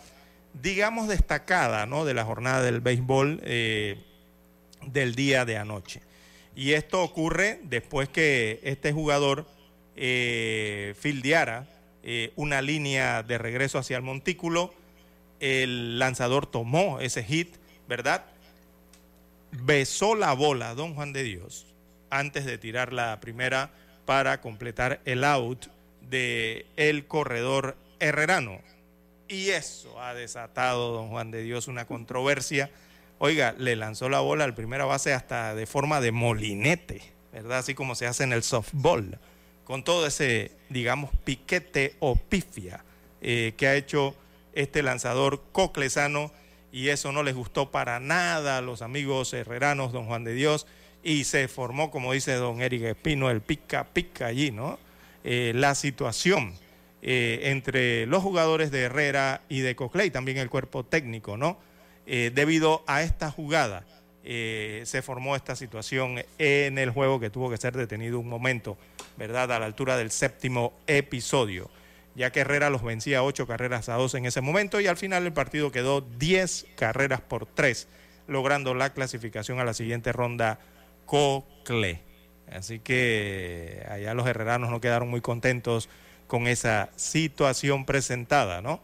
[0.61, 2.03] digamos, destacada ¿no?
[2.03, 4.03] de la jornada del béisbol eh,
[4.85, 6.01] del día de anoche.
[6.57, 9.45] Y esto ocurre después que este jugador
[9.95, 11.67] eh, fildeara
[12.03, 14.73] eh, una línea de regreso hacia el montículo.
[15.39, 17.55] El lanzador tomó ese hit,
[17.87, 18.25] ¿verdad?
[19.51, 21.67] Besó la bola, don Juan de Dios,
[22.09, 23.71] antes de tirar la primera
[24.05, 25.67] para completar el out
[26.09, 28.61] de el corredor herrerano.
[29.27, 32.69] Y eso ha desatado, don Juan de Dios, una controversia.
[33.19, 37.01] Oiga, le lanzó la bola al primera base hasta de forma de molinete,
[37.33, 37.59] ¿verdad?
[37.59, 39.19] Así como se hace en el softball,
[39.63, 42.85] con todo ese, digamos, piquete o pifia
[43.21, 44.15] eh, que ha hecho
[44.53, 46.31] este lanzador coclesano
[46.71, 50.67] y eso no les gustó para nada a los amigos herreranos, don Juan de Dios,
[51.03, 54.77] y se formó, como dice don Eric Espino, el pica pica allí, ¿no?
[55.29, 56.53] Eh, la situación
[57.01, 61.59] eh, entre los jugadores de Herrera y de Coclé, y también el cuerpo técnico, ¿no?
[62.05, 63.85] Eh, debido a esta jugada
[64.23, 68.77] se formó esta situación en el juego que tuvo que ser detenido un momento,
[69.15, 69.53] ¿verdad?
[69.53, 71.69] A la altura del séptimo episodio,
[72.13, 75.25] ya que Herrera los vencía ocho carreras a dos en ese momento y al final
[75.25, 77.87] el partido quedó 10 carreras por tres,
[78.27, 80.59] logrando la clasificación a la siguiente ronda
[81.05, 82.06] Cocle.
[82.51, 85.89] Así que allá los herreranos no quedaron muy contentos
[86.27, 88.81] con esa situación presentada, ¿no?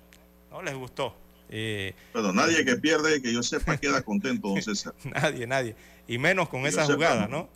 [0.52, 1.15] No les gustó.
[1.49, 4.94] Eh, Pero nadie que pierde, que yo sepa, queda contento, don César.
[5.03, 5.76] nadie, nadie.
[6.07, 7.38] Y menos con esa jugada, no.
[7.38, 7.49] ¿no?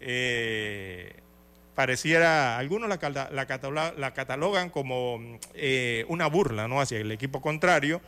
[0.00, 1.14] Eh,
[1.74, 6.80] pareciera, algunos la, la la catalogan como eh, una burla, ¿no?
[6.80, 8.00] Hacia el equipo contrario.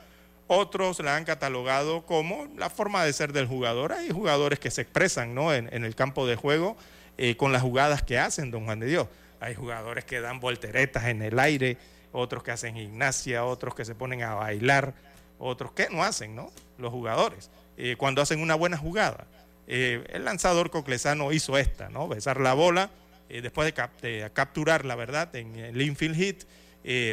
[0.46, 3.92] Otros la han catalogado como la forma de ser del jugador.
[3.92, 5.52] Hay jugadores que se expresan, ¿no?
[5.52, 6.76] En, en el campo de juego
[7.18, 9.08] eh, con las jugadas que hacen, don Juan de Dios.
[9.40, 11.76] Hay jugadores que dan volteretas en el aire,
[12.12, 14.94] otros que hacen gimnasia, otros que se ponen a bailar,
[15.38, 16.50] otros que no hacen, ¿no?
[16.78, 19.26] Los jugadores, eh, cuando hacen una buena jugada.
[19.66, 22.08] Eh, el lanzador coclesano hizo esta, ¿no?
[22.08, 22.90] Besar la bola,
[23.28, 26.44] eh, después de, cap- de capturar, la verdad, en el infield hit,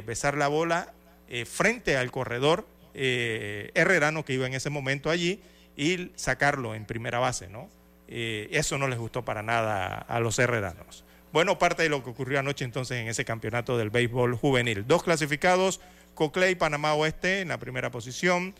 [0.05, 0.93] besar la bola
[1.45, 5.41] frente al corredor herrerano que iba en ese momento allí
[5.75, 7.69] y sacarlo en primera base, ¿no?
[8.07, 11.03] Eh, eso no les gustó para nada a los herreranos.
[11.35, 14.85] Bueno, parte de lo que ocurrió anoche entonces en ese campeonato del béisbol juvenil.
[14.87, 15.81] Dos clasificados,
[16.13, 18.55] Coclé y Panamá Oeste en la primera posición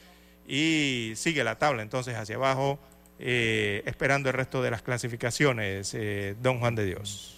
[0.47, 2.77] y sigue la tabla entonces hacia abajo,
[3.17, 7.31] eh, esperando el resto de las clasificaciones, eh, don Juan de Dios.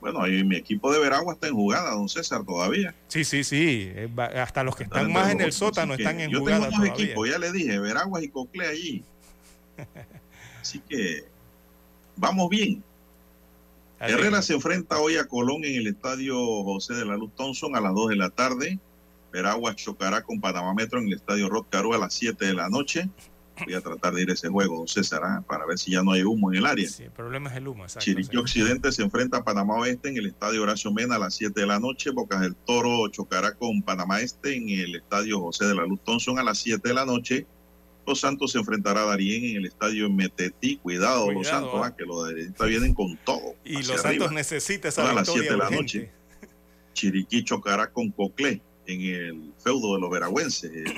[0.00, 2.92] Bueno, y mi equipo de Veragua está en jugada, don César, todavía.
[3.06, 6.40] Sí, sí, sí, eh, hasta los que están más en el sótano están en Yo
[6.40, 9.04] jugada tengo dos equipos, ya le dije, Veraguas y Cocle allí.
[10.62, 11.24] Así que
[12.16, 12.84] vamos bien.
[13.98, 17.74] Así Herrera se enfrenta hoy a Colón en el estadio José de la Luz Thompson
[17.74, 18.78] a las 2 de la tarde.
[19.32, 22.68] Veraguas chocará con Panamá Metro en el estadio Rod Caru a las 7 de la
[22.68, 23.10] noche.
[23.64, 25.44] Voy a tratar de ir a ese juego, César, ¿ah?
[25.46, 26.88] para ver si ya no hay humo en el área.
[26.88, 28.04] Sí, el problema es el humo, exacto.
[28.04, 31.60] Chiriquí Occidente se enfrenta a Panamá Oeste en el Estadio Horacio Mena a las 7
[31.60, 32.10] de la noche.
[32.10, 36.38] Bocas del Toro chocará con Panamá Este en el Estadio José de la Luz Thompson
[36.38, 37.46] a las 7 de la noche.
[38.06, 40.76] Los Santos se enfrentará a Darien en el Estadio Metetí.
[40.78, 41.86] Cuidado, los Santos, ¿ah?
[41.86, 41.96] ¿ah?
[41.96, 43.54] que los de vienen con todo.
[43.64, 44.02] Y los arriba.
[44.02, 45.98] Santos necesita esa a las 7 victoria de la urgente.
[45.98, 46.12] noche.
[46.94, 50.70] Chiriquí chocará con Coclé en el feudo de los veragüenses.
[50.72, 50.92] el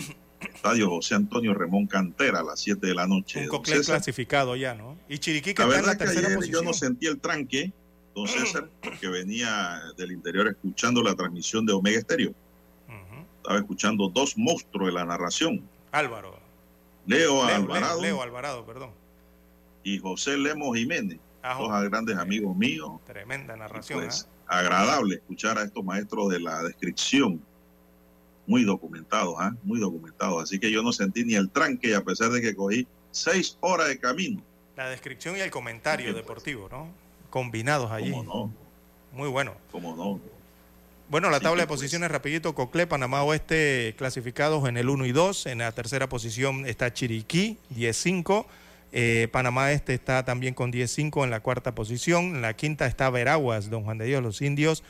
[0.55, 3.43] Estadio José Antonio Remón Cantera a las 7 de la noche.
[3.43, 4.98] Un Coclé clasificado ya, ¿no?
[5.09, 6.62] Y Chiriquí que La está en la verdad que tercera ayer posición.
[6.62, 7.72] yo no sentí el tranque,
[8.14, 12.35] don César, porque venía del interior escuchando la transmisión de Omega Estéreo.
[13.36, 16.39] Estaba escuchando dos monstruos de la narración, Álvaro.
[17.06, 18.90] Leo, Leo, Alvarado Leo, Leo Alvarado, perdón.
[19.82, 21.60] y José Lemos Jiménez, Ajá.
[21.60, 22.93] dos grandes amigos míos.
[23.06, 24.01] Tremenda narración.
[24.01, 24.59] Pues ¿ah?
[24.60, 27.40] agradable escuchar a estos maestros de la descripción.
[28.47, 29.55] Muy documentados, ¿ah?
[29.62, 30.43] muy documentados.
[30.43, 33.89] Así que yo no sentí ni el tranque, a pesar de que cogí seis horas
[33.89, 34.43] de camino.
[34.76, 36.89] La descripción y el comentario deportivo, ¿no?
[37.31, 38.10] Combinados allí.
[38.10, 38.52] ¿Cómo no?
[39.12, 39.55] Muy bueno.
[39.70, 40.20] ¿Cómo no?
[41.09, 41.81] Bueno, la tabla de pues.
[41.81, 45.47] posiciones rapidito, Coclé, Panamá Oeste clasificados en el 1 y 2.
[45.47, 48.47] En la tercera posición está Chiriquí, 10-5.
[48.97, 52.36] Eh, Panamá Este está también con 10-5 en la cuarta posición.
[52.36, 54.82] En la quinta está Veraguas, Don Juan de Dios, los indios.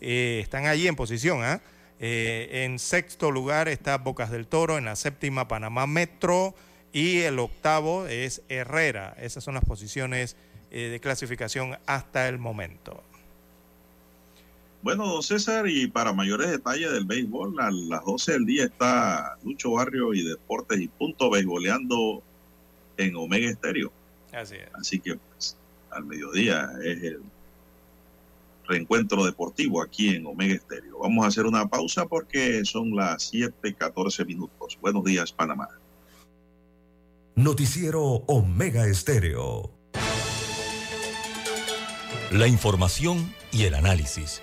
[0.00, 1.44] eh, están allí en posición.
[1.44, 1.60] ¿ah?
[2.00, 4.78] Eh, en sexto lugar está Bocas del Toro.
[4.78, 6.54] En la séptima, Panamá Metro.
[6.92, 9.14] Y el octavo es Herrera.
[9.20, 10.36] Esas son las posiciones
[10.70, 13.02] eh, de clasificación hasta el momento.
[14.82, 19.36] Bueno, don César, y para mayores detalles del béisbol, a las 12 del día está
[19.42, 22.22] Lucho Barrio y Deportes y Punto beisboleando
[22.96, 23.92] en Omega Estéreo.
[24.32, 24.68] Así es.
[24.74, 25.56] Así que pues,
[25.90, 27.22] al mediodía es el
[28.66, 30.98] reencuentro deportivo aquí en Omega Estéreo.
[31.00, 34.78] Vamos a hacer una pausa porque son las 7:14 minutos.
[34.80, 35.68] Buenos días, Panamá.
[37.34, 39.70] Noticiero Omega Estéreo.
[42.30, 44.42] La información y el análisis.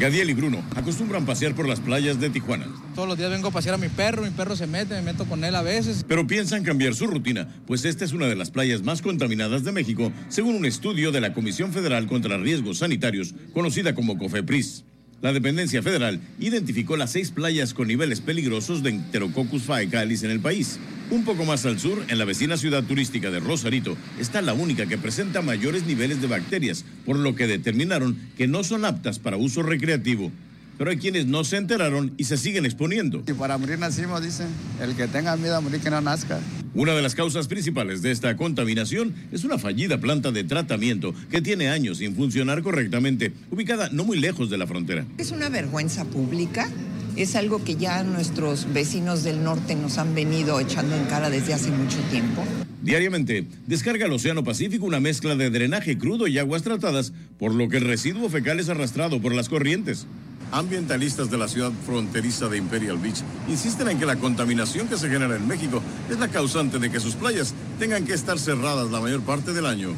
[0.00, 3.50] Gadiel y Bruno acostumbran pasear por las playas de Tijuana, Todos los días vengo a
[3.50, 6.06] pasear a mi perro, mi perro se mete, me meto con él a veces.
[6.08, 9.72] pero piensan cambiar su rutina, pues esta es una de las playas más contaminadas de
[9.72, 14.84] México, según un estudio de la Comisión Federal contra Riesgos Sanitarios, conocida como COFEPRIS.
[15.22, 20.40] La dependencia federal identificó las seis playas con niveles peligrosos de Enterococcus faecalis en el
[20.40, 20.78] país.
[21.10, 24.86] Un poco más al sur, en la vecina ciudad turística de Rosarito, está la única
[24.86, 29.36] que presenta mayores niveles de bacterias, por lo que determinaron que no son aptas para
[29.36, 30.32] uso recreativo.
[30.80, 33.22] Pero hay quienes no se enteraron y se siguen exponiendo.
[33.28, 34.46] Y para morir nacimos, dicen.
[34.80, 36.40] El que tenga miedo a morir que no nazca.
[36.72, 41.42] Una de las causas principales de esta contaminación es una fallida planta de tratamiento que
[41.42, 45.04] tiene años sin funcionar correctamente, ubicada no muy lejos de la frontera.
[45.18, 46.70] Es una vergüenza pública.
[47.14, 51.52] Es algo que ya nuestros vecinos del norte nos han venido echando en cara desde
[51.52, 52.42] hace mucho tiempo.
[52.80, 57.68] Diariamente descarga al Océano Pacífico una mezcla de drenaje crudo y aguas tratadas, por lo
[57.68, 60.06] que el residuo fecal es arrastrado por las corrientes.
[60.52, 65.08] Ambientalistas de la ciudad fronteriza de Imperial Beach insisten en que la contaminación que se
[65.08, 69.00] genera en México es la causante de que sus playas tengan que estar cerradas la
[69.00, 69.90] mayor parte del año.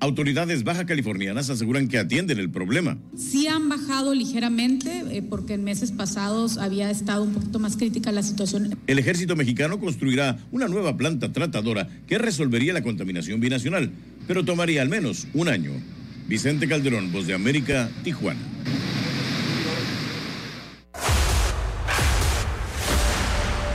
[0.00, 2.98] Autoridades baja californianas aseguran que atienden el problema.
[3.16, 8.12] Sí han bajado ligeramente, eh, porque en meses pasados había estado un poquito más crítica
[8.12, 8.76] la situación.
[8.86, 13.92] El ejército mexicano construirá una nueva planta tratadora que resolvería la contaminación binacional,
[14.26, 15.70] pero tomaría al menos un año.
[16.28, 18.40] Vicente Calderón, Voz de América, Tijuana.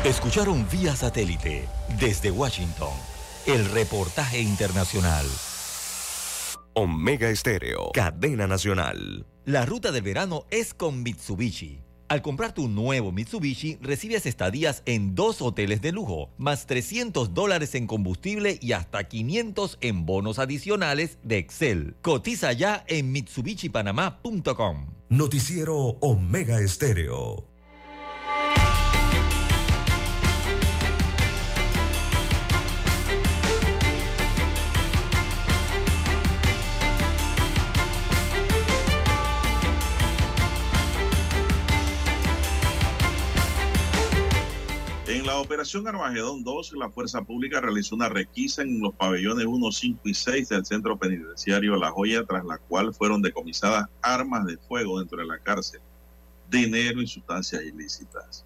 [0.06, 1.68] Escucharon vía satélite
[2.00, 2.94] desde Washington
[3.46, 5.26] el reportaje internacional.
[6.74, 9.26] Omega Estéreo, cadena nacional.
[9.44, 11.82] La ruta del verano es con Mitsubishi.
[12.08, 17.76] Al comprar tu nuevo Mitsubishi, recibes estadías en dos hoteles de lujo, más 300 dólares
[17.76, 21.98] en combustible y hasta 500 en bonos adicionales de Excel.
[22.02, 24.94] Cotiza ya en MitsubishiPanamá.com.
[25.10, 27.49] Noticiero Omega Estéreo.
[45.42, 50.14] Operación Armagedón 2, la Fuerza Pública realizó una requisa en los pabellones 1, 5 y
[50.14, 55.20] 6 del Centro Penitenciario La Joya, tras la cual fueron decomisadas armas de fuego dentro
[55.20, 55.82] de la cárcel,
[56.50, 58.46] dinero y sustancias ilícitas.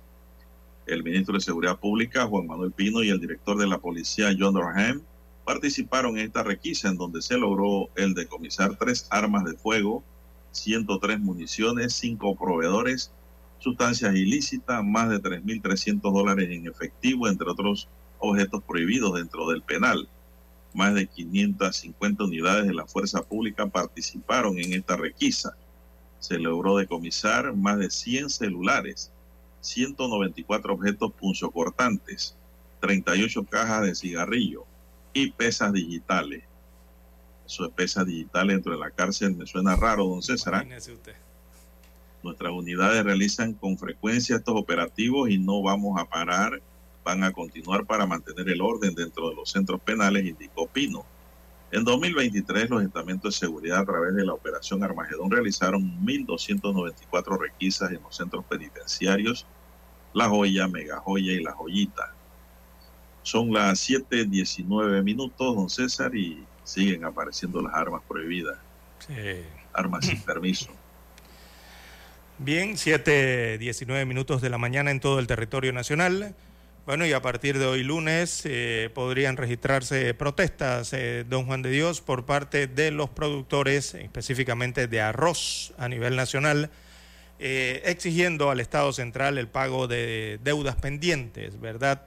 [0.86, 4.54] El ministro de Seguridad Pública, Juan Manuel Pino, y el director de la policía, John
[4.54, 5.02] Dorham,
[5.46, 10.04] participaron en esta requisa en donde se logró el decomisar tres armas de fuego,
[10.52, 13.12] 103 municiones, cinco proveedores,
[13.64, 17.88] sustancias ilícitas, más de 3.300 dólares en efectivo, entre otros
[18.20, 20.10] objetos prohibidos dentro del penal.
[20.74, 25.56] Más de 550 unidades de la fuerza pública participaron en esta requisa.
[26.20, 29.12] Se logró decomisar más de 100 celulares,
[29.62, 32.36] 194 objetos punzocortantes,
[32.82, 34.66] 38 cajas de cigarrillo
[35.14, 36.44] y pesas digitales.
[37.46, 40.56] Eso de pesas digitales dentro de la cárcel me suena raro, don César.
[40.56, 40.66] ¿ah?
[42.24, 46.62] Nuestras unidades realizan con frecuencia estos operativos y no vamos a parar,
[47.04, 51.06] van a continuar para mantener el orden dentro de los centros penales, indicó Pino.
[51.72, 57.92] En 2023, los estamentos de seguridad a través de la operación Armagedón realizaron 1.294 requisas
[57.92, 59.46] en los centros penitenciarios,
[60.14, 62.14] La Joya, Mega Joya y La Joyita.
[63.24, 68.58] Son las 7.19 minutos, don César, y siguen apareciendo las armas prohibidas.
[69.74, 70.72] Armas sin permiso.
[72.40, 76.34] Bien, 7.19 minutos de la mañana en todo el territorio nacional.
[76.86, 81.70] Bueno, y a partir de hoy lunes eh, podrían registrarse protestas, eh, don Juan de
[81.70, 86.72] Dios, por parte de los productores, específicamente de arroz a nivel nacional,
[87.38, 92.06] eh, exigiendo al Estado central el pago de deudas pendientes, ¿verdad?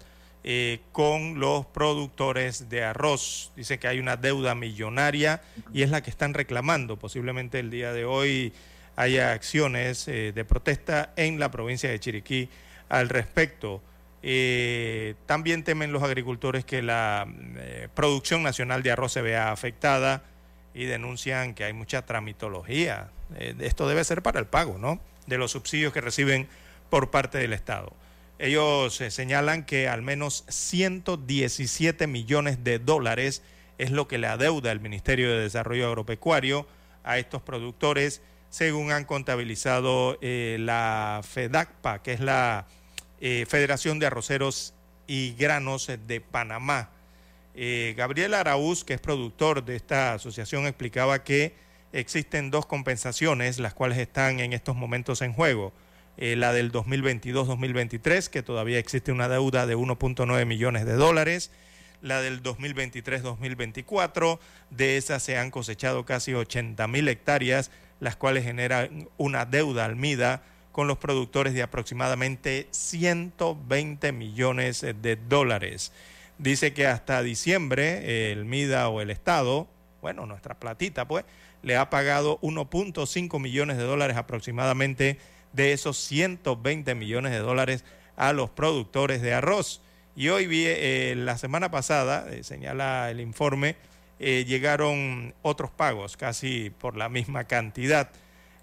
[0.92, 3.50] con los productores de arroz.
[3.56, 5.42] Dice que hay una deuda millonaria
[5.72, 6.96] y es la que están reclamando.
[6.96, 8.52] Posiblemente el día de hoy
[8.96, 12.48] haya acciones eh, de protesta en la provincia de Chiriquí
[12.88, 13.82] al respecto.
[14.22, 20.24] Eh, también temen los agricultores que la eh, producción nacional de arroz se vea afectada
[20.74, 23.10] y denuncian que hay mucha tramitología.
[23.38, 25.00] esto debe ser para el pago, ¿no?
[25.26, 26.48] De los subsidios que reciben
[26.90, 27.92] por parte del Estado.
[28.38, 33.42] Ellos señalan que al menos 117 millones de dólares
[33.78, 36.66] es lo que le adeuda el Ministerio de Desarrollo Agropecuario
[37.04, 38.20] a estos productores
[38.56, 42.66] según han contabilizado eh, la FEDACPA, que es la
[43.20, 44.72] eh, Federación de Arroceros
[45.06, 46.88] y Granos de Panamá.
[47.54, 51.54] Eh, Gabriel Araúz, que es productor de esta asociación, explicaba que
[51.92, 55.74] existen dos compensaciones, las cuales están en estos momentos en juego.
[56.16, 61.50] la del 2022-2023, que todavía existe una deuda de 1.9 millones de dólares.
[62.00, 64.38] La del 2023-2024,
[64.70, 67.70] de esas se han cosechado casi 80 mil hectáreas
[68.00, 70.42] las cuales generan una deuda al MIDA
[70.72, 75.92] con los productores de aproximadamente 120 millones de dólares.
[76.38, 79.66] Dice que hasta diciembre el MIDA o el Estado,
[80.02, 81.24] bueno, nuestra platita pues,
[81.62, 85.18] le ha pagado 1.5 millones de dólares aproximadamente
[85.52, 87.84] de esos 120 millones de dólares
[88.16, 89.80] a los productores de arroz.
[90.14, 93.76] Y hoy eh, la semana pasada, eh, señala el informe,
[94.18, 98.10] eh, llegaron otros pagos, casi por la misma cantidad.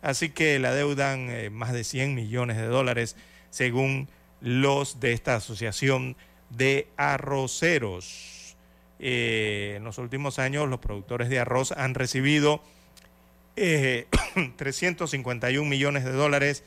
[0.02, 3.16] Así que le adeudan eh, más de 100 millones de dólares,
[3.52, 4.10] según
[4.42, 6.18] los de esta asociación
[6.50, 8.58] de arroceros.
[9.00, 12.64] Eh, en los últimos años, los productores de arroz han recibido
[13.56, 16.64] 351 millones de dólares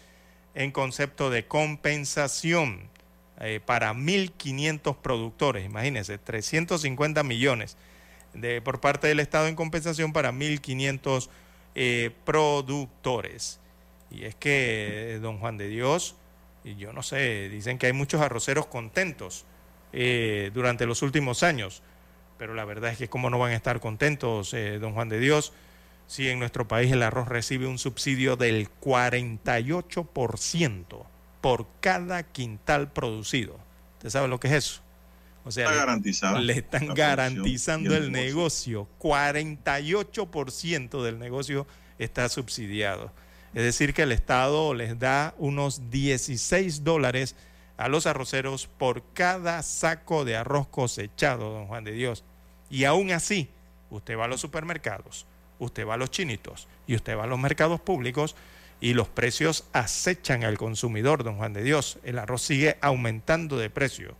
[0.55, 2.89] en concepto de compensación
[3.67, 5.67] para 1.500 productores.
[5.67, 7.77] Imagínense, 350 millones
[8.41, 11.29] de, por parte del Estado en compensación para 1.500
[11.75, 13.61] eh, productores.
[14.11, 16.17] Y es que, eh, don Juan de Dios,
[16.65, 19.45] y yo no sé, dicen que hay muchos arroceros contentos
[19.93, 21.83] eh, durante los últimos años,
[22.39, 25.53] pero la verdad es que cómo no van a estar contentos, don Juan de Dios,
[26.07, 31.07] si en nuestro país el arroz recibe un subsidio del 48%
[31.41, 33.59] por cada quintal producido.
[33.95, 34.83] ¿Usted sabe lo que es eso?
[35.47, 35.97] O sea,
[36.41, 38.89] le, están garantizando el negocio.
[38.99, 41.69] 48% del negocio
[42.01, 43.13] está subsidiado.
[43.55, 47.37] Es decir, que el Estado les da unos 16 dólares
[47.77, 52.25] a los arroceros por cada saco de arroz cosechado, don Juan de Dios.
[52.69, 53.49] Y aún así,
[53.91, 55.27] usted va a los supermercados,
[55.61, 58.35] usted va a los chinitos y usted va a los mercados públicos
[58.81, 62.01] y los precios acechan al consumidor, don Juan de Dios.
[62.03, 64.17] El arroz sigue aumentando de precio.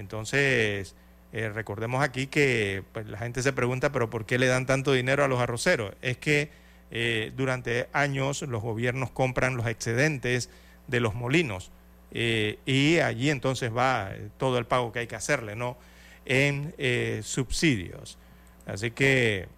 [0.00, 0.96] Entonces,
[1.32, 4.92] eh, recordemos aquí que pues, la gente se pregunta, pero ¿por qué le dan tanto
[4.92, 5.94] dinero a los arroceros?
[6.00, 6.50] Es que
[6.90, 10.50] eh, durante años los gobiernos compran los excedentes
[10.88, 11.70] de los molinos
[12.10, 15.76] eh, y allí entonces va todo el pago que hay que hacerle, ¿no?
[16.24, 16.74] En
[17.22, 18.18] subsidios.
[18.66, 19.48] Así que,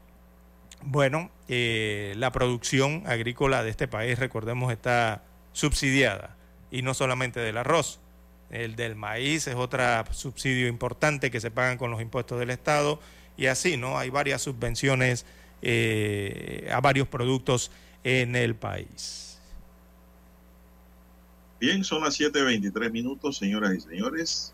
[0.83, 6.37] bueno, la producción agrícola de este país, recordemos, está subsidiada,
[6.71, 8.02] y no solamente del arroz.
[8.53, 13.01] El del maíz es otro subsidio importante que se pagan con los impuestos del Estado
[13.37, 13.99] y así, ¿no?
[13.99, 15.25] Hay varias subvenciones
[15.63, 17.71] eh, a varios productos
[18.05, 19.39] en el país.
[21.61, 24.53] Bien, son las 7.23 minutos, señoras y señores.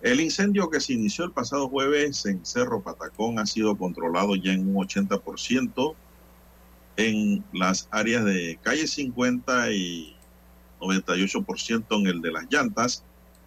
[0.00, 4.52] El incendio que se inició el pasado jueves en Cerro Patacón ha sido controlado ya
[4.52, 5.94] en un 80%
[6.96, 10.16] en las áreas de calle 50 y
[10.80, 13.04] 98% en el de las llantas,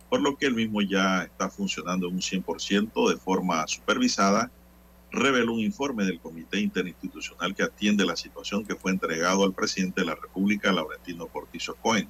[0.09, 4.51] por lo que el mismo ya está funcionando en un 100% de forma supervisada,
[5.11, 10.01] reveló un informe del Comité Interinstitucional que atiende la situación que fue entregado al presidente
[10.01, 12.09] de la República, Laurentino Cortizo Cohen.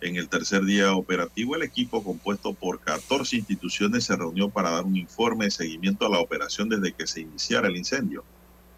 [0.00, 4.84] En el tercer día operativo, el equipo compuesto por 14 instituciones se reunió para dar
[4.84, 8.24] un informe de seguimiento a la operación desde que se iniciara el incendio.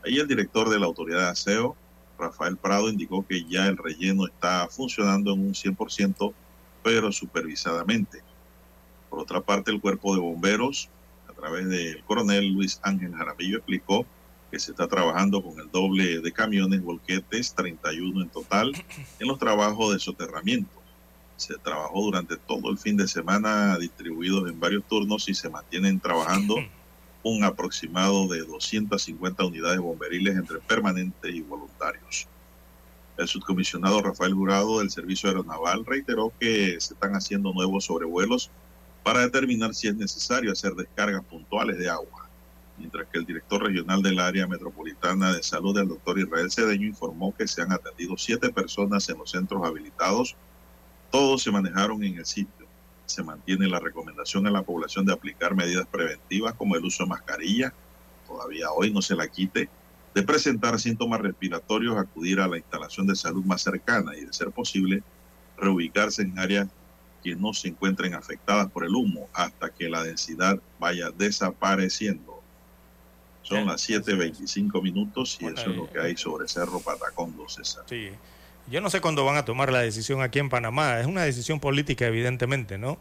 [0.02, 1.76] Ahí el director de la autoridad de aseo,
[2.18, 6.32] Rafael Prado, indicó que ya el relleno está funcionando en un 100%,
[6.82, 8.22] pero supervisadamente.
[9.08, 10.88] Por otra parte, el cuerpo de bomberos,
[11.28, 14.06] a través del coronel Luis Ángel Jaramillo, explicó
[14.50, 18.72] que se está trabajando con el doble de camiones, volquetes, 31 en total,
[19.18, 20.80] en los trabajos de soterramiento.
[21.36, 26.00] Se trabajó durante todo el fin de semana, distribuidos en varios turnos y se mantienen
[26.00, 26.56] trabajando
[27.22, 32.26] un aproximado de 250 unidades bomberiles entre permanentes y voluntarios.
[33.20, 38.50] El subcomisionado Rafael Jurado del Servicio Aeronaval reiteró que se están haciendo nuevos sobrevuelos
[39.02, 42.30] para determinar si es necesario hacer descargas puntuales de agua,
[42.78, 47.36] mientras que el director regional del área metropolitana de salud, el doctor Israel Cedeño, informó
[47.36, 50.34] que se han atendido siete personas en los centros habilitados.
[51.10, 52.66] Todos se manejaron en el sitio.
[53.04, 57.10] Se mantiene la recomendación a la población de aplicar medidas preventivas como el uso de
[57.10, 57.74] mascarilla,
[58.26, 59.68] todavía hoy no se la quite,
[60.14, 64.50] de presentar síntomas respiratorios, acudir a la instalación de salud más cercana y, de ser
[64.50, 65.02] posible,
[65.56, 66.68] reubicarse en áreas
[67.22, 72.40] que no se encuentren afectadas por el humo hasta que la densidad vaya desapareciendo.
[73.42, 77.84] Son las 7.25 minutos y eso es lo que hay sobre Cerro Patacón, César.
[77.88, 78.10] Sí.
[78.70, 81.00] Yo no sé cuándo van a tomar la decisión aquí en Panamá.
[81.00, 82.98] Es una decisión política, evidentemente, ¿no?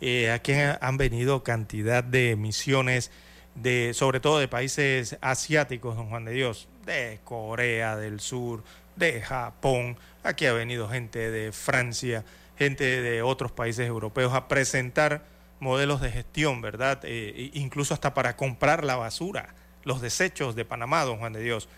[0.00, 3.10] Eh, aquí han venido cantidad de misiones,
[3.54, 8.64] de, sobre todo de países asiáticos, don Juan de Dios, de Corea del Sur,
[8.96, 9.96] de Japón.
[10.22, 12.24] Aquí ha venido gente de Francia,
[12.56, 15.24] gente de otros países europeos a presentar
[15.60, 17.00] modelos de gestión, ¿verdad?
[17.04, 19.54] Eh, incluso hasta para comprar la basura,
[19.84, 21.68] los desechos de Panamá, don Juan de Dios.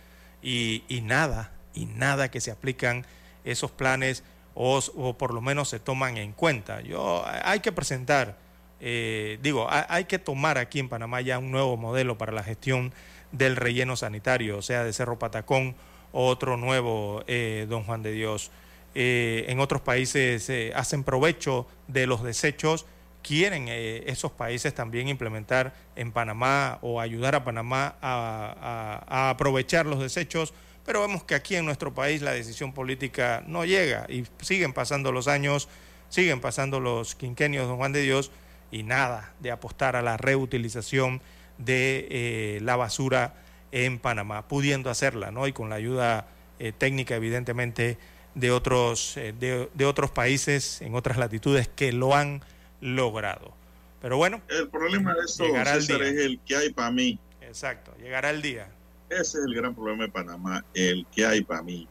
[0.43, 3.05] Y, y nada, y nada que se aplican
[3.45, 4.25] esos planes
[4.55, 6.81] o, por lo menos se toman en cuenta.
[6.81, 8.39] Yo, hay que presentar,
[8.81, 12.93] eh, digo, hay, que tomar aquí en Panamá ya un nuevo modelo para la gestión
[13.33, 15.75] del relleno sanitario, o sea, de Cerro Patacón,
[16.13, 18.51] otro nuevo, eh, don Juan de Dios.
[18.95, 22.87] Eh, en otros países hacen provecho de los desechos,
[23.23, 30.53] quieren esos países también implementar en Panamá o ayudar a Panamá a aprovechar los desechos
[30.85, 35.13] pero vemos que aquí en nuestro país la decisión política no llega y siguen pasando
[35.13, 35.69] los años,
[36.09, 38.31] siguen pasando los quinquenios, don Juan de Dios,
[38.75, 41.23] y nada de apostar a la reutilización
[41.59, 43.35] de eh, la basura
[43.71, 45.47] en Panamá, pudiendo hacerla, ¿no?
[45.47, 46.27] Y con la ayuda
[46.59, 47.99] eh, técnica, evidentemente,
[48.35, 52.43] de otros, eh, de, otros países en otras latitudes que lo han
[52.81, 53.55] logrado.
[54.03, 54.43] Pero bueno.
[54.49, 57.19] El problema de eso, César, es el que hay para mí.
[57.43, 58.69] Exacto, llegará el día.
[59.09, 61.87] Ese es el gran problema de Panamá, el que hay para mí.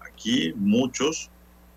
[0.00, 1.30] Aquí muchos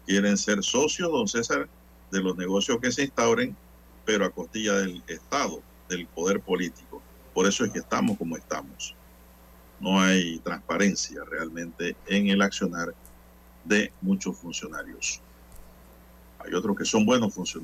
[0.05, 1.69] quieren ser socios, don César,
[2.13, 3.57] de los negocios que se instauren,
[4.05, 7.01] pero a costilla del Estado, del poder político.
[7.33, 8.95] Por eso es que estamos como estamos.
[9.79, 12.93] No hay transparencia realmente en el accionar
[13.65, 15.21] de muchos funcionarios.
[16.37, 17.63] Hay otros que son buenos funcionarios